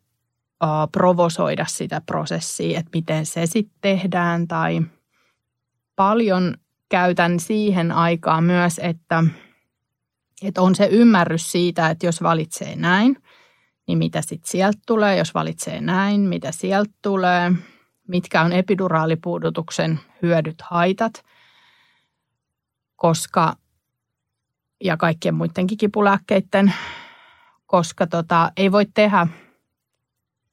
provosoida 0.93 1.65
sitä 1.69 2.03
prosessia, 2.07 2.79
että 2.79 2.91
miten 2.95 3.27
se 3.27 3.47
sitten 3.47 3.79
tehdään. 3.81 4.49
Tai 4.49 4.81
paljon 5.97 6.55
käytän 6.89 7.41
siihen 7.41 7.93
aikaa 7.93 8.41
myös, 8.41 8.81
että, 8.83 9.25
että 10.43 10.63
on 10.63 10.75
se 10.75 10.87
ymmärrys 10.87 11.53
siitä, 11.53 11.91
että 11.91 12.07
jos 12.07 12.23
valitsee 12.23 12.77
näin, 12.77 13.23
niin 13.87 13.99
mitä 13.99 14.21
sitten 14.21 14.51
sieltä 14.51 14.79
tulee, 14.87 15.17
jos 15.17 15.35
valitsee 15.35 15.81
näin, 15.81 16.21
mitä 16.21 16.53
sieltä 16.53 16.91
tulee– 17.03 17.53
mitkä 18.09 18.43
on 18.43 18.53
epiduraalipuudutuksen 18.53 20.01
hyödyt, 20.23 20.63
haitat, 20.63 21.25
koska 22.97 23.57
ja 24.85 24.97
kaikkien 24.97 25.35
muidenkin 25.35 25.79
kipulääkkeiden 25.79 26.75
koska 27.67 28.07
tota, 28.07 28.53
ei 28.57 28.73
voi 28.73 28.87
tehdä 28.95 29.27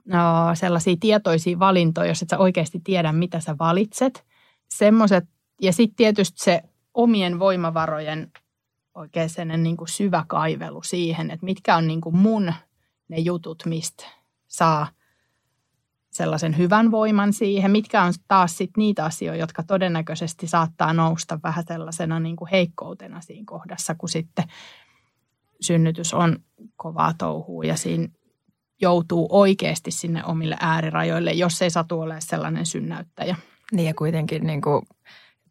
no, 0.06 0.20
sellaisia 0.54 0.95
tietoisia 0.99 1.60
valintoja, 1.60 2.08
jos 2.08 2.22
et 2.22 2.30
sä 2.30 2.38
oikeasti 2.38 2.82
tiedä, 2.84 3.12
mitä 3.12 3.39
sä 3.39 3.56
valitset. 3.60 4.26
Semmoiset, 4.70 5.24
ja 5.62 5.74
sitten 5.74 5.95
tietysti 5.95 6.43
se 6.43 6.62
omien 6.93 7.39
voimavarojen 7.39 8.32
oikein 8.95 9.30
sen 9.30 9.64
niin 9.64 9.78
syvä 9.86 10.26
kaivelu 10.28 10.84
siihen, 10.84 11.32
että 11.32 11.45
mitkä 11.45 11.76
on 11.76 11.88
niin 11.88 12.01
kuin 12.01 12.18
mun 12.18 12.54
ne 13.08 13.18
jutut, 13.18 13.64
mistä 13.66 14.06
saa 14.47 14.88
sellaisen 16.14 16.57
hyvän 16.57 16.91
voiman 16.91 17.34
siihen, 17.34 17.72
mitkä 17.72 18.03
on 18.03 18.14
taas 18.28 18.57
sit 18.57 18.72
niitä 18.78 19.05
asioita, 19.05 19.39
jotka 19.39 19.64
todennäköisesti 19.64 20.47
saattaa 20.47 20.93
nousta 20.93 21.39
vähän 21.43 21.64
sellaisena 21.68 22.20
niin 22.20 22.36
kuin 22.36 22.49
heikkoutena 22.51 23.22
siinä 23.22 23.43
kohdassa, 23.45 23.95
kun 23.95 24.09
sitten 24.09 24.45
synnytys 25.61 26.14
on 26.14 26.39
kovaa 26.76 27.14
touhua 27.18 27.64
ja 27.64 27.78
siinä 27.78 28.07
joutuu 28.82 29.28
oikeasti 29.30 29.91
sinne 29.91 30.26
omille 30.26 30.57
äärirajoille, 30.59 31.32
jos 31.32 31.61
ei 31.61 31.70
satu 31.70 32.01
ole 32.01 32.16
sellainen 32.20 32.66
synnäyttäjä. 32.66 33.36
Niin 33.72 33.88
ja 33.88 33.93
kuitenkin 33.93 34.47
niin 34.47 34.61
kuin 34.61 34.86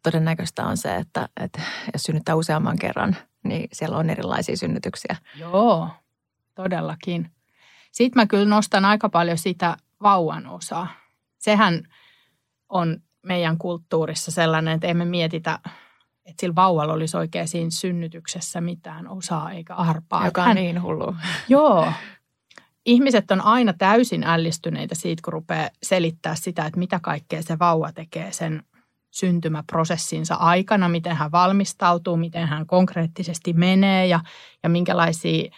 todennäköistä 0.03 0.65
on 0.65 0.77
se, 0.77 0.95
että, 0.95 1.29
että 1.39 1.61
jos 1.93 2.03
synnyttää 2.03 2.35
useamman 2.35 2.77
kerran, 2.79 3.15
niin 3.43 3.69
siellä 3.73 3.97
on 3.97 4.09
erilaisia 4.09 4.57
synnytyksiä. 4.57 5.15
Joo, 5.39 5.89
todellakin. 6.55 7.31
Sitten 7.91 8.21
mä 8.21 8.27
kyllä 8.27 8.49
nostan 8.49 8.85
aika 8.85 9.09
paljon 9.09 9.37
sitä 9.37 9.77
vauvan 10.03 10.47
osaa. 10.47 10.87
Sehän 11.39 11.83
on 12.69 12.97
meidän 13.21 13.57
kulttuurissa 13.57 14.31
sellainen, 14.31 14.73
että 14.73 14.87
emme 14.87 15.05
mietitä, 15.05 15.59
että 16.25 16.41
sillä 16.41 16.55
vauvalla 16.55 16.93
olisi 16.93 17.17
oikein 17.17 17.47
siinä 17.47 17.69
synnytyksessä 17.69 18.61
mitään 18.61 19.07
osaa 19.07 19.51
eikä 19.51 19.75
arpaa. 19.75 20.25
Joka 20.25 20.41
on 20.41 20.47
Hän, 20.47 20.55
niin 20.55 20.81
hullu. 20.81 21.15
Joo. 21.49 21.91
Ihmiset 22.85 23.31
on 23.31 23.41
aina 23.41 23.73
täysin 23.73 24.23
ällistyneitä 24.23 24.95
siitä, 24.95 25.21
kun 25.25 25.33
rupeaa 25.33 25.69
selittää 25.83 26.35
sitä, 26.35 26.65
että 26.65 26.79
mitä 26.79 26.99
kaikkea 26.99 27.41
se 27.41 27.59
vauva 27.59 27.91
tekee 27.91 28.31
sen 28.31 28.63
syntymäprosessinsa 29.11 30.35
aikana, 30.35 30.89
miten 30.89 31.15
hän 31.15 31.31
valmistautuu, 31.31 32.17
miten 32.17 32.47
hän 32.47 32.65
konkreettisesti 32.65 33.53
menee 33.53 34.07
ja, 34.07 34.19
ja 34.63 34.69
minkälaisia 34.69 35.51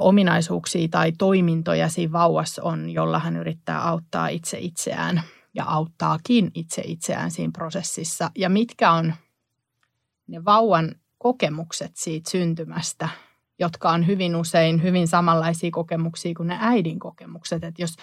ominaisuuksia 0.00 0.88
tai 0.90 1.12
toimintoja 1.12 1.88
siinä 1.88 2.12
vauvassa 2.12 2.62
on, 2.62 2.90
jolla 2.90 3.18
hän 3.18 3.36
yrittää 3.36 3.88
auttaa 3.88 4.28
itse 4.28 4.58
itseään 4.58 5.22
ja 5.54 5.64
auttaakin 5.64 6.50
itse 6.54 6.82
itseään 6.84 7.30
siinä 7.30 7.52
prosessissa. 7.52 8.30
Ja 8.36 8.48
mitkä 8.48 8.92
on 8.92 9.14
ne 10.26 10.44
vauvan 10.44 10.94
kokemukset 11.18 11.96
siitä 11.96 12.30
syntymästä, 12.30 13.08
jotka 13.58 13.90
on 13.90 14.06
hyvin 14.06 14.36
usein 14.36 14.82
hyvin 14.82 15.08
samanlaisia 15.08 15.70
kokemuksia 15.70 16.34
kuin 16.34 16.46
ne 16.46 16.58
äidin 16.60 16.98
kokemukset. 16.98 17.64
Että 17.64 17.82
jos 17.82 17.94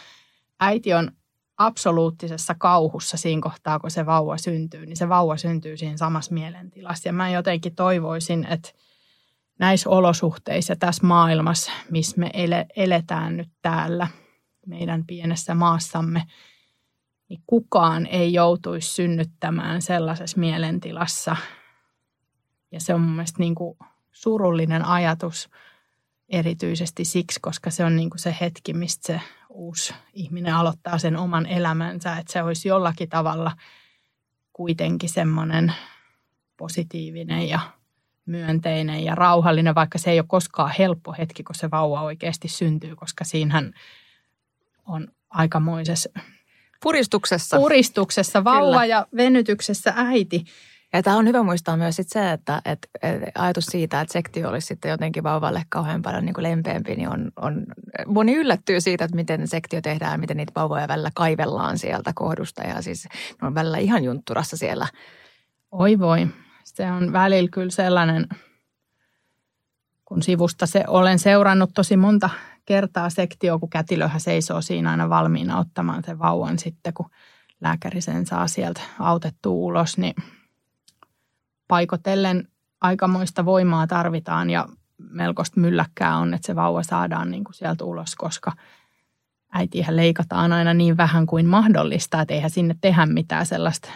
äiti 0.60 0.94
on 0.94 1.12
absoluuttisessa 1.58 2.56
kauhussa 2.58 3.18
siinä 3.18 3.42
kohtaa, 3.42 3.80
kun 3.80 3.92
se 3.92 4.06
vauva 4.06 4.38
syntyy, 4.38 4.86
niin 4.86 4.98
se 4.98 5.10
vauva 5.10 5.38
syntyy 5.38 5.78
siinä 5.78 5.98
samassa 5.98 6.34
mielentilassa. 6.34 7.10
Ja 7.10 7.14
mä 7.14 7.30
jotenkin 7.30 7.76
toivoisin, 7.76 8.46
että 8.50 8.70
näissä 9.60 9.90
olosuhteissa 9.90 10.76
tässä 10.76 11.08
maailmassa, 11.08 11.72
missä 11.92 12.20
me 12.20 12.30
ele, 12.34 12.66
eletään 12.76 13.38
nyt 13.38 13.50
täällä 13.62 14.08
meidän 14.66 15.06
pienessä 15.06 15.56
maassamme, 15.56 16.24
niin 17.30 17.44
kukaan 17.48 18.06
ei 18.06 18.34
joutuisi 18.34 18.94
synnyttämään 18.94 19.82
sellaisessa 19.82 20.40
mielentilassa. 20.40 21.36
Ja 22.72 22.82
se 22.82 22.94
on 22.94 23.02
mun 23.02 23.16
mielestä 23.16 23.40
niin 23.40 23.56
kuin 23.56 23.78
surullinen 24.12 24.86
ajatus 24.86 25.50
erityisesti 26.30 27.06
siksi, 27.06 27.40
koska 27.40 27.72
se 27.72 27.86
on 27.86 27.96
niin 27.96 28.10
kuin 28.10 28.20
se 28.20 28.36
hetki, 28.42 28.74
mistä 28.74 29.08
se 29.08 29.22
uusi 29.50 29.94
ihminen 30.14 30.54
aloittaa 30.54 30.98
sen 30.98 31.18
oman 31.18 31.46
elämänsä, 31.46 32.18
että 32.18 32.34
se 32.34 32.44
olisi 32.44 32.68
jollakin 32.68 33.10
tavalla 33.10 33.52
kuitenkin 34.54 35.10
semmoinen 35.10 35.74
positiivinen 36.58 37.50
ja 37.50 37.60
myönteinen 38.26 39.04
ja 39.04 39.16
rauhallinen, 39.16 39.76
vaikka 39.76 39.98
se 39.98 40.12
ei 40.12 40.20
ole 40.20 40.26
koskaan 40.28 40.72
helppo 40.80 41.16
hetki, 41.18 41.44
kun 41.44 41.56
se 41.56 41.72
vauva 41.72 42.02
oikeasti 42.02 42.48
syntyy, 42.48 42.96
koska 42.96 43.24
siinähän 43.24 43.74
on 44.86 45.08
aikamoisessa 45.30 46.10
puristuksessa, 46.84 47.58
puristuksessa 47.58 48.44
vauva 48.44 48.66
Kyllä. 48.66 48.86
ja 48.86 49.08
venytyksessä 49.16 49.94
äiti. 49.96 50.46
Ja 50.94 51.04
tämä 51.04 51.18
on 51.18 51.28
hyvä 51.28 51.44
muistaa 51.44 51.78
myös 51.78 51.96
sit 51.96 52.10
se, 52.10 52.32
että, 52.32 52.62
että, 52.66 52.88
että 53.04 53.32
ajatus 53.36 53.66
siitä, 53.66 54.02
että 54.02 54.14
sektio 54.14 54.50
olisi 54.50 54.68
sitten 54.68 54.92
jotenkin 54.92 55.24
vauvalle 55.24 55.64
kauhean 55.70 56.02
paljon 56.02 56.26
niin 56.26 56.34
kuin 56.34 56.44
lempeämpi, 56.44 56.96
niin 56.96 57.10
on, 57.10 57.32
on, 57.36 57.66
moni 58.08 58.36
yllättyy 58.36 58.82
siitä, 58.82 59.06
että 59.06 59.16
miten 59.16 59.48
sektio 59.48 59.82
tehdään, 59.82 60.20
miten 60.20 60.38
niitä 60.38 60.52
vauvoja 60.56 60.88
välillä 60.88 61.10
kaivellaan 61.16 61.78
sieltä 61.78 62.12
kohdusta 62.16 62.64
ja 62.64 62.82
siis 62.82 63.08
ne 63.42 63.48
on 63.48 63.56
välillä 63.56 63.78
ihan 63.78 64.04
juntturassa 64.04 64.58
siellä. 64.58 64.88
Oi 65.72 66.00
voi 66.00 66.28
se 66.76 66.92
on 66.92 67.14
välillä 67.14 67.50
kyllä 67.50 67.70
sellainen, 67.70 68.28
kun 70.06 70.24
sivusta 70.24 70.66
se 70.66 70.84
olen 70.88 71.20
seurannut 71.20 71.70
tosi 71.74 71.98
monta 71.98 72.30
kertaa 72.66 73.10
sektio, 73.10 73.60
kun 73.60 73.70
kätilöhän 73.70 74.22
seisoo 74.22 74.62
siinä 74.62 74.92
aina 74.92 75.10
valmiina 75.10 75.60
ottamaan 75.60 76.04
sen 76.04 76.20
vauvan 76.20 76.60
sitten, 76.60 76.94
kun 76.94 77.10
lääkäri 77.62 78.02
sen 78.02 78.26
saa 78.26 78.48
sieltä 78.48 78.82
autettua 79.00 79.54
ulos, 79.54 79.98
niin 79.98 80.14
paikotellen 81.68 82.48
aikamoista 82.82 83.46
voimaa 83.46 83.88
tarvitaan 83.88 84.50
ja 84.50 84.68
melkoista 84.98 85.60
mylläkkää 85.60 86.18
on, 86.18 86.34
että 86.34 86.48
se 86.48 86.56
vauva 86.56 86.84
saadaan 86.84 87.32
niin 87.32 87.44
kuin 87.44 87.56
sieltä 87.56 87.84
ulos, 87.84 88.16
koska 88.16 88.52
äitihän 89.54 89.96
leikataan 89.96 90.54
aina 90.54 90.74
niin 90.74 90.98
vähän 90.98 91.26
kuin 91.26 91.46
mahdollista, 91.46 92.22
että 92.22 92.34
eihän 92.34 92.50
sinne 92.50 92.76
tehdä 92.82 93.06
mitään 93.06 93.46
sellaista 93.46 93.90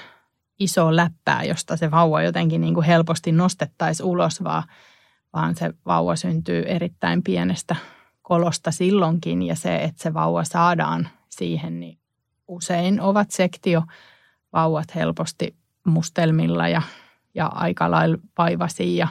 iso 0.59 0.95
läppää, 0.95 1.43
josta 1.43 1.77
se 1.77 1.91
vauva 1.91 2.21
jotenkin 2.21 2.61
niin 2.61 2.73
kuin 2.73 2.85
helposti 2.85 3.31
nostettaisiin 3.31 4.07
ulos, 4.07 4.43
vaan, 4.43 4.63
vaan 5.33 5.55
se 5.55 5.73
vauva 5.85 6.15
syntyy 6.15 6.63
erittäin 6.67 7.23
pienestä 7.23 7.75
kolosta 8.21 8.71
silloinkin. 8.71 9.41
Ja 9.41 9.55
se, 9.55 9.75
että 9.75 10.03
se 10.03 10.13
vauva 10.13 10.43
saadaan 10.43 11.09
siihen, 11.29 11.79
niin 11.79 11.99
usein 12.47 13.01
ovat 13.01 13.31
sektio 13.31 13.83
vauvat 14.53 14.95
helposti 14.95 15.55
mustelmilla 15.85 16.67
ja, 16.67 16.81
ja 17.35 17.45
aika 17.45 17.91
lailla 17.91 18.17
vaivasia 18.37 19.05
ja 19.05 19.07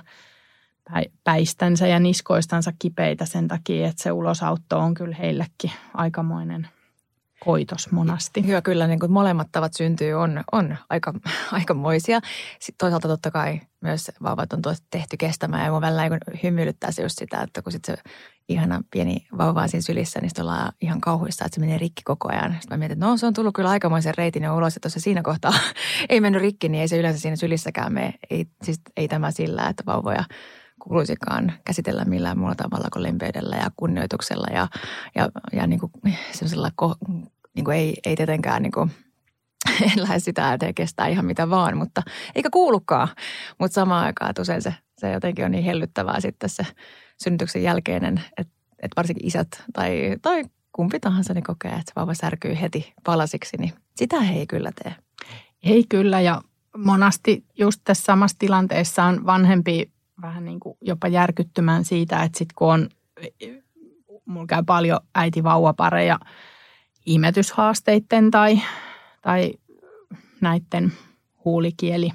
päistänsä 1.24 1.86
ja 1.86 2.01
niskoistansa 2.01 2.72
kipeitä 2.78 3.24
sen 3.24 3.49
takia, 3.49 3.88
että 3.88 4.03
se 4.03 4.12
ulosautto 4.12 4.78
on 4.78 4.94
kyllä 4.94 5.16
heillekin 5.16 5.70
aikamoinen 5.94 6.68
koitos 7.45 7.91
monasti. 7.91 8.47
Hyvä, 8.47 8.62
kyllä 8.62 8.86
niin 8.86 8.99
kuin 8.99 9.12
molemmat 9.12 9.49
tavat 9.53 9.74
syntyy 9.74 10.12
on, 10.12 10.45
on 10.53 10.76
aika, 10.91 11.14
aikamoisia. 11.53 12.20
Sitten 12.59 12.78
toisaalta 12.78 13.09
totta 13.09 13.30
kai 13.30 13.61
myös 13.80 14.11
vauvat 14.22 14.53
on 14.53 14.62
tehty 14.91 15.16
kestämään 15.16 15.64
ja 15.64 15.72
mun 15.72 15.80
välillä 15.80 16.09
niin 16.09 16.41
hymyilyttää 16.43 16.93
se 16.93 17.03
just 17.03 17.18
sitä, 17.18 17.43
että 17.43 17.62
kun 17.62 17.72
sitten 17.72 17.97
se 17.97 18.03
ihana 18.49 18.82
pieni 18.91 19.26
vauva 19.39 19.62
on 19.62 19.68
siinä 19.68 19.82
sylissä, 19.82 20.20
niin 20.20 20.30
sitten 20.30 20.43
ollaan 20.43 20.72
ihan 20.80 21.01
kauhuissa, 21.01 21.45
että 21.45 21.55
se 21.55 21.61
menee 21.61 21.78
rikki 21.78 22.03
koko 22.05 22.28
ajan. 22.28 22.53
Sitten 22.53 22.68
mä 22.70 22.76
mietin, 22.76 22.93
että 22.93 23.07
no 23.07 23.16
se 23.16 23.26
on 23.26 23.34
tullut 23.34 23.55
kyllä 23.55 23.70
aikamoisen 23.70 24.14
reitin 24.18 24.43
ja 24.43 24.55
ulos, 24.55 24.76
että 24.76 24.89
siinä 24.89 25.22
kohtaa 25.22 25.53
ei 26.09 26.20
mennyt 26.20 26.43
rikki, 26.43 26.68
niin 26.68 26.80
ei 26.80 26.89
se 26.89 26.99
yleensä 26.99 27.20
siinä 27.20 27.36
sylissäkään 27.36 27.93
mene. 27.93 28.14
Ei, 28.30 28.47
siis 28.62 28.80
ei 28.97 29.09
tämä 29.09 29.30
sillä, 29.30 29.68
että 29.68 29.82
vauvoja 29.86 30.24
kuuluisikaan 30.89 31.53
käsitellä 31.64 32.05
millään 32.05 32.39
muulla 32.39 32.55
tavalla 32.55 32.89
kuin 32.93 33.03
lempeydellä 33.03 33.57
ja 33.57 33.70
kunnioituksella 33.76 34.47
ja, 34.53 34.68
ja, 35.14 35.28
ja 35.53 35.66
niin 35.66 35.80
kuin 35.80 35.93
ko, 36.76 36.95
niin 37.55 37.64
kuin 37.64 37.76
ei, 37.76 37.97
ei 38.07 38.16
tietenkään 38.16 38.62
niin 38.62 38.72
kuin, 38.72 38.91
en 39.82 40.03
lähde 40.03 40.18
sitä, 40.18 40.53
että 40.53 40.72
kestää 40.72 41.07
ihan 41.07 41.24
mitä 41.24 41.51
vaan, 41.51 41.76
mutta 41.76 42.03
eikä 42.34 42.51
kuulukaan. 42.53 43.09
Mutta 43.59 43.74
samaan 43.74 44.07
aikaan, 44.07 44.30
että 44.30 44.43
usein 44.43 44.62
se, 44.62 44.74
se 44.99 45.12
jotenkin 45.12 45.45
on 45.45 45.51
niin 45.51 45.64
hellyttävää 45.64 46.20
sitten 46.20 46.51
se 46.51 46.66
synnytyksen 47.22 47.62
jälkeinen, 47.62 48.22
että, 48.36 48.53
että 48.82 48.97
varsinkin 48.97 49.26
isät 49.26 49.49
tai, 49.72 50.16
tai 50.22 50.45
kumpi 50.72 51.01
tahansa 51.01 51.34
niin 51.34 51.45
kokee, 51.45 51.70
että 51.70 51.84
se 51.86 51.93
vauva 51.97 52.14
särkyy 52.14 52.61
heti 52.61 52.95
palasiksi, 53.05 53.57
niin 53.57 53.72
sitä 53.97 54.20
he 54.20 54.39
ei 54.39 54.47
kyllä 54.47 54.70
tee. 54.82 54.95
Ei 55.62 55.84
kyllä 55.89 56.20
ja 56.20 56.43
monasti 56.76 57.45
just 57.59 57.80
tässä 57.84 58.05
samassa 58.05 58.36
tilanteessa 58.39 59.05
on 59.05 59.26
vanhempi 59.26 59.93
vähän 60.22 60.44
niin 60.44 60.60
kuin 60.60 60.76
jopa 60.80 61.08
järkyttymään 61.08 61.84
siitä, 61.84 62.22
että 62.22 62.38
sitten 62.38 62.54
kun 62.54 62.72
on, 62.72 62.88
mulla 64.26 64.46
käy 64.46 64.62
paljon 64.66 65.00
äiti-vauvapareja 65.14 66.18
imetyshaasteiden 67.06 68.30
tai, 68.30 68.60
tai 69.22 69.52
näiden 70.40 70.92
huulikieli 71.44 72.10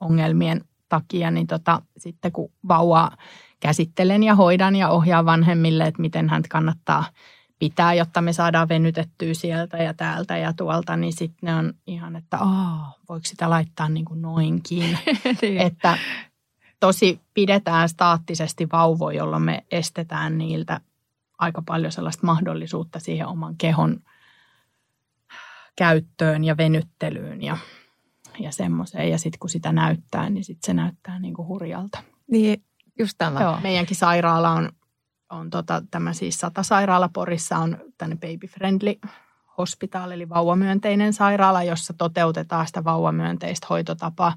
ongelmien 0.00 0.64
takia, 0.88 1.30
niin 1.30 1.46
tota, 1.46 1.82
sitten 1.98 2.32
kun 2.32 2.52
vauvaa 2.68 3.16
käsittelen 3.60 4.22
ja 4.22 4.34
hoidan 4.34 4.76
ja 4.76 4.88
ohjaan 4.88 5.24
vanhemmille, 5.24 5.84
että 5.84 6.00
miten 6.00 6.28
hän 6.28 6.42
kannattaa 6.48 7.04
pitää, 7.58 7.94
jotta 7.94 8.22
me 8.22 8.32
saadaan 8.32 8.68
venytettyä 8.68 9.34
sieltä 9.34 9.76
ja 9.76 9.94
täältä 9.94 10.36
ja 10.36 10.52
tuolta, 10.52 10.96
niin 10.96 11.12
sitten 11.12 11.38
ne 11.42 11.54
on 11.54 11.72
ihan, 11.86 12.16
että 12.16 12.38
voiko 13.08 13.24
sitä 13.24 13.50
laittaa 13.50 13.88
niin 13.88 14.04
kuin 14.04 14.22
noinkin. 14.22 14.98
niin. 15.42 15.58
Että 15.66 15.98
tosi 16.80 17.20
pidetään 17.34 17.88
staattisesti 17.88 18.68
vauvoja, 18.72 19.18
jolloin 19.18 19.42
me 19.42 19.64
estetään 19.70 20.38
niiltä 20.38 20.80
aika 21.38 21.62
paljon 21.62 21.92
sellaista 21.92 22.26
mahdollisuutta 22.26 23.00
siihen 23.00 23.26
oman 23.26 23.56
kehon 23.56 24.00
käyttöön 25.76 26.44
ja 26.44 26.56
venyttelyyn 26.56 27.42
ja, 27.42 27.56
ja 28.38 28.52
semmoiseen. 28.52 29.10
Ja 29.10 29.18
sitten 29.18 29.38
kun 29.38 29.50
sitä 29.50 29.72
näyttää, 29.72 30.30
niin 30.30 30.44
sitten 30.44 30.66
se 30.66 30.74
näyttää 30.74 31.18
niin 31.18 31.34
kuin 31.34 31.48
hurjalta. 31.48 32.02
Niin, 32.30 32.64
just 32.98 33.14
tämä. 33.18 33.40
Joo, 33.40 33.60
meidänkin 33.62 33.96
sairaala 33.96 34.50
on, 34.50 34.72
on 35.30 35.50
tota, 35.50 35.82
tämä 35.90 36.12
siis 36.12 36.40
sata-sairaala 36.40 37.10
Porissa 37.12 37.58
on 37.58 37.78
tänne 37.98 38.16
baby 38.16 38.46
friendly 38.46 38.94
hospital, 39.58 40.10
eli 40.10 40.28
vauvamyönteinen 40.28 41.12
sairaala, 41.12 41.62
jossa 41.62 41.92
toteutetaan 41.92 42.66
sitä 42.66 42.84
vauvamyönteistä 42.84 43.66
hoitotapaa. 43.70 44.36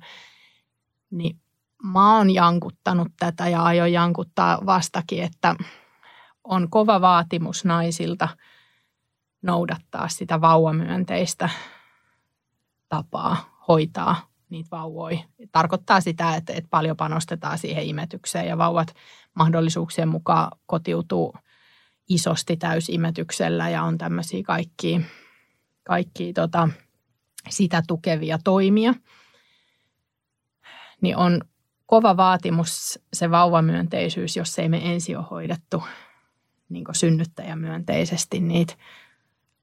Niin 1.12 1.41
mä 1.84 2.18
oon 2.18 2.30
jankuttanut 2.30 3.08
tätä 3.20 3.48
ja 3.48 3.64
aion 3.64 3.92
jankuttaa 3.92 4.60
vastakin, 4.66 5.24
että 5.24 5.56
on 6.44 6.70
kova 6.70 7.02
vaatimus 7.02 7.66
naisilta 7.66 8.28
noudattaa 9.42 10.08
sitä 10.08 10.42
vauvamyönteistä 10.42 11.50
tapaa 12.90 13.64
hoitaa 13.68 14.32
niitä 14.50 14.68
vauvoja. 14.72 15.20
Tarkoittaa 15.52 16.02
sitä, 16.02 16.36
että, 16.36 16.54
että 16.54 16.70
paljon 16.70 16.98
panostetaan 16.98 17.58
siihen 17.58 17.86
imetykseen 17.86 18.48
ja 18.48 18.58
vauvat 18.58 18.96
mahdollisuuksien 19.36 20.08
mukaan 20.08 20.52
kotiutuu 20.66 21.36
isosti 22.10 22.58
täysimetyksellä 22.58 23.70
ja 23.70 23.84
on 23.84 23.98
tämmöisiä 23.98 24.44
kaikkia, 24.44 25.02
kaikkia 25.84 26.34
tota, 26.34 26.70
sitä 27.50 27.84
tukevia 27.88 28.40
toimia. 28.44 28.94
Niin 31.02 31.18
on 31.18 31.42
kova 31.92 32.18
vaatimus 32.18 33.00
se 33.14 33.32
vauvamyönteisyys, 33.32 34.38
jos 34.38 34.60
ei 34.60 34.70
me 34.70 34.94
ensi 34.94 35.16
ole 35.16 35.26
hoidettu 35.32 35.84
niin 36.70 36.86
synnyttäjämyönteisesti 36.92 38.39
niitä 38.39 38.74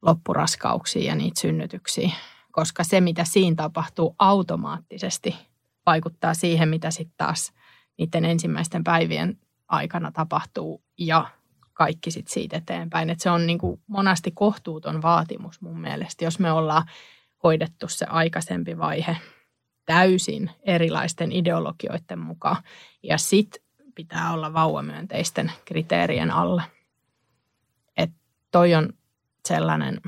loppuraskauksia 0.02 1.02
ja 1.02 1.14
niitä 1.14 1.40
synnytyksiä. 1.40 2.10
Koska 2.52 2.84
se, 2.84 3.00
mitä 3.00 3.24
siinä 3.24 3.56
tapahtuu 3.56 4.14
automaattisesti, 4.18 5.36
vaikuttaa 5.86 6.34
siihen, 6.34 6.68
mitä 6.68 6.90
sitten 6.90 7.14
taas 7.16 7.52
niiden 7.98 8.24
ensimmäisten 8.24 8.84
päivien 8.84 9.38
aikana 9.68 10.12
tapahtuu 10.12 10.82
ja 10.98 11.30
kaikki 11.72 12.10
sitten 12.10 12.32
siitä 12.32 12.56
eteenpäin. 12.56 13.10
Et 13.10 13.20
se 13.20 13.30
on 13.30 13.46
niin 13.46 13.58
monasti 13.86 14.30
kohtuuton 14.30 15.02
vaatimus 15.02 15.60
mun 15.60 15.80
mielestä, 15.80 16.24
jos 16.24 16.38
me 16.38 16.52
ollaan 16.52 16.84
hoidettu 17.42 17.88
se 17.88 18.06
aikaisempi 18.08 18.78
vaihe 18.78 19.16
täysin 19.88 20.50
erilaisten 20.62 21.32
ideologioiden 21.32 22.18
mukaan. 22.18 22.62
Ja 23.02 23.18
sitten 23.18 23.62
pitää 23.94 24.32
olla 24.32 24.54
vauvamyönteisten 24.54 25.52
kriteerien 25.64 26.30
alla. 26.30 26.62
Että 27.96 28.16
toi 28.50 28.74
on 28.74 28.92
sellainen, 29.48 30.00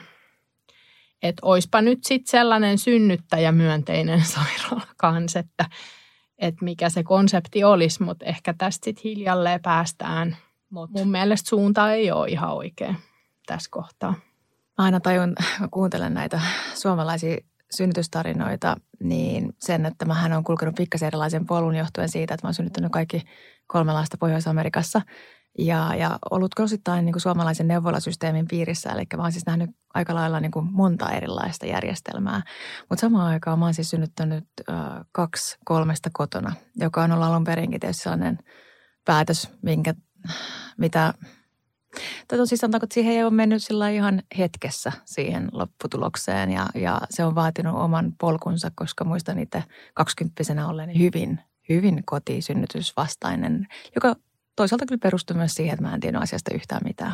että 1.22 1.40
oispa 1.42 1.82
nyt 1.82 1.98
sitten 2.04 2.30
sellainen 2.30 2.78
synnyttäjämyönteinen 2.78 4.24
sairaala 4.34 4.86
kanssa, 4.96 5.38
että, 5.38 5.64
että 6.38 6.64
mikä 6.64 6.88
se 6.90 7.02
konsepti 7.02 7.64
olisi, 7.64 8.02
mutta 8.02 8.24
ehkä 8.24 8.54
tästä 8.58 8.84
sitten 8.84 9.02
hiljalleen 9.04 9.62
päästään. 9.62 10.36
Mutta 10.70 10.98
mun 10.98 11.10
mielestä 11.10 11.48
suunta 11.48 11.92
ei 11.92 12.10
ole 12.10 12.28
ihan 12.28 12.52
oikein 12.52 12.96
tässä 13.46 13.68
kohtaa. 13.70 14.14
Aina 14.78 15.00
tajun, 15.00 15.34
kuuntelen 15.70 16.14
näitä 16.14 16.40
suomalaisia 16.74 17.36
synnytystarinoita, 17.74 18.76
niin 19.02 19.52
sen, 19.60 19.86
että 19.86 20.04
mähän 20.04 20.32
on 20.32 20.44
kulkenut 20.44 20.74
pikkasen 20.74 21.06
erilaisen 21.06 21.46
polun 21.46 21.76
johtuen 21.76 22.08
siitä, 22.08 22.34
että 22.34 22.46
mä 22.46 22.48
oon 22.48 22.54
synnyttänyt 22.54 22.92
kaikki 22.92 23.22
kolme 23.66 23.92
lasta 23.92 24.16
Pohjois-Amerikassa 24.18 25.02
ja, 25.58 25.94
ja 25.94 26.18
ollut 26.30 26.58
osittain 26.58 27.04
niin 27.04 27.12
kuin 27.12 27.20
suomalaisen 27.20 27.68
neuvolasysteemin 27.68 28.48
piirissä. 28.48 28.90
Eli 28.90 29.04
mä 29.16 29.22
oon 29.22 29.32
siis 29.32 29.46
nähnyt 29.46 29.70
aika 29.94 30.14
lailla 30.14 30.40
niin 30.40 30.50
kuin 30.50 30.72
monta 30.72 31.10
erilaista 31.10 31.66
järjestelmää. 31.66 32.42
Mutta 32.88 33.00
samaan 33.00 33.26
aikaan 33.26 33.58
mä 33.58 33.64
oon 33.64 33.74
siis 33.74 33.90
synnyttänyt 33.90 34.44
äh, 34.70 34.76
kaksi 35.12 35.58
kolmesta 35.64 36.10
kotona, 36.12 36.52
joka 36.76 37.02
on 37.02 37.12
ollut 37.12 37.26
alun 37.26 37.44
perinkin 37.44 37.80
tietysti 37.80 38.02
sellainen 38.02 38.38
päätös, 39.04 39.50
minkä, 39.62 39.94
mitä 40.78 41.14
Tätä 42.28 42.46
siis 42.46 42.60
sanotaanko, 42.60 42.84
että 42.84 42.94
siihen 42.94 43.12
ei 43.12 43.22
ole 43.24 43.30
mennyt 43.30 43.62
sillä 43.62 43.88
ihan 43.88 44.22
hetkessä 44.38 44.92
siihen 45.04 45.48
lopputulokseen 45.52 46.50
ja, 46.50 46.66
ja 46.74 47.00
se 47.10 47.24
on 47.24 47.34
vaatinut 47.34 47.76
oman 47.76 48.12
polkunsa, 48.20 48.70
koska 48.74 49.04
muistan 49.04 49.38
itse 49.38 49.64
kaksikymppisenä 49.94 50.68
olleeni 50.68 50.98
hyvin, 50.98 51.40
hyvin 51.68 52.02
kotisynnytysvastainen, 52.06 53.66
joka 53.94 54.16
toisaalta 54.56 54.86
kyllä 54.86 55.00
perustuu 55.02 55.36
myös 55.36 55.54
siihen, 55.54 55.72
että 55.74 55.82
mä 55.82 55.94
en 55.94 56.00
tiedä 56.00 56.18
asiasta 56.18 56.54
yhtään 56.54 56.80
mitään. 56.84 57.12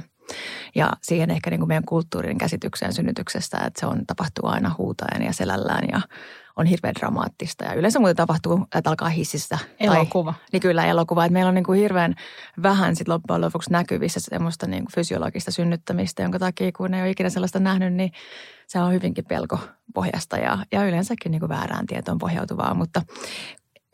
Ja 0.74 0.92
siihen 1.02 1.30
ehkä 1.30 1.50
niin 1.50 1.60
kuin 1.60 1.68
meidän 1.68 1.84
kulttuurin 1.84 2.38
käsitykseen 2.38 2.92
synnytyksestä, 2.92 3.58
että 3.58 3.80
se 3.80 3.86
on, 3.86 4.06
tapahtuu 4.06 4.46
aina 4.48 4.74
huutaen 4.78 5.22
ja 5.22 5.32
selällään 5.32 5.84
ja 5.92 6.00
on 6.56 6.66
hirveän 6.66 6.94
dramaattista. 6.94 7.64
Ja 7.64 7.74
yleensä 7.74 7.98
muuten 7.98 8.16
tapahtuu, 8.16 8.66
että 8.74 8.90
alkaa 8.90 9.08
hississä. 9.08 9.58
Elokuva. 9.80 10.32
Tai, 10.32 10.42
niin 10.52 10.60
kyllä 10.62 10.86
elokuva. 10.86 11.24
Että 11.24 11.32
meillä 11.32 11.48
on 11.48 11.54
niin 11.54 11.64
kuin 11.64 11.80
hirveän 11.80 12.14
vähän 12.62 12.96
sit 12.96 13.08
loppujen 13.08 13.40
lopuksi 13.40 13.72
näkyvissä 13.72 14.20
semmoista 14.20 14.66
niin 14.66 14.84
kuin 14.84 14.94
fysiologista 14.94 15.50
synnyttämistä, 15.50 16.22
jonka 16.22 16.38
takia 16.38 16.72
kun 16.76 16.94
ei 16.94 17.02
ole 17.02 17.10
ikinä 17.10 17.30
sellaista 17.30 17.60
nähnyt, 17.60 17.94
niin 17.94 18.12
se 18.66 18.78
on 18.78 18.92
hyvinkin 18.92 19.24
pelkopohjasta 19.24 20.36
ja, 20.36 20.58
ja 20.72 20.84
yleensäkin 20.84 21.32
niin 21.32 21.40
kuin 21.40 21.48
väärään 21.48 21.86
tietoon 21.86 22.18
pohjautuvaa. 22.18 22.74
Mutta 22.74 23.02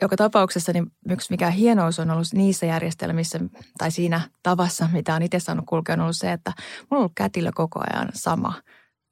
joka 0.01 0.15
tapauksessa 0.15 0.73
niin 0.73 0.91
yksi 1.09 1.27
mikä 1.31 1.49
hienous 1.49 1.99
on 1.99 2.11
ollut 2.11 2.27
niissä 2.33 2.65
järjestelmissä 2.65 3.39
tai 3.77 3.91
siinä 3.91 4.21
tavassa, 4.43 4.89
mitä 4.93 5.15
on 5.15 5.21
itse 5.21 5.39
saanut 5.39 5.65
kulkea, 5.65 5.93
on 5.93 6.01
ollut 6.01 6.17
se, 6.17 6.31
että 6.31 6.51
mulla 6.57 6.87
on 6.91 6.97
ollut 6.97 7.11
kätilö 7.15 7.51
koko 7.55 7.79
ajan 7.79 8.09
sama. 8.13 8.53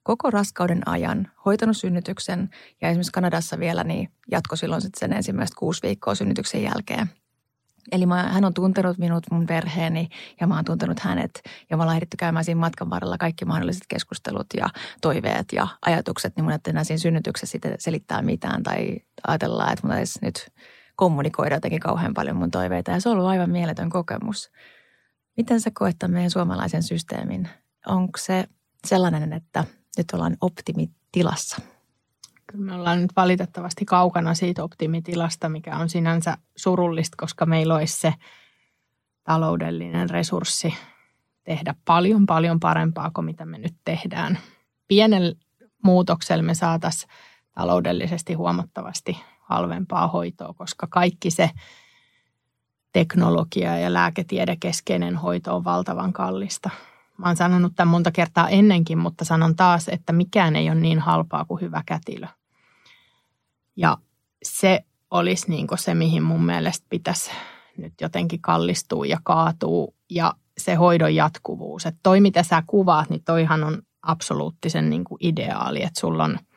Koko 0.02 0.30
raskauden 0.30 0.88
ajan 0.88 1.30
hoitanut 1.44 1.76
synnytyksen 1.76 2.50
ja 2.80 2.88
esimerkiksi 2.88 3.12
Kanadassa 3.12 3.58
vielä 3.58 3.84
niin 3.84 4.08
jatko 4.30 4.56
silloin 4.56 4.82
sitten 4.82 5.00
sen 5.00 5.12
ensimmäistä 5.12 5.56
kuusi 5.58 5.82
viikkoa 5.82 6.14
synnytyksen 6.14 6.62
jälkeen. 6.62 7.10
Eli 7.92 8.06
mä, 8.06 8.22
hän 8.22 8.44
on 8.44 8.54
tuntenut 8.54 8.98
minut, 8.98 9.24
mun 9.30 9.46
perheeni 9.46 10.08
ja 10.40 10.46
mä 10.46 10.54
oon 10.54 10.64
tuntenut 10.64 11.00
hänet. 11.00 11.42
Ja 11.70 11.76
ollaan 11.76 11.96
ehditty 11.96 12.16
käymään 12.16 12.44
siinä 12.44 12.60
matkan 12.60 12.90
varrella 12.90 13.18
kaikki 13.18 13.44
mahdolliset 13.44 13.82
keskustelut 13.88 14.46
ja 14.56 14.68
toiveet 15.00 15.46
ja 15.52 15.68
ajatukset. 15.86 16.36
Niin 16.36 16.44
mun 16.44 16.58
enää 16.66 16.84
siinä 16.84 16.98
synnytyksessä 16.98 17.52
sitten 17.52 17.74
selittää 17.78 18.22
mitään 18.22 18.62
tai 18.62 18.96
ajatellaan, 19.26 19.72
että 19.72 19.86
mun 19.86 19.96
nyt 20.22 20.48
kommunikoida 20.96 21.56
jotenkin 21.56 21.80
kauhean 21.80 22.14
paljon 22.14 22.36
mun 22.36 22.50
toiveita. 22.50 22.90
Ja 22.90 23.00
se 23.00 23.08
on 23.08 23.12
ollut 23.12 23.30
aivan 23.30 23.50
mieletön 23.50 23.90
kokemus. 23.90 24.50
Miten 25.36 25.60
sä 25.60 25.70
koet 25.74 25.96
meidän 26.06 26.30
suomalaisen 26.30 26.82
systeemin? 26.82 27.48
Onko 27.86 28.18
se 28.18 28.44
sellainen, 28.86 29.32
että 29.32 29.64
nyt 29.96 30.06
ollaan 30.12 30.36
optimitilassa? 30.40 31.56
Kyllä 32.46 32.64
me 32.64 32.74
ollaan 32.74 33.02
nyt 33.02 33.10
valitettavasti 33.16 33.84
kaukana 33.84 34.34
siitä 34.34 34.64
optimitilasta, 34.64 35.48
mikä 35.48 35.76
on 35.76 35.88
sinänsä 35.88 36.38
surullista, 36.56 37.16
koska 37.20 37.46
meillä 37.46 37.74
olisi 37.74 38.00
se 38.00 38.14
taloudellinen 39.24 40.10
resurssi 40.10 40.74
tehdä 41.44 41.74
paljon, 41.84 42.26
paljon 42.26 42.60
parempaa 42.60 43.10
kuin 43.14 43.24
mitä 43.24 43.44
me 43.44 43.58
nyt 43.58 43.74
tehdään. 43.84 44.38
Pienellä 44.88 45.34
muutoksella 45.82 46.42
me 46.42 46.54
saataisiin 46.54 47.10
taloudellisesti 47.54 48.34
huomattavasti 48.34 49.20
halvempaa 49.40 50.08
hoitoa, 50.08 50.54
koska 50.54 50.86
kaikki 50.86 51.30
se 51.30 51.50
teknologia 52.92 53.78
ja 53.78 53.92
lääketiedekeskeinen 53.92 55.16
hoito 55.16 55.56
on 55.56 55.64
valtavan 55.64 56.12
kallista. 56.12 56.70
Mä 57.18 57.26
oon 57.26 57.36
sanonut 57.36 57.72
tämän 57.76 57.90
monta 57.90 58.10
kertaa 58.10 58.48
ennenkin, 58.48 58.98
mutta 58.98 59.24
sanon 59.24 59.56
taas, 59.56 59.88
että 59.88 60.12
mikään 60.12 60.56
ei 60.56 60.70
ole 60.70 60.80
niin 60.80 60.98
halpaa 60.98 61.44
kuin 61.44 61.60
hyvä 61.60 61.82
kätilö. 61.86 62.26
Ja 63.76 63.98
se 64.42 64.84
olisi 65.10 65.50
niin 65.50 65.66
se, 65.74 65.94
mihin 65.94 66.22
mun 66.22 66.44
mielestä 66.44 66.86
pitäisi 66.88 67.30
nyt 67.76 67.92
jotenkin 68.00 68.40
kallistua 68.40 69.06
ja 69.06 69.18
kaatuu. 69.22 69.94
Ja 70.10 70.34
se 70.58 70.74
hoidon 70.74 71.14
jatkuvuus. 71.14 71.86
Että 71.86 72.00
toi, 72.02 72.20
mitä 72.20 72.42
sä 72.42 72.62
kuvaat, 72.66 73.10
niin 73.10 73.24
toihan 73.24 73.64
on 73.64 73.82
absoluuttisen 74.02 74.90
niin 74.90 75.04
kuin 75.04 75.18
ideaali, 75.20 75.82
että 75.82 76.00
sulla 76.00 76.24
on– 76.24 76.38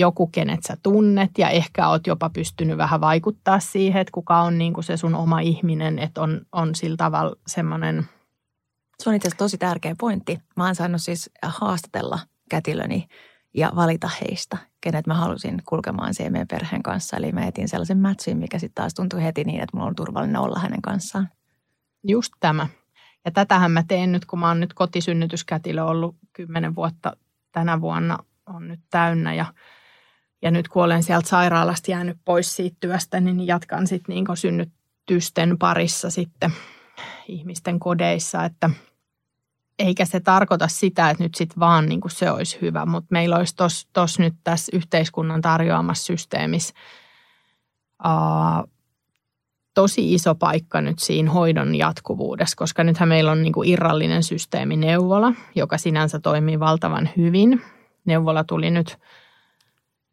joku, 0.00 0.26
kenet 0.26 0.62
sä 0.62 0.76
tunnet 0.82 1.30
ja 1.38 1.48
ehkä 1.48 1.88
oot 1.88 2.06
jopa 2.06 2.30
pystynyt 2.30 2.78
vähän 2.78 3.00
vaikuttaa 3.00 3.60
siihen, 3.60 4.00
että 4.00 4.12
kuka 4.12 4.40
on 4.40 4.58
niin 4.58 4.72
kuin 4.72 4.84
se 4.84 4.96
sun 4.96 5.14
oma 5.14 5.40
ihminen, 5.40 5.98
että 5.98 6.20
on, 6.20 6.40
on 6.52 6.74
sillä 6.74 6.96
tavalla 6.96 7.36
semmoinen. 7.46 8.08
Se 9.00 9.10
on 9.10 9.16
itse 9.16 9.28
asiassa 9.28 9.44
tosi 9.44 9.58
tärkeä 9.58 9.94
pointti. 10.00 10.38
Mä 10.56 10.64
oon 10.64 10.74
saanut 10.74 11.02
siis 11.02 11.30
haastatella 11.42 12.18
kätilöni 12.50 13.08
ja 13.54 13.72
valita 13.76 14.10
heistä, 14.20 14.56
kenet 14.80 15.06
mä 15.06 15.14
halusin 15.14 15.62
kulkemaan 15.68 16.14
siihen 16.14 16.32
meidän 16.32 16.48
perheen 16.48 16.82
kanssa. 16.82 17.16
Eli 17.16 17.32
mä 17.32 17.46
etin 17.46 17.68
sellaisen 17.68 17.98
matchin, 17.98 18.38
mikä 18.38 18.58
sitten 18.58 18.82
taas 18.82 18.94
tuntui 18.94 19.24
heti 19.24 19.44
niin, 19.44 19.60
että 19.60 19.76
mulla 19.76 19.88
on 19.88 19.96
turvallinen 19.96 20.40
olla 20.40 20.58
hänen 20.58 20.82
kanssaan. 20.82 21.28
Just 22.06 22.32
tämä. 22.40 22.66
Ja 23.24 23.30
tätähän 23.30 23.70
mä 23.70 23.84
teen 23.88 24.12
nyt, 24.12 24.24
kun 24.24 24.38
mä 24.38 24.48
oon 24.48 24.60
nyt 24.60 24.74
kotisynnytyskätilö 24.74 25.84
ollut 25.84 26.16
kymmenen 26.32 26.74
vuotta 26.74 27.16
tänä 27.52 27.80
vuonna 27.80 28.18
on 28.46 28.68
nyt 28.68 28.80
täynnä 28.90 29.34
ja 29.34 29.46
ja 30.42 30.50
nyt 30.50 30.68
kun 30.68 30.84
olen 30.84 31.02
sieltä 31.02 31.28
sairaalasta 31.28 31.90
jäänyt 31.90 32.18
pois 32.24 32.56
siitä 32.56 32.76
työstä, 32.80 33.20
niin 33.20 33.46
jatkan 33.46 33.86
sitten 33.86 34.14
niin 34.14 34.26
synnyt, 34.34 34.72
synnytysten 35.10 35.58
parissa 35.58 36.10
sitten 36.10 36.52
ihmisten 37.28 37.80
kodeissa, 37.80 38.44
että 38.44 38.70
eikä 39.80 40.04
se 40.04 40.20
tarkoita 40.20 40.68
sitä, 40.68 41.10
että 41.10 41.22
nyt 41.22 41.34
sitten 41.34 41.60
vaan 41.60 41.86
niin 41.86 42.00
kuin 42.00 42.12
se 42.12 42.30
olisi 42.30 42.58
hyvä, 42.62 42.86
mutta 42.86 43.08
meillä 43.10 43.36
olisi 43.36 43.54
tuossa 43.92 44.22
nyt 44.22 44.34
tässä 44.44 44.76
yhteiskunnan 44.76 45.40
tarjoamassa 45.40 46.04
systeemissä 46.04 46.74
uh, 48.04 48.70
tosi 49.74 50.14
iso 50.14 50.34
paikka 50.34 50.80
nyt 50.80 50.98
siinä 50.98 51.30
hoidon 51.30 51.74
jatkuvuudessa, 51.74 52.56
koska 52.56 52.84
nythän 52.84 53.08
meillä 53.08 53.32
on 53.32 53.42
niin 53.42 53.52
kuin 53.52 53.68
irrallinen 53.68 54.22
systeemi 54.22 54.76
neuvola, 54.76 55.32
joka 55.54 55.78
sinänsä 55.78 56.20
toimii 56.20 56.60
valtavan 56.60 57.10
hyvin. 57.16 57.62
Neuvola 58.04 58.44
tuli 58.44 58.70
nyt, 58.70 58.98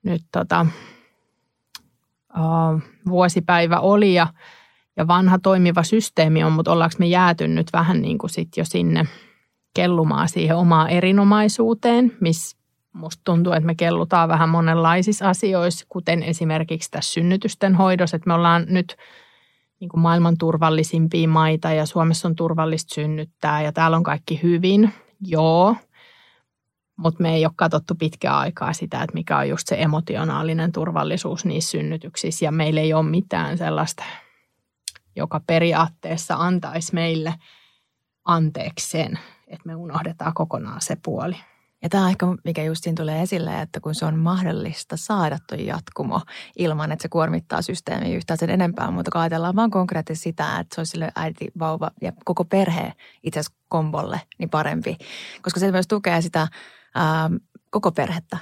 nyt 0.03 0.21
tota, 0.31 0.65
uh, 2.37 2.81
vuosipäivä 3.09 3.79
oli 3.79 4.13
ja, 4.13 4.27
ja 4.97 5.07
vanha 5.07 5.39
toimiva 5.39 5.83
systeemi 5.83 6.43
on, 6.43 6.51
mutta 6.51 6.71
ollaanko 6.71 6.95
me 6.99 7.05
jääty 7.05 7.47
nyt 7.47 7.67
vähän 7.73 8.01
niin 8.01 8.17
kuin 8.17 8.29
sit 8.29 8.57
jo 8.57 8.65
sinne 8.65 9.05
kellumaan 9.77 10.29
siihen 10.29 10.55
omaan 10.55 10.89
erinomaisuuteen, 10.89 12.17
missä 12.19 12.57
musta 12.93 13.21
tuntuu, 13.23 13.53
että 13.53 13.65
me 13.65 13.75
kellutaan 13.75 14.29
vähän 14.29 14.49
monenlaisissa 14.49 15.29
asioissa, 15.29 15.85
kuten 15.89 16.23
esimerkiksi 16.23 16.91
tässä 16.91 17.13
synnytysten 17.13 17.75
hoidossa, 17.75 18.15
että 18.15 18.27
me 18.27 18.33
ollaan 18.33 18.65
nyt 18.69 18.95
niin 19.79 19.89
kuin 19.89 20.01
maailman 20.01 20.37
turvallisimpia 20.37 21.27
maita 21.27 21.71
ja 21.71 21.85
Suomessa 21.85 22.27
on 22.27 22.35
turvallista 22.35 22.93
synnyttää 22.93 23.61
ja 23.61 23.71
täällä 23.71 23.97
on 23.97 24.03
kaikki 24.03 24.39
hyvin. 24.43 24.93
Joo, 25.21 25.75
mutta 26.95 27.23
me 27.23 27.35
ei 27.35 27.45
ole 27.45 27.53
katsottu 27.55 27.95
pitkää 27.95 28.37
aikaa 28.37 28.73
sitä, 28.73 29.03
että 29.03 29.13
mikä 29.13 29.37
on 29.37 29.49
just 29.49 29.67
se 29.67 29.75
emotionaalinen 29.79 30.71
turvallisuus 30.71 31.45
niissä 31.45 31.71
synnytyksissä 31.71 32.45
ja 32.45 32.51
meillä 32.51 32.81
ei 32.81 32.93
ole 32.93 33.09
mitään 33.09 33.57
sellaista, 33.57 34.03
joka 35.15 35.41
periaatteessa 35.47 36.35
antaisi 36.35 36.93
meille 36.93 37.33
anteeksi 38.25 38.89
sen, 38.89 39.19
että 39.47 39.63
me 39.65 39.75
unohdetaan 39.75 40.33
kokonaan 40.33 40.81
se 40.81 40.97
puoli. 41.05 41.35
Ja 41.83 41.89
tämä 41.89 42.03
on 42.03 42.09
ehkä, 42.09 42.25
mikä 42.43 42.63
just 42.63 42.83
siinä 42.83 42.95
tulee 42.95 43.21
esille, 43.21 43.61
että 43.61 43.79
kun 43.79 43.95
se 43.95 44.05
on 44.05 44.19
mahdollista 44.19 44.97
saada 44.97 45.37
tuo 45.49 45.57
jatkumo 45.57 46.21
ilman, 46.57 46.91
että 46.91 47.01
se 47.01 47.09
kuormittaa 47.09 47.61
systeemiä 47.61 48.15
yhtään 48.15 48.37
sen 48.37 48.49
enempää, 48.49 48.91
mutta 48.91 49.11
kun 49.11 49.21
ajatellaan 49.21 49.55
vaan 49.55 49.71
konkreettisesti 49.71 50.23
sitä, 50.23 50.59
että 50.59 50.75
se 50.75 50.81
olisi 50.81 50.91
sille 50.91 51.11
äiti, 51.15 51.47
vauva 51.59 51.91
ja 52.01 52.11
koko 52.25 52.45
perhe 52.45 52.93
itse 53.23 53.39
asiassa 53.39 53.59
kombolle 53.69 54.21
niin 54.37 54.49
parempi, 54.49 54.97
koska 55.41 55.59
se 55.59 55.71
myös 55.71 55.87
tukee 55.87 56.21
sitä 56.21 56.47
ää, 56.95 57.29
koko 57.71 57.91
perhettä. 57.91 58.37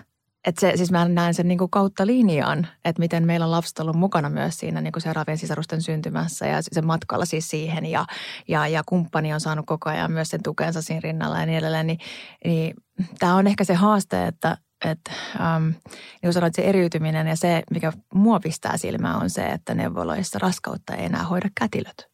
Että 0.45 0.61
se, 0.61 0.73
siis 0.75 0.91
mä 0.91 1.07
näen 1.07 1.33
sen 1.33 1.47
niin 1.47 1.57
kuin 1.57 1.71
kautta 1.71 2.07
linjaan, 2.07 2.67
että 2.85 2.99
miten 2.99 3.25
meillä 3.25 3.45
on 3.45 3.51
lapset 3.51 3.79
ollut 3.79 3.95
mukana 3.95 4.29
myös 4.29 4.59
siinä 4.59 4.81
niin 4.81 4.91
kuin 4.91 5.03
seuraavien 5.03 5.37
sisarusten 5.37 5.81
syntymässä 5.81 6.47
ja 6.47 6.61
sen 6.61 6.85
matkalla 6.85 7.25
siis 7.25 7.49
siihen 7.49 7.85
ja, 7.85 8.05
ja, 8.47 8.67
ja 8.67 8.83
kumppani 8.85 9.33
on 9.33 9.41
saanut 9.41 9.65
koko 9.65 9.89
ajan 9.89 10.11
myös 10.11 10.29
sen 10.29 10.43
tukensa 10.43 10.81
siinä 10.81 11.01
rinnalla 11.03 11.39
ja 11.39 11.45
niin 11.45 11.57
edelleen. 11.57 11.87
Niin, 11.87 11.99
niin 12.45 12.73
tämä 13.19 13.35
on 13.35 13.47
ehkä 13.47 13.63
se 13.63 13.73
haaste, 13.73 14.27
että, 14.27 14.57
että 14.85 15.11
ähm, 15.39 15.65
niin 15.65 16.21
kuin 16.21 16.33
sanoit, 16.33 16.55
se 16.55 16.61
eriytyminen 16.61 17.27
ja 17.27 17.35
se, 17.35 17.63
mikä 17.71 17.93
mua 18.13 18.39
pistää 18.39 18.77
silmään 18.77 19.21
on 19.21 19.29
se, 19.29 19.45
että 19.45 19.73
neuvoloissa 19.73 20.39
raskautta 20.39 20.95
ei 20.95 21.05
enää 21.05 21.23
hoida 21.23 21.49
kätilöt. 21.59 22.09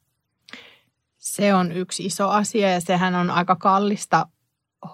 Se 1.17 1.53
on 1.53 1.71
yksi 1.71 2.05
iso 2.05 2.29
asia 2.29 2.69
ja 2.69 2.81
sehän 2.81 3.15
on 3.15 3.29
aika 3.29 3.55
kallista 3.55 4.27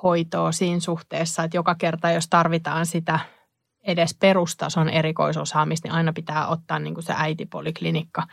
hoitoa 0.03 0.51
siinä 0.51 0.79
suhteessa, 0.79 1.43
että 1.43 1.57
joka 1.57 1.75
kerta, 1.75 2.11
jos 2.11 2.27
tarvitaan 2.29 2.85
sitä 2.85 3.19
edes 3.83 4.17
perustason 4.19 4.89
erikoisosaamista, 4.89 5.88
niin 5.88 5.95
aina 5.95 6.13
pitää 6.13 6.47
ottaa 6.47 6.79
niin 6.79 6.93
kuin 6.93 7.03
se 7.03 7.13
äitipoliklinikka 7.17 8.23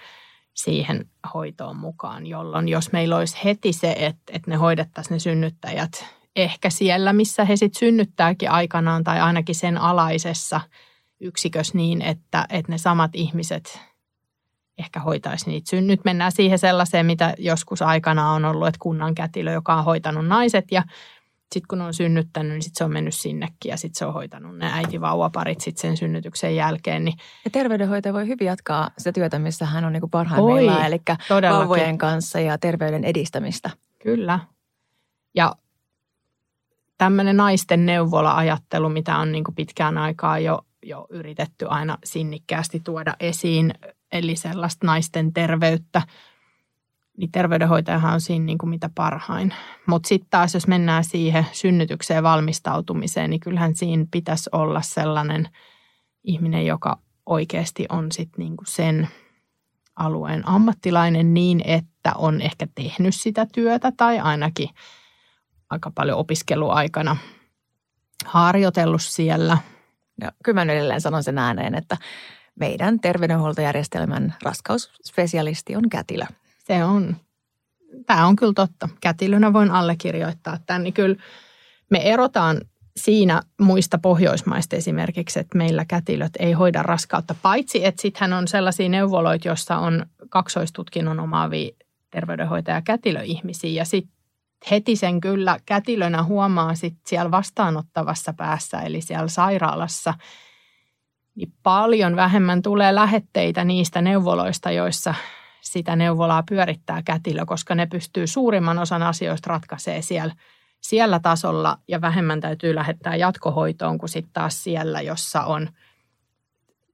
siihen 0.55 1.07
hoitoon 1.35 1.77
mukaan, 1.77 2.27
jolloin 2.27 2.69
jos 2.69 2.93
meillä 2.93 3.17
olisi 3.17 3.37
heti 3.45 3.73
se, 3.73 3.97
että, 3.99 4.33
että 4.33 4.51
ne 4.51 4.57
hoidettaisiin 4.57 5.15
ne 5.15 5.19
synnyttäjät 5.19 6.05
ehkä 6.37 6.71
siellä, 6.71 7.13
missä 7.13 7.45
he 7.45 7.57
sitten 7.57 7.79
synnyttääkin 7.79 8.51
aikanaan 8.51 9.05
tai 9.05 9.21
ainakin 9.21 9.55
sen 9.55 9.79
alaisessa 9.79 10.61
yksikössä 11.21 11.79
niin, 11.79 12.03
että, 12.03 12.47
että 12.51 12.73
ne 12.73 12.79
samat 12.79 13.11
ihmiset 13.15 13.81
ehkä 14.79 15.01
hoitaisi 15.01 15.51
niitä. 15.51 15.81
Nyt 15.81 16.05
mennään 16.05 16.33
siihen 16.33 16.59
sellaiseen, 16.59 17.07
mitä 17.07 17.35
joskus 17.39 17.83
aikana 17.83 18.31
on 18.31 18.45
ollut, 18.45 18.69
että 18.69 18.79
kunnan 18.83 19.15
kätilö, 19.15 19.53
joka 19.53 19.75
on 19.75 19.85
hoitanut 19.85 20.27
naiset 20.27 20.65
ja 20.71 20.83
sitten 21.53 21.69
kun 21.69 21.81
on 21.81 21.95
synnyttänyt, 21.95 22.53
niin 22.53 22.63
sit 22.63 22.75
se 22.75 22.85
on 22.85 22.93
mennyt 22.93 23.15
sinnekin 23.15 23.71
ja 23.71 23.77
sitten 23.77 23.99
se 23.99 24.07
on 24.07 24.15
hoitanut 24.15 24.59
ne 24.59 24.71
äiti-vauvaparit 24.73 25.61
sitten 25.61 25.81
sen 25.81 25.97
synnytyksen 25.97 26.57
jälkeen. 26.57 27.05
Niin... 27.05 27.17
Ja 27.45 27.51
terveydenhoitaja 27.51 28.13
voi 28.13 28.29
hyvin 28.29 28.47
jatkaa 28.47 28.91
sitä 28.99 29.13
työtä, 29.13 29.39
missä 29.39 29.67
hän 29.67 29.85
on 29.85 29.93
niin 29.93 30.11
parhaimmillaan, 30.11 30.87
eli 30.87 31.03
todellakin. 31.29 31.61
vauvojen 31.61 31.99
kanssa 31.99 32.41
ja 32.41 32.59
terveyden 32.59 33.05
edistämistä. 33.05 33.71
Kyllä. 34.03 34.41
Ja 35.35 35.55
tämmöinen 36.99 37.37
naisten 37.37 37.87
neuvola-ajattelu, 37.87 38.89
mitä 38.89 39.19
on 39.19 39.33
niin 39.33 39.45
pitkään 39.57 39.99
aikaa 39.99 40.39
jo, 40.39 40.61
jo 40.83 41.07
yritetty 41.11 41.67
aina 41.69 41.99
sinnikkäästi 42.05 42.81
tuoda 42.85 43.15
esiin, 43.21 43.75
eli 44.13 44.37
sellaista 44.37 44.87
naisten 44.87 45.33
terveyttä– 45.33 46.03
niin 47.17 47.33
terveydenhoitajahan 47.33 48.15
on 48.15 48.21
siinä 48.21 48.45
niin 48.45 48.59
kuin 48.59 48.71
mitä 48.71 48.91
parhain. 48.95 49.55
Mutta 49.87 50.09
sitten 50.09 50.31
taas, 50.31 50.55
jos 50.55 50.67
mennään 50.67 51.05
siihen 51.05 51.47
synnytykseen 51.53 52.23
valmistautumiseen, 52.23 53.31
niin 53.31 53.41
kyllähän 53.41 53.75
siinä 53.75 54.07
pitäisi 54.11 54.51
olla 54.53 54.83
sellainen 54.83 55.49
ihminen, 56.25 56.67
joka 56.67 56.99
oikeasti 57.27 57.87
on 57.89 58.13
sitten 58.13 58.45
niin 58.45 58.57
kuin 58.57 58.67
sen 58.67 59.09
alueen 59.97 60.49
ammattilainen 60.49 61.35
niin, 61.35 61.63
että 61.65 62.13
on 62.17 62.41
ehkä 62.41 62.67
tehnyt 62.75 63.15
sitä 63.15 63.47
työtä 63.53 63.93
tai 63.97 64.19
ainakin 64.19 64.69
aika 65.71 65.91
paljon 65.95 66.19
opiskeluaikana 66.19 67.17
harjoitellut 68.25 69.03
siellä. 69.03 69.59
Ja 70.21 70.33
kyllä 70.45 70.65
mä 70.65 70.73
edelleen 70.73 71.01
sanon 71.01 71.23
sen 71.23 71.39
ääneen, 71.39 71.75
että 71.75 71.97
meidän 72.61 73.01
terveydenhuoltojärjestelmän 73.01 74.35
raskausspesialisti 74.43 75.77
on 75.77 75.89
kätilö. 75.89 76.25
Se 76.67 76.85
on, 76.85 77.17
tämä 78.07 78.27
on 78.27 78.37
kyllä 78.37 78.53
totta. 78.53 78.89
Kätilönä 79.01 79.53
voin 79.53 79.71
allekirjoittaa 79.71 80.59
tämän, 80.67 80.83
niin 80.83 80.95
kyllä 80.95 81.17
me 81.91 81.99
erotaan 82.13 82.61
siinä 82.97 83.43
muista 83.61 83.99
Pohjoismaista 83.99 84.77
esimerkiksi, 84.77 85.41
että 85.41 85.59
meillä 85.59 85.85
kätilöt 85.85 86.33
ei 86.39 86.53
hoida 86.53 86.83
raskautta, 86.83 87.35
paitsi 87.43 87.85
että 87.85 88.03
sittenhän 88.03 88.33
on 88.39 88.49
sellaisia 88.49 88.89
neuvoloita, 88.89 89.49
joissa 89.49 89.79
on 89.79 90.07
kaksoistutkinnon 90.31 91.21
omaavia 91.21 91.71
terveydenhoitaja- 92.11 92.77
ja 92.77 92.83
kätilöihmisiä 92.83 93.71
ja 93.71 93.85
sitten 93.85 94.15
heti 94.71 94.97
sen 94.97 95.21
kyllä 95.21 95.59
kätilönä 95.67 96.23
huomaa 96.23 96.75
sit 96.75 96.95
siellä 97.07 97.31
vastaanottavassa 97.31 98.33
päässä, 98.33 98.81
eli 98.81 99.01
siellä 99.01 99.29
sairaalassa, 99.29 100.15
niin 101.35 101.53
paljon 101.63 102.17
vähemmän 102.17 102.63
tulee 102.63 102.95
lähetteitä 102.95 103.65
niistä 103.65 104.03
neuvoloista, 104.03 104.71
joissa 104.71 105.15
sitä 105.65 105.97
neuvolaa 105.97 106.43
pyörittää 106.49 107.03
kätilö, 107.03 107.47
koska 107.47 107.75
ne 107.75 107.87
pystyy 107.87 108.27
suurimman 108.27 108.79
osan 108.79 109.03
asioista 109.03 109.49
ratkaisee 109.51 110.03
siellä, 110.03 110.35
siellä 110.81 111.21
tasolla 111.21 111.79
ja 111.89 112.01
vähemmän 112.01 112.41
täytyy 112.41 112.75
lähettää 112.75 113.17
jatkohoitoon 113.17 113.99
kuin 113.99 114.11
sitten 114.11 114.33
taas 114.33 114.65
siellä, 114.65 115.01
jossa 115.01 115.45
on 115.45 115.69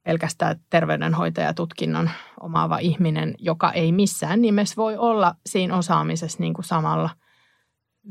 pelkästään 0.02 0.60
terveydenhoitajatutkinnon 0.70 2.10
omaava 2.40 2.78
ihminen, 2.78 3.34
joka 3.38 3.72
ei 3.72 3.92
missään 3.92 4.42
nimessä 4.42 4.76
voi 4.76 4.96
olla 4.96 5.34
siinä 5.46 5.76
osaamisessa 5.76 6.38
niin 6.40 6.54
kuin 6.54 6.64
samalla 6.64 7.10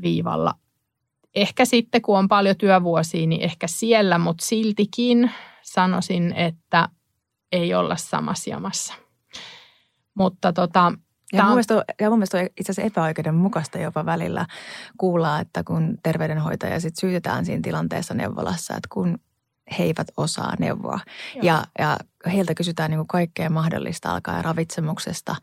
viivalla. 0.02 0.54
Ehkä 1.34 1.64
sitten, 1.64 2.02
kun 2.02 2.18
on 2.18 2.28
paljon 2.28 2.56
työvuosia, 2.56 3.26
niin 3.26 3.42
ehkä 3.42 3.66
siellä, 3.66 4.18
mutta 4.18 4.44
siltikin 4.44 5.30
sanoisin, 5.62 6.32
että 6.32 6.88
ei 7.52 7.74
olla 7.74 7.96
samassa 7.96 8.50
jamassa. 8.50 8.94
Mutta 10.14 10.52
tota, 10.52 10.92
ja 11.32 11.42
mun, 11.42 11.52
mielestä 11.52 11.84
ja 12.00 12.10
mun 12.10 12.18
mielestä 12.18 12.38
on 12.38 12.44
itse 12.44 12.72
asiassa 12.72 12.82
epäoikeudenmukaista 12.82 13.78
jopa 13.78 14.06
välillä 14.06 14.46
kuulla, 14.98 15.40
että 15.40 15.64
kun 15.64 15.98
terveydenhoitaja 16.02 16.80
sit 16.80 16.96
syytetään 16.96 17.44
siinä 17.44 17.60
tilanteessa 17.62 18.14
neuvolassa, 18.14 18.74
että 18.74 18.88
kun 18.92 19.18
he 19.78 19.84
eivät 19.84 20.08
osaa 20.16 20.54
neuvoa. 20.58 21.00
Ja, 21.42 21.64
ja 21.78 21.96
heiltä 22.32 22.54
kysytään 22.54 22.90
niin 22.90 22.98
kuin 22.98 23.08
kaikkea 23.08 23.50
mahdollista 23.50 24.12
alkaa 24.12 24.42
ravitsemuksesta, 24.42 25.36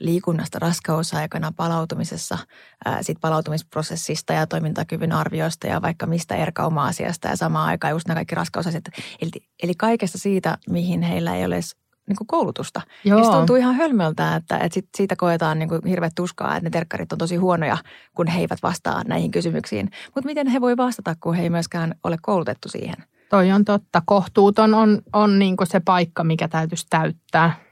liikunnasta 0.00 0.58
raskausaikana, 0.58 1.52
palautumisessa, 1.56 2.38
ää, 2.84 3.02
sit 3.02 3.18
palautumisprosessista 3.20 4.32
ja 4.32 4.46
toimintakyvyn 4.46 5.12
arvioista 5.12 5.66
ja 5.66 5.82
vaikka 5.82 6.06
mistä 6.06 6.34
erkauma-asiasta 6.34 7.28
ja 7.28 7.36
samaan 7.36 7.68
aikaan 7.68 7.90
just 7.90 8.08
nämä 8.08 8.16
kaikki 8.16 8.34
raskausasiat. 8.34 8.84
Eli, 9.22 9.30
eli 9.62 9.74
kaikesta 9.74 10.18
siitä, 10.18 10.58
mihin 10.70 11.02
heillä 11.02 11.36
ei 11.36 11.44
ole 11.44 11.60
niin 12.08 12.16
kuin 12.16 12.26
koulutusta. 12.26 12.80
Joo. 13.04 13.18
Ja 13.18 13.24
se 13.24 13.30
tuntuu 13.30 13.56
ihan 13.56 13.74
hölmöltä, 13.74 14.36
että, 14.36 14.58
että 14.58 14.74
sit 14.74 14.88
siitä 14.96 15.16
koetaan 15.16 15.58
niin 15.58 15.68
kuin 15.68 15.80
hirveät 15.86 16.12
tuskaa, 16.16 16.56
että 16.56 16.66
ne 16.66 16.70
terkkarit 16.70 17.12
on 17.12 17.18
tosi 17.18 17.36
huonoja, 17.36 17.76
kun 18.16 18.26
he 18.26 18.40
eivät 18.40 18.58
vastaa 18.62 19.02
näihin 19.06 19.30
kysymyksiin. 19.30 19.90
Mutta 20.14 20.26
miten 20.26 20.46
he 20.46 20.60
voi 20.60 20.76
vastata, 20.76 21.16
kun 21.20 21.34
he 21.34 21.42
ei 21.42 21.50
myöskään 21.50 21.94
ole 22.04 22.16
koulutettu 22.22 22.68
siihen? 22.68 22.96
Toi 23.30 23.52
on 23.52 23.64
totta. 23.64 24.02
Kohtuuton 24.06 24.74
on, 24.74 25.02
on 25.12 25.38
niin 25.38 25.56
kuin 25.56 25.66
se 25.66 25.80
paikka, 25.80 26.24
mikä 26.24 26.48
täytyisi 26.48 26.86
täyttää. 26.90 27.64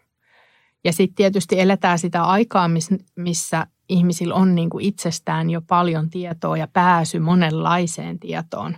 Ja 0.84 0.92
sitten 0.92 1.14
tietysti 1.14 1.60
eletään 1.60 1.98
sitä 1.98 2.24
aikaa, 2.24 2.70
missä 3.16 3.66
ihmisillä 3.88 4.34
on 4.34 4.54
niin 4.54 4.70
kuin 4.70 4.84
itsestään 4.84 5.50
jo 5.50 5.60
paljon 5.68 6.10
tietoa 6.10 6.56
ja 6.56 6.68
pääsy 6.72 7.18
monenlaiseen 7.18 8.18
tietoon, 8.18 8.76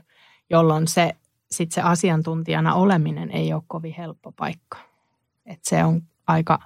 jolloin 0.50 0.88
se, 0.88 1.14
sit 1.50 1.72
se 1.72 1.80
asiantuntijana 1.80 2.74
oleminen 2.74 3.30
ei 3.30 3.52
ole 3.52 3.62
kovin 3.66 3.94
helppo 3.98 4.32
paikka. 4.32 4.93
Et 5.46 5.60
se 5.62 5.84
on 5.84 6.02
aika, 6.26 6.58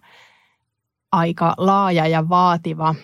aika 1.13 1.55
laaja 1.57 2.07
ja 2.07 2.29
vaativa 2.29 2.95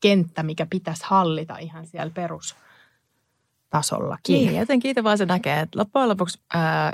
kenttä, 0.00 0.42
mikä 0.42 0.66
pitäisi 0.70 1.04
hallita 1.06 1.58
ihan 1.58 1.86
siellä 1.86 2.12
perustasollakin. 2.14 4.34
Niin, 4.34 4.56
joten 4.56 4.80
kiitä 4.80 5.04
vaan 5.04 5.18
se 5.18 5.26
näkee, 5.26 5.60
että 5.60 5.78
loppujen 5.78 6.08
lopuksi 6.08 6.40
ää, 6.54 6.92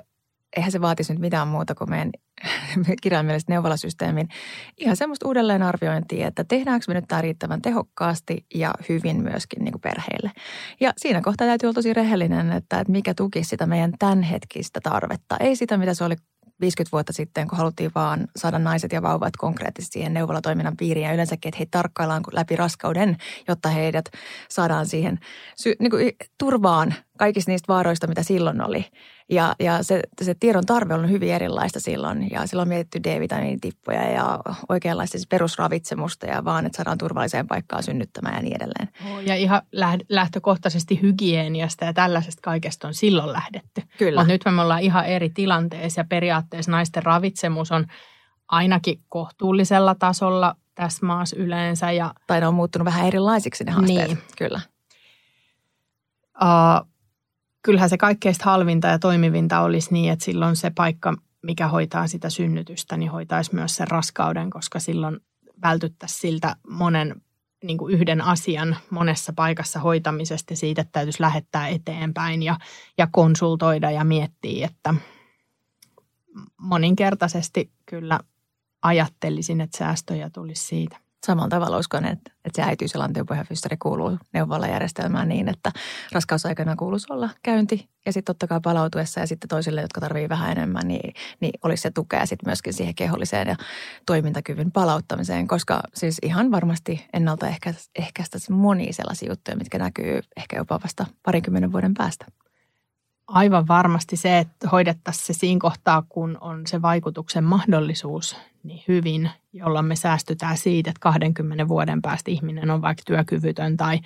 eihän 0.56 0.72
se 0.72 0.80
vaatisi 0.80 1.12
nyt 1.12 1.20
mitään 1.20 1.48
muuta 1.48 1.74
kuin 1.74 1.90
meidän 1.90 2.10
kirjaimellisesti 3.02 3.52
neuvolasysteemin 3.52 4.28
ihan 4.78 4.96
semmoista 4.96 5.26
uudelleenarviointia, 5.26 6.26
että 6.26 6.44
tehdäänkö 6.44 6.84
me 6.88 6.94
nyt 6.94 7.04
tämä 7.08 7.22
riittävän 7.22 7.62
tehokkaasti 7.62 8.46
ja 8.54 8.74
hyvin 8.88 9.22
myöskin 9.22 9.64
niin 9.64 9.72
kuin 9.72 9.80
perheille. 9.80 10.30
Ja 10.80 10.92
siinä 10.96 11.20
kohtaa 11.20 11.46
täytyy 11.46 11.66
olla 11.66 11.74
tosi 11.74 11.94
rehellinen, 11.94 12.52
että, 12.52 12.80
että 12.80 12.92
mikä 12.92 13.14
tuki 13.14 13.44
sitä 13.44 13.66
meidän 13.66 13.92
tämänhetkistä 13.98 14.80
tarvetta. 14.82 15.36
Ei 15.40 15.56
sitä, 15.56 15.76
mitä 15.76 15.94
se 15.94 16.04
oli 16.04 16.16
50 16.62 16.92
vuotta 16.92 17.12
sitten, 17.12 17.48
kun 17.48 17.58
haluttiin 17.58 17.90
vaan 17.94 18.28
saada 18.36 18.58
naiset 18.58 18.92
ja 18.92 19.02
vauvat 19.02 19.36
konkreettisesti 19.36 19.92
siihen 19.92 20.14
neuvolatoiminnan 20.14 20.76
piiriin 20.76 21.06
ja 21.06 21.14
yleensäkin, 21.14 21.48
että 21.48 21.58
heitä 21.58 21.70
tarkkaillaan 21.70 22.22
läpi 22.32 22.56
raskauden, 22.56 23.16
jotta 23.48 23.68
heidät 23.68 24.04
saadaan 24.48 24.86
siihen 24.86 25.18
sy- 25.56 25.76
niin 25.78 25.90
kuin 25.90 26.12
turvaan 26.38 26.94
kaikista 27.18 27.50
niistä 27.50 27.72
vaaroista, 27.72 28.06
mitä 28.06 28.22
silloin 28.22 28.62
oli. 28.62 28.84
Ja, 29.32 29.54
ja 29.58 29.82
se, 29.82 30.02
se 30.22 30.34
tiedon 30.34 30.66
tarve 30.66 30.94
on 30.94 31.10
hyvin 31.10 31.32
erilaista 31.32 31.80
silloin. 31.80 32.30
Ja 32.30 32.46
silloin 32.46 32.66
on 32.66 32.68
mietitty 32.68 33.00
D-vitamiinitippoja 33.04 34.10
ja 34.10 34.40
oikeanlaista 34.68 35.12
siis 35.12 35.26
perusravitsemusta 35.26 36.26
ja 36.26 36.44
vaan, 36.44 36.66
että 36.66 36.76
saadaan 36.76 36.98
turvalliseen 36.98 37.46
paikkaan 37.46 37.82
synnyttämään 37.82 38.34
ja 38.34 38.42
niin 38.42 38.56
edelleen. 38.56 38.88
Ja 39.26 39.36
ihan 39.36 39.62
lähtökohtaisesti 40.08 41.02
hygieniasta 41.02 41.84
ja 41.84 41.92
tällaisesta 41.92 42.40
kaikesta 42.42 42.88
on 42.88 42.94
silloin 42.94 43.32
lähdetty. 43.32 43.82
Kyllä. 43.98 44.20
Mutta 44.20 44.32
nyt 44.32 44.56
me 44.56 44.62
ollaan 44.62 44.82
ihan 44.82 45.06
eri 45.06 45.30
tilanteessa 45.30 46.00
ja 46.00 46.04
periaatteessa 46.04 46.70
naisten 46.70 47.02
ravitsemus 47.02 47.72
on 47.72 47.86
ainakin 48.48 49.02
kohtuullisella 49.08 49.94
tasolla 49.94 50.56
tässä 50.74 51.06
maassa 51.06 51.36
yleensä. 51.36 51.92
Ja, 51.92 52.14
tai 52.26 52.40
ne 52.40 52.46
on 52.46 52.54
muuttunut 52.54 52.86
vähän 52.86 53.06
erilaisiksi 53.06 53.64
ne 53.64 53.72
haasteet. 53.72 54.08
Niin. 54.08 54.18
Kyllä. 54.38 54.60
Uh, 56.42 56.91
kyllähän 57.62 57.90
se 57.90 57.98
kaikkein 57.98 58.34
halvinta 58.42 58.88
ja 58.88 58.98
toimivinta 58.98 59.60
olisi 59.60 59.92
niin, 59.92 60.12
että 60.12 60.24
silloin 60.24 60.56
se 60.56 60.70
paikka, 60.70 61.14
mikä 61.42 61.68
hoitaa 61.68 62.06
sitä 62.06 62.30
synnytystä, 62.30 62.96
niin 62.96 63.10
hoitaisi 63.10 63.54
myös 63.54 63.76
sen 63.76 63.88
raskauden, 63.88 64.50
koska 64.50 64.78
silloin 64.78 65.20
vältyttäisiin 65.62 66.20
siltä 66.20 66.56
monen 66.68 67.22
niin 67.64 67.78
kuin 67.78 67.94
yhden 67.94 68.20
asian 68.20 68.76
monessa 68.90 69.32
paikassa 69.36 69.80
hoitamisesta 69.80 70.56
siitä, 70.56 70.84
täytyisi 70.92 71.20
lähettää 71.20 71.68
eteenpäin 71.68 72.42
ja, 72.42 72.58
ja 72.98 73.08
konsultoida 73.10 73.90
ja 73.90 74.04
miettiä, 74.04 74.66
että 74.66 74.94
moninkertaisesti 76.56 77.70
kyllä 77.86 78.20
ajattelisin, 78.82 79.60
että 79.60 79.78
säästöjä 79.78 80.30
tulisi 80.30 80.66
siitä. 80.66 80.96
Samalla 81.26 81.48
tavalla 81.48 81.78
uskon, 81.78 82.04
että, 82.04 82.32
että 82.44 82.56
se 82.56 82.62
äitiys- 82.62 82.94
ja 82.94 83.00
lantiopohjafysteri 83.00 83.76
kuuluu 83.76 84.18
neuvolajärjestelmään 84.32 85.28
niin, 85.28 85.48
että 85.48 85.72
raskausaikana 86.12 86.76
kuuluisi 86.76 87.06
olla 87.10 87.30
käynti 87.42 87.88
ja 88.06 88.12
sitten 88.12 88.34
totta 88.34 88.46
kai 88.46 88.60
palautuessa 88.62 89.20
ja 89.20 89.26
sitten 89.26 89.48
toisille, 89.48 89.80
jotka 89.80 90.00
tarvii 90.00 90.28
vähän 90.28 90.52
enemmän, 90.52 90.88
niin, 90.88 91.14
niin 91.40 91.52
olisi 91.62 91.82
se 91.82 91.90
tukea 91.90 92.26
sitten 92.26 92.48
myöskin 92.48 92.72
siihen 92.72 92.94
keholliseen 92.94 93.48
ja 93.48 93.56
toimintakyvyn 94.06 94.72
palauttamiseen, 94.72 95.48
koska 95.48 95.80
siis 95.94 96.18
ihan 96.22 96.50
varmasti 96.50 97.06
ennaltaehkäistä 97.12 98.38
monia 98.50 98.92
sellaisia 98.92 99.28
juttuja, 99.28 99.56
mitkä 99.56 99.78
näkyy 99.78 100.20
ehkä 100.36 100.56
jopa 100.56 100.80
vasta 100.82 101.06
parinkymmenen 101.22 101.72
vuoden 101.72 101.94
päästä 101.94 102.26
aivan 103.28 103.68
varmasti 103.68 104.16
se, 104.16 104.38
että 104.38 104.68
hoidettaisiin 104.68 105.26
se 105.26 105.32
siinä 105.32 105.58
kohtaa, 105.60 106.02
kun 106.08 106.38
on 106.40 106.66
se 106.66 106.82
vaikutuksen 106.82 107.44
mahdollisuus 107.44 108.36
niin 108.62 108.84
hyvin, 108.88 109.30
jolloin 109.52 109.86
me 109.86 109.96
säästytään 109.96 110.56
siitä, 110.56 110.90
että 110.90 111.00
20 111.00 111.68
vuoden 111.68 112.02
päästä 112.02 112.30
ihminen 112.30 112.70
on 112.70 112.82
vaikka 112.82 113.02
työkyvytön 113.06 113.76
tai, 113.76 113.98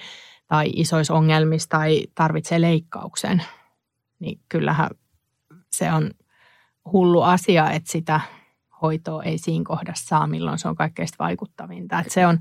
tai 0.47 0.71
isoissa 0.75 1.15
ongelmissa 1.15 1.69
tai 1.69 2.07
tarvitsee 2.15 2.61
leikkauksen. 2.61 3.43
Niin 4.19 4.41
kyllähän 4.49 4.91
se 5.73 5.93
on 5.93 6.11
hullu 6.93 7.23
asia, 7.23 7.71
että 7.71 7.93
sitä 7.93 8.21
hoitoa 8.83 9.23
ei 9.23 9.39
siinä 9.39 9.65
kohdassa 9.65 10.07
saa, 10.07 10.27
milloin 10.27 10.59
se 10.59 10.69
on 10.69 10.77
kaikkein 10.77 11.09
vaikuttavinta. 11.19 11.99
Että 11.99 12.13
se 12.13 12.27
on, 12.27 12.41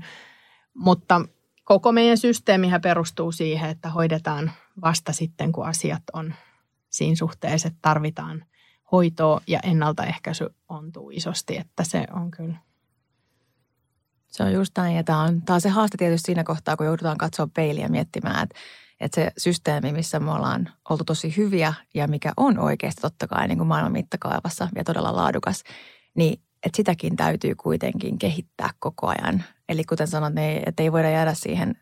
mutta 0.74 1.20
koko 1.64 1.92
meidän 1.92 2.18
systeemihän 2.18 2.80
perustuu 2.80 3.32
siihen, 3.32 3.70
että 3.70 3.90
hoidetaan 3.90 4.50
vasta 4.82 5.12
sitten, 5.12 5.52
kun 5.52 5.66
asiat 5.66 6.02
on 6.12 6.34
siinä 6.96 7.16
suhteessa, 7.16 7.68
että 7.68 7.78
tarvitaan 7.82 8.44
hoitoa 8.92 9.40
ja 9.46 9.60
ennaltaehkäisy 9.62 10.46
ontuu 10.68 11.10
isosti, 11.10 11.56
että 11.56 11.84
se 11.84 12.04
on 12.12 12.30
kyllä. 12.30 12.56
Se 14.26 14.42
on 14.42 14.52
just 14.52 14.72
näin 14.76 14.96
ja 14.96 15.04
tämä 15.04 15.22
on, 15.22 15.42
tämä 15.42 15.54
on 15.54 15.60
se 15.60 15.68
haaste 15.68 15.96
tietysti 15.98 16.26
siinä 16.26 16.44
kohtaa, 16.44 16.76
kun 16.76 16.86
joudutaan 16.86 17.18
katsoa 17.18 17.48
peiliä 17.54 17.88
miettimään, 17.88 18.42
että, 18.42 18.56
että 19.00 19.14
se 19.14 19.32
systeemi, 19.38 19.92
missä 19.92 20.20
me 20.20 20.30
ollaan 20.30 20.68
oltu 20.90 21.04
tosi 21.04 21.36
hyviä 21.36 21.74
ja 21.94 22.08
mikä 22.08 22.32
on 22.36 22.58
oikeasti 22.58 23.00
totta 23.00 23.26
kai 23.26 23.48
niin 23.48 23.58
kuin 23.58 23.68
maailman 23.68 23.92
mittakaavassa 23.92 24.68
ja 24.76 24.84
todella 24.84 25.16
laadukas, 25.16 25.62
niin 26.14 26.40
että 26.66 26.76
sitäkin 26.76 27.16
täytyy 27.16 27.54
kuitenkin 27.54 28.18
kehittää 28.18 28.70
koko 28.78 29.06
ajan. 29.06 29.44
Eli 29.68 29.84
kuten 29.84 30.08
sanot, 30.08 30.34
niin, 30.34 30.62
että 30.66 30.82
ei 30.82 30.92
voida 30.92 31.10
jäädä 31.10 31.34
siihen 31.34 31.74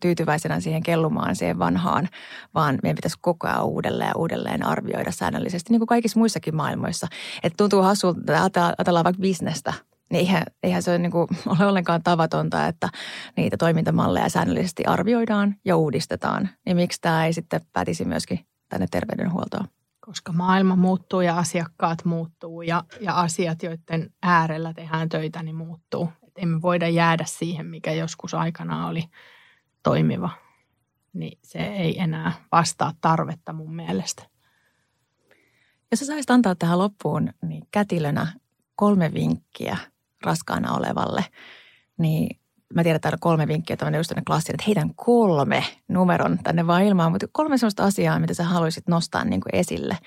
tyytyväisenä 0.00 0.60
siihen 0.60 0.82
kellumaan, 0.82 1.36
siihen 1.36 1.58
vanhaan, 1.58 2.08
vaan 2.54 2.78
meidän 2.82 2.96
pitäisi 2.96 3.18
koko 3.20 3.46
ajan 3.46 3.64
uudelleen 3.64 4.08
ja 4.08 4.16
uudelleen 4.16 4.66
arvioida 4.66 5.10
säännöllisesti, 5.10 5.72
niin 5.72 5.80
kuin 5.80 5.86
kaikissa 5.86 6.18
muissakin 6.18 6.56
maailmoissa. 6.56 7.06
Että 7.42 7.56
tuntuu 7.56 7.82
hassulta, 7.82 8.46
että 8.46 8.74
ajatellaan 8.78 9.04
vaikka 9.04 9.20
bisnestä, 9.20 9.72
niin 10.10 10.20
eihän, 10.20 10.42
eihän 10.62 10.82
se 10.82 10.98
niin 10.98 11.12
kuin 11.12 11.28
ole 11.58 11.66
ollenkaan 11.66 12.02
tavatonta, 12.02 12.66
että 12.66 12.88
niitä 13.36 13.56
toimintamalleja 13.56 14.28
säännöllisesti 14.28 14.84
arvioidaan 14.84 15.56
ja 15.64 15.76
uudistetaan. 15.76 16.48
Niin 16.66 16.76
miksi 16.76 17.00
tämä 17.00 17.26
ei 17.26 17.32
sitten 17.32 17.60
pätisi 17.72 18.04
myöskin 18.04 18.40
tänne 18.68 18.86
terveydenhuoltoon? 18.90 19.68
Koska 20.00 20.32
maailma 20.32 20.76
muuttuu 20.76 21.20
ja 21.20 21.38
asiakkaat 21.38 22.04
muuttuu 22.04 22.62
ja, 22.62 22.84
ja 23.00 23.20
asiat, 23.20 23.62
joiden 23.62 24.10
äärellä 24.22 24.74
tehdään 24.74 25.08
töitä, 25.08 25.42
niin 25.42 25.56
muuttuu. 25.56 26.08
Et 26.28 26.32
emme 26.36 26.62
voida 26.62 26.88
jäädä 26.88 27.24
siihen, 27.26 27.66
mikä 27.66 27.92
joskus 27.92 28.34
aikana 28.34 28.86
oli– 28.86 29.04
toimiva, 29.82 30.30
niin 31.12 31.38
se 31.42 31.58
ei 31.58 32.00
enää 32.00 32.32
vastaa 32.52 32.92
tarvetta 33.00 33.52
mun 33.52 33.74
mielestä. 33.76 34.22
Jos 35.90 36.00
sä 36.00 36.06
saisit 36.06 36.30
antaa 36.30 36.54
tähän 36.54 36.78
loppuun 36.78 37.28
niin 37.42 37.62
kätilönä 37.70 38.26
kolme 38.76 39.14
vinkkiä 39.14 39.76
raskaana 40.24 40.72
olevalle, 40.74 41.24
niin 41.98 42.40
mä 42.74 42.82
tiedän, 42.82 42.96
että 42.96 43.02
täällä 43.02 43.16
on 43.16 43.20
kolme 43.20 43.48
vinkkiä, 43.48 43.74
että 43.74 43.96
just 43.96 44.12
klassinen, 44.26 44.54
että 44.54 44.64
heitän 44.66 44.94
kolme 44.94 45.64
numeron 45.88 46.38
tänne 46.42 46.66
vaan 46.66 46.82
ilmaan, 46.82 47.12
mutta 47.12 47.26
kolme 47.32 47.58
sellaista 47.58 47.84
asiaa, 47.84 48.18
mitä 48.18 48.34
sä 48.34 48.44
haluaisit 48.44 48.88
nostaa 48.88 49.24
niin 49.24 49.40
kuin 49.40 49.54
esille, 49.54 49.98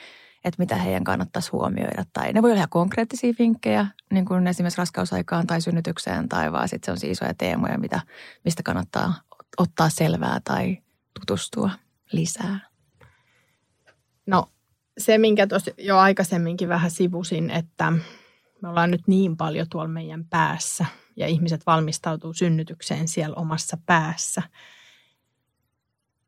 että 0.45 0.63
mitä 0.63 0.75
heidän 0.75 1.03
kannattaisi 1.03 1.51
huomioida. 1.51 2.05
Tai 2.13 2.33
ne 2.33 2.41
voi 2.41 2.49
olla 2.49 2.57
ihan 2.57 2.69
konkreettisia 2.69 3.33
vinkkejä, 3.39 3.87
niin 4.11 4.25
kuin 4.25 4.47
esimerkiksi 4.47 4.77
raskausaikaan 4.77 5.47
tai 5.47 5.61
synnytykseen, 5.61 6.29
tai 6.29 6.51
vaan 6.51 6.69
sitten 6.69 6.97
se 6.97 7.05
on 7.05 7.11
isoja 7.11 7.33
teemoja, 7.33 7.77
mitä, 7.77 8.01
mistä 8.45 8.63
kannattaa 8.63 9.13
ottaa 9.57 9.89
selvää 9.89 10.41
tai 10.43 10.77
tutustua 11.19 11.69
lisää? 12.11 12.59
No 14.27 14.49
se, 14.97 15.17
minkä 15.17 15.47
tuossa 15.47 15.71
jo 15.77 15.97
aikaisemminkin 15.97 16.69
vähän 16.69 16.91
sivusin, 16.91 17.49
että 17.49 17.93
me 18.61 18.69
ollaan 18.69 18.91
nyt 18.91 19.07
niin 19.07 19.37
paljon 19.37 19.67
tuolla 19.69 19.87
meidän 19.87 20.25
päässä 20.25 20.85
ja 21.15 21.27
ihmiset 21.27 21.65
valmistautuu 21.65 22.33
synnytykseen 22.33 23.07
siellä 23.07 23.35
omassa 23.35 23.77
päässä, 23.85 24.41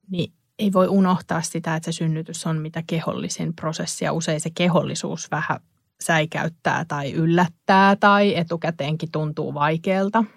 niin 0.10 0.34
ei 0.60 0.74
voi 0.74 0.88
unohtaa 0.88 1.42
sitä, 1.42 1.76
että 1.76 1.92
se 1.92 1.96
synnytys 1.96 2.48
on 2.48 2.58
mitä 2.58 2.84
kehollisin 2.88 3.56
prosessi 3.56 4.06
ja 4.06 4.14
usein 4.14 4.42
se 4.42 4.50
kehollisuus 4.50 5.32
vähän 5.32 5.60
säikäyttää 6.02 6.86
tai 6.86 7.14
yllättää 7.14 7.96
tai 7.96 8.36
etukäteenkin 8.36 9.12
tuntuu 9.12 9.54
vaikealta– 9.54 10.24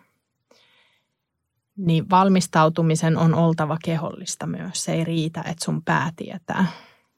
niin 1.78 2.10
valmistautumisen 2.10 3.16
on 3.16 3.34
oltava 3.34 3.76
kehollista 3.84 4.46
myös. 4.46 4.84
Se 4.84 4.92
ei 4.92 5.04
riitä, 5.04 5.40
että 5.40 5.64
sun 5.64 5.82
pää 5.82 6.12
tietää, 6.16 6.66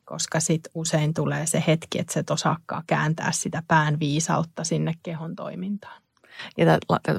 koska 0.05 0.41
sit 0.41 0.63
usein 0.75 1.15
tulee 1.15 1.47
se 1.47 1.65
hetki, 1.67 1.99
että 1.99 2.13
se 2.13 2.21
et 2.21 2.31
osaakaan 2.31 2.83
kääntää 2.87 3.33
sitä 3.33 3.63
pään 3.69 4.01
viisautta 4.01 4.65
sinne 4.65 4.95
kehon 5.03 5.37
toimintaan. 5.37 6.03
Ja 6.57 6.67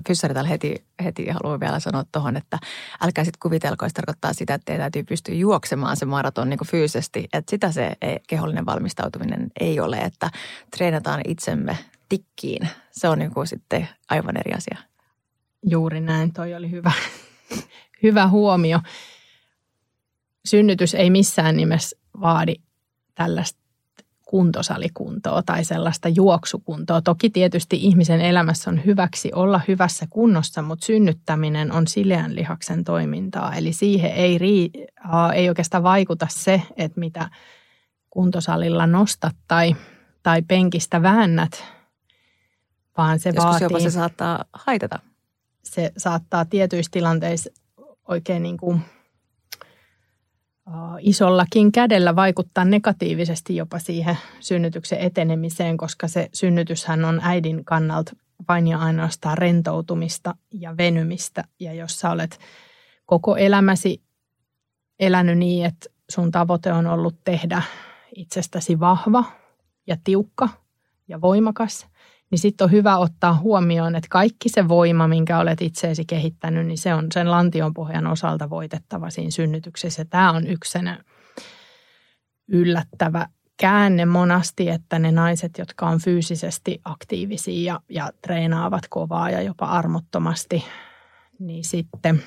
Fyssari 0.08 0.34
täällä 0.34 0.50
heti, 0.50 0.86
heti 1.04 1.30
haluaa 1.30 1.60
vielä 1.60 1.80
sanoa 1.80 2.04
tuohon, 2.12 2.38
että 2.38 2.60
älkää 3.02 3.24
sitten 3.24 3.40
kuvitelko, 3.42 3.86
että 3.86 4.02
tarkoittaa 4.02 4.34
sitä, 4.34 4.54
että 4.54 4.66
teidän 4.66 4.84
täytyy 4.84 5.04
pystyä 5.04 5.36
juoksemaan 5.36 5.98
se 5.98 6.06
maraton 6.06 6.50
niin 6.50 6.60
fyysisesti. 6.72 7.30
Että 7.34 7.50
sitä 7.50 7.72
se 7.72 7.96
ei, 8.02 8.20
kehollinen 8.28 8.66
valmistautuminen 8.66 9.52
ei 9.60 9.80
ole, 9.80 9.98
että 9.98 10.30
treenataan 10.78 11.22
itsemme 11.28 11.78
tikkiin. 12.10 12.70
Se 12.92 13.08
on 13.08 13.20
niin 13.20 13.34
kuin 13.34 13.48
sitten 13.48 13.88
aivan 14.10 14.38
eri 14.38 14.54
asia 14.54 14.78
Juuri 15.66 16.02
näin, 16.02 16.34
toi 16.34 16.56
oli 16.56 16.72
hyvä, 16.72 16.92
hyvä 18.04 18.28
huomio. 18.28 18.80
Synnytys 20.46 20.94
ei 20.94 21.10
missään 21.10 21.58
nimessä 21.58 21.98
vaadi 22.22 22.56
tällaista 23.16 23.62
kuntosalikuntoa 24.26 25.44
tai 25.44 25.66
sellaista 25.66 26.10
juoksukuntoa. 26.10 27.02
Toki 27.02 27.30
tietysti 27.30 27.76
ihmisen 27.76 28.22
elämässä 28.22 28.70
on 28.70 28.86
hyväksi 28.86 29.32
olla 29.34 29.62
hyvässä 29.68 30.08
kunnossa, 30.10 30.62
mutta 30.62 30.86
synnyttäminen 30.86 31.72
on 31.72 31.88
sileän 31.88 32.36
lihaksen 32.36 32.84
toimintaa. 32.84 33.56
Eli 33.56 33.74
siihen 33.74 34.12
ei, 34.12 34.38
rii, 34.38 34.72
ei 35.34 35.50
oikeastaan 35.50 35.84
vaikuta 35.84 36.28
se, 36.30 36.62
että 36.78 37.00
mitä 37.00 37.30
kuntosalilla 38.10 38.88
nostat 38.88 39.36
tai, 39.48 39.76
tai 40.24 40.42
penkistä 40.42 41.02
väännät, 41.02 41.64
vaan 42.98 43.20
se 43.20 43.30
Joskus 43.30 43.46
vaatii... 43.46 43.66
jopa 43.66 43.80
se 43.80 43.90
saattaa 43.90 44.46
haitata. 44.54 45.00
Se 45.64 45.92
saattaa 45.98 46.46
tietyissä 46.46 46.90
tilanteissa 46.92 47.50
oikein 48.08 48.44
niin 48.44 48.58
kuin 48.58 48.82
isollakin 51.00 51.72
kädellä 51.72 52.16
vaikuttaa 52.16 52.66
negatiivisesti 52.66 53.56
jopa 53.56 53.80
siihen 53.80 54.18
synnytyksen 54.40 55.00
etenemiseen, 55.00 55.78
koska 55.78 56.08
se 56.08 56.30
synnytyshän 56.34 57.06
on 57.06 57.20
äidin 57.24 57.66
kannalta 57.66 58.16
vain 58.48 58.68
ja 58.68 58.80
ainoastaan 58.80 59.38
rentoutumista 59.38 60.36
ja 60.52 60.78
venymistä. 60.78 61.44
Ja 61.60 61.74
jos 61.74 62.00
sä 62.00 62.12
olet 62.12 62.40
koko 63.06 63.36
elämäsi 63.36 64.02
elänyt 65.00 65.38
niin, 65.38 65.66
että 65.66 65.90
sun 66.10 66.32
tavoite 66.32 66.74
on 66.74 66.88
ollut 66.88 67.16
tehdä 67.24 67.62
itsestäsi 68.16 68.80
vahva 68.80 69.24
ja 69.88 69.98
tiukka 70.04 70.50
ja 71.08 71.22
voimakas, 71.22 71.88
niin 72.32 72.40
sitten 72.40 72.66
on 72.66 72.72
hyvä 72.72 72.98
ottaa 72.98 73.34
huomioon, 73.34 73.96
että 73.96 74.08
kaikki 74.10 74.50
se 74.50 74.68
voima, 74.68 75.08
minkä 75.08 75.40
olet 75.40 75.62
itseesi 75.62 76.06
kehittänyt, 76.06 76.68
niin 76.68 76.78
se 76.78 76.94
on 76.94 77.08
sen 77.14 77.32
lantionpohjan 77.32 78.08
osalta 78.08 78.50
voitettava 78.50 79.10
siinä 79.10 79.32
synnytyksessä. 79.32 80.06
Tämä 80.06 80.32
on 80.32 80.48
yksi 80.48 80.80
yllättävä 82.48 83.28
käänne 83.58 84.06
monasti, 84.06 84.70
että 84.70 85.00
ne 85.00 85.12
naiset, 85.12 85.58
jotka 85.58 85.88
on 85.88 86.00
fyysisesti 86.00 86.82
aktiivisia 86.86 87.74
ja, 87.74 87.80
ja 87.90 88.12
treenaavat 88.22 88.84
kovaa 88.90 89.30
ja 89.30 89.42
jopa 89.42 89.66
armottomasti, 89.66 90.66
niin 91.40 91.64
sitten 91.64 92.24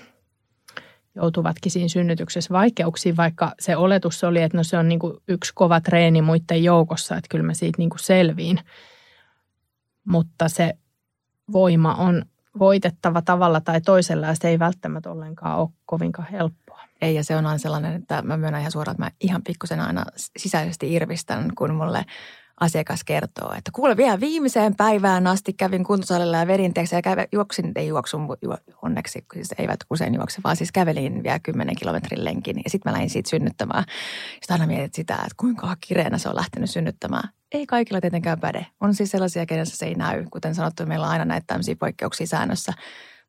joutuvatkin 1.14 1.72
siinä 1.72 1.88
synnytyksessä 1.88 2.52
vaikeuksiin, 2.52 3.16
vaikka 3.16 3.52
se 3.60 3.76
oletus 3.76 4.24
oli, 4.24 4.42
että 4.42 4.58
no 4.58 4.64
se 4.64 4.78
on 4.78 4.88
niin 4.88 4.98
kuin 4.98 5.16
yksi 5.28 5.52
kova 5.54 5.80
treeni 5.80 6.22
muiden 6.22 6.64
joukossa, 6.64 7.16
että 7.16 7.28
kyllä 7.30 7.44
mä 7.44 7.54
siitä 7.54 7.78
niin 7.78 7.90
kuin 7.90 8.00
selviin– 8.00 8.60
mutta 10.04 10.48
se 10.48 10.74
voima 11.52 11.94
on 11.94 12.24
voitettava 12.58 13.22
tavalla 13.22 13.60
tai 13.60 13.80
toisella 13.80 14.26
ja 14.26 14.34
se 14.34 14.48
ei 14.48 14.58
välttämättä 14.58 15.10
ollenkaan 15.10 15.58
ole 15.58 15.68
kovinkaan 15.86 16.28
helppoa. 16.30 16.80
Ei 17.00 17.14
ja 17.14 17.24
se 17.24 17.36
on 17.36 17.46
aina 17.46 17.58
sellainen, 17.58 17.94
että 17.94 18.22
mä 18.22 18.36
myönnän 18.36 18.60
ihan 18.60 18.72
suoraan, 18.72 18.94
että 18.94 19.04
mä 19.04 19.10
ihan 19.20 19.42
pikkusen 19.42 19.80
aina 19.80 20.04
sisäisesti 20.36 20.92
irvistän, 20.92 21.50
kun 21.58 21.74
mulle 21.74 22.04
asiakas 22.60 23.04
kertoo, 23.04 23.54
että 23.58 23.70
kuule 23.74 23.96
vielä 23.96 24.20
viimeiseen 24.20 24.76
päivään 24.76 25.26
asti 25.26 25.52
kävin 25.52 25.84
kuntosalilla 25.84 26.36
ja 26.36 26.46
vedin 26.46 26.72
ja 26.92 27.02
käve, 27.02 27.28
juoksin, 27.32 27.72
ei 27.76 27.86
juoksu 27.86 28.18
onneksi, 28.82 29.24
siis 29.34 29.54
eivät 29.58 29.80
usein 29.90 30.14
juokse, 30.14 30.40
vaan 30.44 30.56
siis 30.56 30.72
kävelin 30.72 31.22
vielä 31.22 31.38
10 31.38 31.76
kilometrin 31.76 32.24
lenkin 32.24 32.56
ja 32.56 32.70
sitten 32.70 32.90
mä 32.90 32.94
lähdin 32.94 33.10
siitä 33.10 33.30
synnyttämään. 33.30 33.84
Sitten 34.34 34.54
aina 34.54 34.66
mietit 34.66 34.94
sitä, 34.94 35.14
että 35.14 35.34
kuinka 35.36 35.76
kireänä 35.80 36.18
se 36.18 36.28
on 36.28 36.36
lähtenyt 36.36 36.70
synnyttämään. 36.70 37.28
Ei 37.52 37.66
kaikilla 37.66 38.00
tietenkään 38.00 38.40
päde. 38.40 38.66
On 38.80 38.94
siis 38.94 39.10
sellaisia, 39.10 39.46
kenessä 39.46 39.76
se 39.76 39.86
ei 39.86 39.94
näy. 39.94 40.24
Kuten 40.30 40.54
sanottu, 40.54 40.86
meillä 40.86 41.06
on 41.06 41.12
aina 41.12 41.24
näitä 41.24 41.44
tämmöisiä 41.46 41.76
poikkeuksia 41.76 42.26
säännössä. 42.26 42.72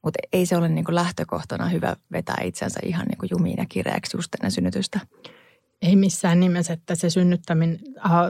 Mutta 0.03 0.19
ei 0.33 0.45
se 0.45 0.57
ole 0.57 0.69
niin 0.69 0.85
kuin 0.85 0.95
lähtökohtana 0.95 1.69
hyvä 1.69 1.95
vetää 2.11 2.37
itsensä 2.43 2.79
ihan 2.83 3.05
niin 3.05 3.17
kuin 3.17 3.29
jumiin 3.31 3.57
ja 3.57 3.65
kireäksi 3.69 4.17
just 4.17 4.35
ennen 4.35 4.51
synnytystä. 4.51 4.99
Ei 5.81 5.95
missään 5.95 6.39
nimessä, 6.39 6.73
että 6.73 6.95
se 6.95 7.09
synnyttäminen 7.09 7.79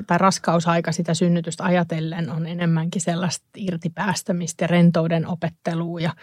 tai 0.07 0.17
raskausaika 0.17 0.91
sitä 0.91 1.13
synnytystä 1.13 1.63
ajatellen 1.63 2.29
on 2.29 2.47
enemmänkin 2.47 3.01
sellaista 3.01 3.45
irtipäästämistä 3.57 4.63
ja 4.63 4.67
rentouden 4.67 5.27
opettelua. 5.27 5.99
Ja 5.99 6.13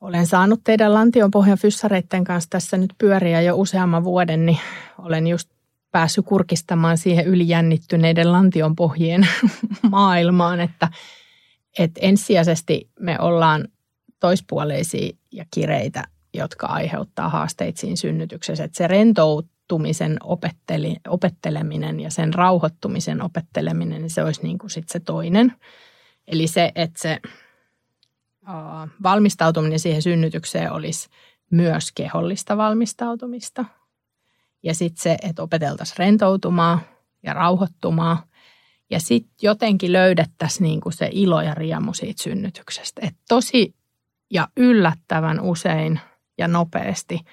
olen 0.00 0.26
saanut 0.26 0.60
teidän 0.64 0.94
lantionpohjan 0.94 1.58
fyssareiden 1.58 2.24
kanssa 2.24 2.50
tässä 2.50 2.76
nyt 2.76 2.90
pyöriä 2.98 3.40
jo 3.40 3.56
useamman 3.56 4.04
vuoden, 4.04 4.46
niin 4.46 4.58
olen 4.98 5.26
just 5.26 5.50
päässyt 5.90 6.26
kurkistamaan 6.26 6.98
siihen 6.98 7.26
ylijännittyneiden 7.26 8.32
lantionpohjien 8.32 9.28
maailmaan, 9.90 10.60
että, 10.60 10.88
että 11.78 12.00
ensisijaisesti 12.02 12.90
me 13.00 13.20
ollaan 13.20 13.68
toispuoleisia 14.20 15.10
ja 15.32 15.44
kireitä, 15.54 16.04
jotka 16.34 16.66
aiheuttaa 16.66 17.28
haasteita 17.28 17.80
siinä 17.80 17.96
synnytyksessä. 17.96 18.64
Että 18.64 18.78
se 18.78 18.88
rentout, 18.88 19.46
rauhoittumisen 19.72 20.16
opetteli, 20.22 20.96
opetteleminen 21.08 22.00
ja 22.00 22.10
sen 22.10 22.34
rauhoittumisen 22.34 23.22
opetteleminen, 23.22 24.02
niin 24.02 24.10
se 24.10 24.24
olisi 24.24 24.42
niin 24.42 24.58
kuin 24.58 24.70
sit 24.70 24.88
se 24.88 25.00
toinen. 25.00 25.52
Eli 26.26 26.46
se, 26.46 26.72
että 26.74 27.00
se 27.00 27.18
uh, 28.42 28.88
valmistautuminen 29.02 29.78
siihen 29.78 30.02
synnytykseen 30.02 30.72
olisi 30.72 31.08
myös 31.50 31.92
kehollista 31.92 32.56
valmistautumista. 32.56 33.64
Ja 34.62 34.74
sitten 34.74 35.02
se, 35.02 35.16
että 35.22 35.42
opeteltaisiin 35.42 35.98
rentoutumaan 35.98 36.80
ja 37.22 37.32
rauhoittumaan. 37.32 38.18
Ja 38.90 39.00
sitten 39.00 39.34
jotenkin 39.42 39.92
löydettäisiin 39.92 40.62
niin 40.62 40.80
kuin 40.80 40.92
se 40.92 41.08
ilo 41.12 41.40
ja 41.40 41.54
riemu 41.54 41.94
siitä 41.94 42.22
synnytyksestä. 42.22 43.00
Et 43.04 43.14
tosi 43.28 43.74
ja 44.30 44.48
yllättävän 44.56 45.40
usein 45.40 46.00
ja 46.38 46.48
nopeasti– 46.48 47.20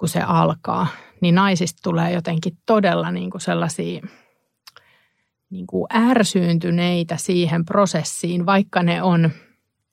kun 0.00 0.08
se 0.08 0.20
alkaa, 0.20 0.86
niin 1.20 1.34
naisista 1.34 1.80
tulee 1.82 2.12
jotenkin 2.12 2.58
todella 2.66 3.10
niin 3.10 3.30
kuin 3.30 3.40
sellaisia 3.40 4.02
niin 5.50 5.66
kuin 5.66 5.86
ärsyyntyneitä 5.94 7.16
siihen 7.16 7.64
prosessiin, 7.64 8.46
vaikka 8.46 8.82
ne 8.82 9.02
on 9.02 9.30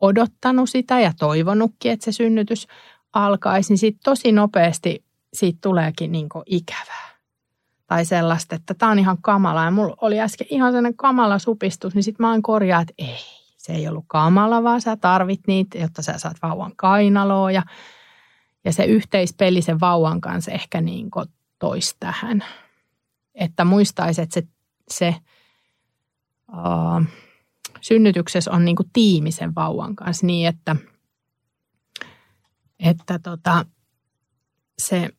odottanut 0.02 0.70
sitä 0.70 1.00
ja 1.00 1.12
toivonutkin, 1.20 1.92
että 1.92 2.06
se 2.06 2.12
synnytys 2.12 2.68
alkaisi, 3.14 3.72
niin 3.72 3.78
sitten 3.78 4.04
tosi 4.04 4.32
nopeasti 4.32 5.04
siitä 5.34 5.60
tuleekin 5.62 6.12
niin 6.12 6.30
kuin 6.30 6.44
ikävää. 6.46 7.08
Tai 7.88 8.06
sellaista, 8.06 8.56
että 8.56 8.74
tämä 8.74 8.92
on 8.92 9.00
ihan 9.00 9.18
kamala. 9.22 9.64
Ja 9.64 9.72
mulla 9.72 9.96
oli 10.02 10.20
äsken 10.20 10.48
ihan 10.50 10.72
sellainen 10.72 10.98
kamala 10.98 11.40
supistus, 11.40 11.96
niin 11.96 12.04
sitten 12.04 12.26
mä 12.26 12.32
oon 12.32 12.42
korjaa, 12.42 12.82
että 12.82 12.94
ei, 12.98 13.20
se 13.58 13.74
ei 13.74 13.88
ollut 13.88 14.06
kamala, 14.08 14.64
vaan 14.64 14.82
sä 14.82 14.98
tarvit 14.98 15.42
niitä, 15.48 15.78
jotta 15.78 16.02
sä 16.02 16.18
saat 16.18 16.38
vauvan 16.42 16.72
kainaloa 16.76 17.52
ja 17.52 17.64
ja 18.66 18.74
se 18.74 18.86
yhteispeli 18.86 19.62
sen 19.62 19.80
vauvan 19.80 20.22
kanssa 20.22 20.52
ehkä 20.52 20.82
niin 20.82 21.10
toisi 21.60 21.96
tähän. 22.00 22.44
Että 23.36 23.66
muistaisi, 23.66 24.22
että 24.22 24.34
se, 24.34 24.48
se 24.90 25.16
uh, 26.52 27.06
synnytyksessä 27.82 28.52
on 28.52 28.66
niin 28.66 28.76
kuin 28.76 28.90
vauvan 29.56 29.96
kanssa 29.96 30.26
niin, 30.26 30.48
että, 30.48 30.76
että 32.80 33.20
tota, 33.20 33.66
se 34.80 35.10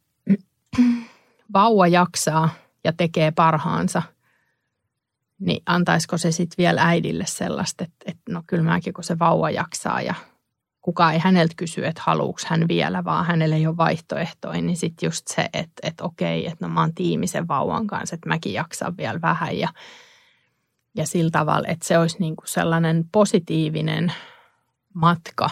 vauva 1.52 1.86
jaksaa 1.86 2.48
ja 2.84 2.92
tekee 2.92 3.30
parhaansa, 3.30 4.02
niin 5.38 5.62
antaisiko 5.66 6.18
se 6.18 6.32
sitten 6.32 6.56
vielä 6.58 6.82
äidille 6.82 7.26
sellaista, 7.26 7.84
että, 7.84 8.04
että 8.06 8.32
no 8.32 8.42
kyllä 8.46 8.62
mäkin 8.62 8.94
kun 8.94 9.04
se 9.04 9.18
vauva 9.18 9.50
jaksaa 9.50 10.02
ja 10.02 10.14
kukaan 10.88 11.14
ei 11.14 11.18
häneltä 11.18 11.54
kysy, 11.56 11.86
että 11.86 12.02
haluuks 12.04 12.44
hän 12.44 12.68
vielä, 12.68 13.04
vaan 13.04 13.26
hänelle 13.26 13.54
ei 13.54 13.66
ole 13.66 13.76
vaihtoehtoja, 13.76 14.62
niin 14.62 14.76
sitten 14.76 15.06
just 15.06 15.28
se, 15.28 15.48
että, 15.52 15.72
että 15.82 16.04
okei, 16.04 16.46
että 16.46 16.66
no 16.66 16.74
mä 16.74 16.80
oon 16.80 16.94
tiimisen 16.94 17.48
vauvan 17.48 17.86
kanssa, 17.86 18.14
että 18.14 18.28
mäkin 18.28 18.52
jaksan 18.52 18.96
vielä 18.96 19.20
vähän 19.20 19.58
ja, 19.58 19.68
ja 20.94 21.06
sillä 21.06 21.30
tavalla, 21.30 21.68
että 21.68 21.86
se 21.86 21.98
olisi 21.98 22.16
niin 22.20 22.36
kuin 22.36 22.48
sellainen 22.48 23.04
positiivinen 23.12 24.12
matka, 24.94 25.50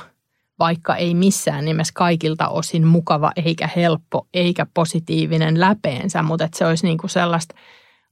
vaikka 0.58 0.96
ei 0.96 1.14
missään 1.14 1.64
nimessä 1.64 1.92
kaikilta 1.94 2.48
osin 2.48 2.86
mukava 2.86 3.32
eikä 3.36 3.68
helppo 3.76 4.26
eikä 4.34 4.66
positiivinen 4.74 5.60
läpeensä, 5.60 6.22
mutta 6.22 6.44
että 6.44 6.58
se 6.58 6.66
olisi 6.66 6.86
niin 6.86 6.98
kuin 6.98 7.10
sellaista 7.10 7.54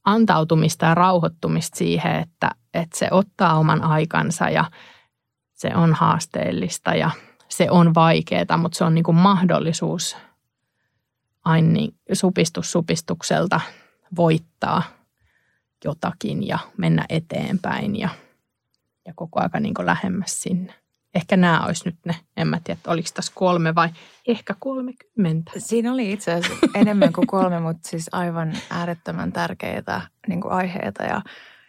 antautumista 0.05 0.87
ja 0.87 0.95
rauhoittumista 0.95 1.79
siihen, 1.79 2.15
että, 2.15 2.51
että 2.75 2.99
se 2.99 3.09
ottaa 3.11 3.59
oman 3.59 3.83
aikansa 3.83 4.51
ja– 4.51 4.65
se 5.65 5.77
on 5.77 5.95
haasteellista 5.95 6.95
ja 6.95 7.11
se 7.49 7.71
on 7.71 7.95
vaikeaa, 7.95 8.57
mutta 8.59 8.79
se 8.79 8.85
on 8.85 8.95
niin 8.95 9.05
kuin 9.05 9.17
mahdollisuus 9.17 10.17
aina 11.45 11.69
niin 11.69 11.95
supistus 12.13 12.73
supistukselta 12.73 13.61
voittaa 14.17 14.83
jotakin 15.85 16.47
ja 16.47 16.59
mennä 16.77 17.05
eteenpäin 17.09 17.97
ja, 17.97 18.09
ja 19.07 19.13
koko 19.17 19.41
ajan 19.41 19.63
niin 19.63 19.75
kuin 19.75 19.87
lähemmäs 19.87 20.43
sinne. 20.43 20.75
Ehkä 21.15 21.37
nämä 21.37 21.67
olisi 21.67 21.85
nyt 21.85 21.97
ne, 22.05 22.17
en 22.37 22.49
mä 22.49 22.61
tiedä, 22.65 22.81
oliko 22.87 23.09
tässä 23.15 23.33
kolme 23.35 23.75
vai 23.75 23.89
ehkä 24.27 24.55
kolmekymmentä. 24.59 25.53
Siinä 25.59 25.93
oli 25.93 26.13
itse 26.13 26.33
asiassa 26.33 26.67
enemmän 26.75 27.13
kuin 27.13 27.27
kolme, 27.27 27.61
mutta 27.61 27.89
siis 27.89 28.09
aivan 28.13 28.53
äärettömän 28.71 29.33
tärkeitä 29.33 30.01
niin 30.29 30.41
kuin 30.41 30.53
aiheita 30.53 31.03
ja, 31.03 31.23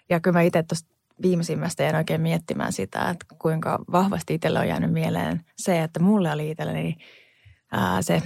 ja 0.09 0.19
kyllä 0.19 0.37
mä 0.37 0.41
itse 0.41 0.63
tuosta 0.63 0.94
viimeisimmästä 1.21 1.83
jäin 1.83 1.95
oikein 1.95 2.21
miettimään 2.21 2.73
sitä, 2.73 3.09
että 3.09 3.25
kuinka 3.39 3.79
vahvasti 3.91 4.33
itselle 4.33 4.59
on 4.59 4.67
jäänyt 4.67 4.91
mieleen 4.91 5.41
se, 5.57 5.83
että 5.83 5.99
mulle 5.99 6.31
oli 6.31 6.51
itselleni 6.51 6.95
ää, 7.71 8.01
se 8.01 8.21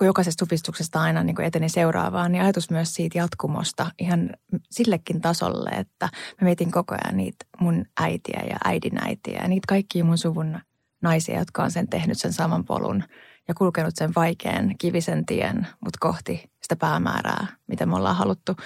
kun 0.00 0.06
jokaisesta 0.06 0.42
supistuksesta 0.44 1.00
aina 1.00 1.24
niin 1.24 1.40
eteni 1.40 1.68
seuraavaan, 1.68 2.32
niin 2.32 2.42
ajatus 2.42 2.70
myös 2.70 2.94
siitä 2.94 3.18
jatkumosta 3.18 3.90
ihan 3.98 4.30
sillekin 4.70 5.20
tasolle, 5.20 5.70
että 5.70 6.08
mä 6.40 6.44
mietin 6.44 6.70
koko 6.70 6.94
ajan 6.94 7.16
niitä 7.16 7.44
mun 7.60 7.84
äitiä 8.00 8.42
ja 8.50 8.56
äidinäitiä 8.64 9.40
ja 9.42 9.48
niitä 9.48 9.64
kaikkia 9.68 10.04
mun 10.04 10.18
suvun 10.18 10.58
naisia, 11.02 11.38
jotka 11.38 11.62
on 11.62 11.70
sen 11.70 11.88
tehnyt 11.88 12.18
sen 12.18 12.32
saman 12.32 12.64
polun 12.64 13.04
ja 13.50 13.54
kulkenut 13.54 13.96
sen 13.96 14.12
vaikean 14.16 14.74
kivisen 14.78 15.26
tien, 15.26 15.66
mutta 15.80 15.98
kohti 16.00 16.50
sitä 16.62 16.76
päämäärää, 16.76 17.46
mitä 17.66 17.86
me 17.86 17.96
ollaan 17.96 18.16
haluttu. 18.16 18.56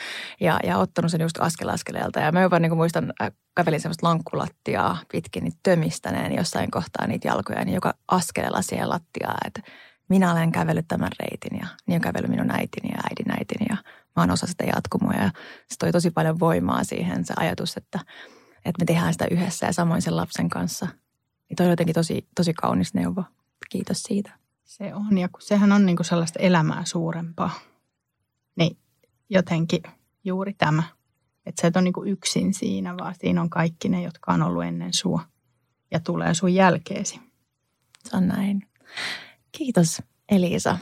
Ja, 0.40 0.60
ja 0.64 0.78
ottanut 0.78 1.10
sen 1.10 1.20
just 1.20 1.40
askel 1.40 1.68
askeleelta. 1.68 2.20
Ja 2.20 2.32
mä 2.32 2.40
jopa 2.40 2.58
niin 2.58 2.76
muistan, 2.76 3.12
äh, 3.22 3.32
kävelin 3.56 3.80
semmoista 3.80 4.06
lankkulattiaa 4.06 4.98
pitkin 5.12 5.44
niin 5.44 5.54
tömistäneen 5.62 6.34
jossain 6.36 6.70
kohtaa 6.70 7.06
niitä 7.06 7.28
jalkoja, 7.28 7.64
niin 7.64 7.74
joka 7.74 7.94
askeleella 8.08 8.62
siihen 8.62 8.88
lattiaa, 8.88 9.38
että 9.46 9.62
minä 10.08 10.32
olen 10.32 10.52
kävellyt 10.52 10.88
tämän 10.88 11.10
reitin 11.20 11.58
ja 11.58 11.66
niin 11.86 11.96
on 11.96 12.00
kävellyt 12.00 12.30
minun 12.30 12.50
äitini 12.50 12.88
ja 12.88 13.02
äidin 13.10 13.38
äitini 13.38 13.66
ja 13.68 13.76
mä 14.16 14.22
oon 14.22 14.30
osa 14.30 14.46
sitä 14.46 14.64
jatkumoa 14.64 15.12
ja 15.12 15.30
se 15.68 15.76
toi 15.78 15.92
tosi 15.92 16.10
paljon 16.10 16.40
voimaa 16.40 16.84
siihen 16.84 17.24
se 17.24 17.34
ajatus, 17.36 17.76
että, 17.76 18.00
että 18.56 18.82
me 18.82 18.84
tehdään 18.86 19.12
sitä 19.12 19.26
yhdessä 19.30 19.66
ja 19.66 19.72
samoin 19.72 20.02
sen 20.02 20.16
lapsen 20.16 20.48
kanssa. 20.48 20.86
Niin 21.48 21.56
toi 21.56 21.66
on 21.66 21.70
jotenkin 21.70 21.94
tosi, 21.94 22.28
tosi 22.36 22.54
kaunis 22.54 22.94
neuvo. 22.94 23.24
Kiitos 23.70 24.02
siitä. 24.02 24.43
Se 24.64 24.94
on 24.94 25.18
ja 25.18 25.28
kun 25.28 25.42
sehän 25.42 25.72
on 25.72 25.86
niin 25.86 25.96
kuin 25.96 26.06
sellaista 26.06 26.38
elämää 26.38 26.84
suurempaa. 26.84 27.50
Niin 28.56 28.78
jotenkin 29.30 29.82
juuri 30.24 30.54
tämä, 30.54 30.82
että 31.46 31.62
sä 31.62 31.68
et 31.68 31.76
ole 31.76 31.84
niin 31.84 31.92
kuin 31.92 32.08
yksin 32.08 32.54
siinä, 32.54 32.96
vaan 32.96 33.14
siinä 33.20 33.40
on 33.40 33.50
kaikki 33.50 33.88
ne, 33.88 34.02
jotka 34.02 34.32
on 34.32 34.42
ollut 34.42 34.64
ennen 34.64 34.92
sua 34.92 35.20
ja 35.90 36.00
tulee 36.00 36.34
sun 36.34 36.54
jälkeesi. 36.54 37.20
Se 38.04 38.16
on 38.16 38.28
näin. 38.28 38.68
Kiitos 39.52 40.02
Elisa. 40.28 40.78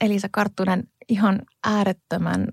Elisa 0.00 0.28
Karttunen, 0.30 0.88
ihan 1.08 1.42
äärettömän 1.64 2.48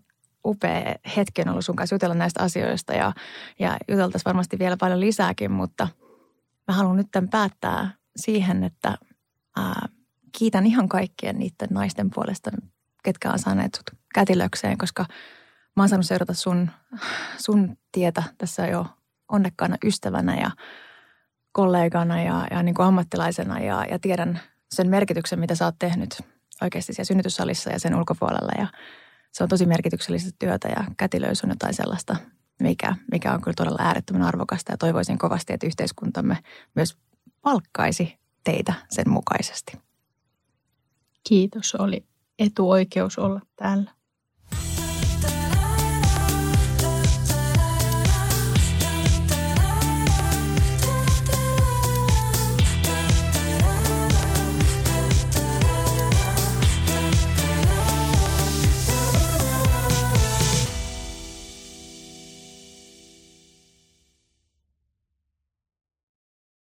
upea 0.45 0.95
hetki 1.17 1.41
on 1.41 1.49
ollut 1.49 1.65
sun 1.65 1.75
kanssa 1.75 1.95
jutella 1.95 2.15
näistä 2.15 2.43
asioista 2.43 2.93
ja, 2.93 3.13
ja 3.59 3.77
juteltaisiin 3.89 4.25
varmasti 4.25 4.59
vielä 4.59 4.77
paljon 4.77 4.99
lisääkin, 4.99 5.51
mutta 5.51 5.87
mä 6.67 6.73
haluan 6.73 6.95
nyt 6.95 7.07
päättää 7.31 7.91
siihen, 8.15 8.63
että 8.63 8.97
ää, 9.55 9.89
kiitän 10.37 10.65
ihan 10.65 10.89
kaikkien 10.89 11.39
niiden 11.39 11.67
naisten 11.69 12.09
puolesta, 12.09 12.51
ketkä 13.03 13.31
on 13.31 13.39
saaneet 13.39 13.75
sut 13.75 13.99
kätilökseen, 14.13 14.77
koska 14.77 15.05
mä 15.75 15.83
oon 15.83 15.89
saanut 15.89 16.05
seurata 16.05 16.33
sun, 16.33 16.71
sun 17.37 17.77
tietä 17.91 18.23
tässä 18.37 18.67
jo 18.67 18.85
onnekkaana 19.31 19.77
ystävänä 19.85 20.35
ja 20.35 20.51
kollegana 21.51 22.21
ja, 22.21 22.47
ja 22.51 22.63
niin 22.63 22.75
kuin 22.75 22.85
ammattilaisena 22.85 23.59
ja, 23.59 23.85
ja 23.85 23.99
tiedän 23.99 24.39
sen 24.71 24.89
merkityksen, 24.89 25.39
mitä 25.39 25.55
sä 25.55 25.65
oot 25.65 25.75
tehnyt 25.79 26.21
oikeasti 26.61 26.93
siellä 26.93 27.07
synnytyssalissa 27.07 27.69
ja 27.69 27.79
sen 27.79 27.95
ulkopuolella. 27.95 28.51
Ja 28.57 28.67
se 29.31 29.43
on 29.43 29.49
tosi 29.49 29.65
merkityksellistä 29.65 30.31
työtä 30.39 30.67
ja 30.67 30.83
kätilöys 30.97 31.43
on 31.43 31.49
jotain 31.49 31.73
sellaista, 31.73 32.15
mikä, 32.59 32.95
mikä 33.11 33.33
on 33.33 33.41
kyllä 33.41 33.55
todella 33.57 33.81
äärettömän 33.81 34.21
arvokasta 34.21 34.71
ja 34.73 34.77
toivoisin 34.77 35.17
kovasti, 35.17 35.53
että 35.53 35.67
yhteiskuntamme 35.67 36.37
myös 36.75 36.97
palkkaisi 37.41 38.17
teitä 38.43 38.73
sen 38.89 39.09
mukaisesti. 39.09 39.82
Kiitos, 41.29 41.75
oli 41.75 42.05
etuoikeus 42.39 43.19
olla 43.19 43.41
täällä. 43.55 43.91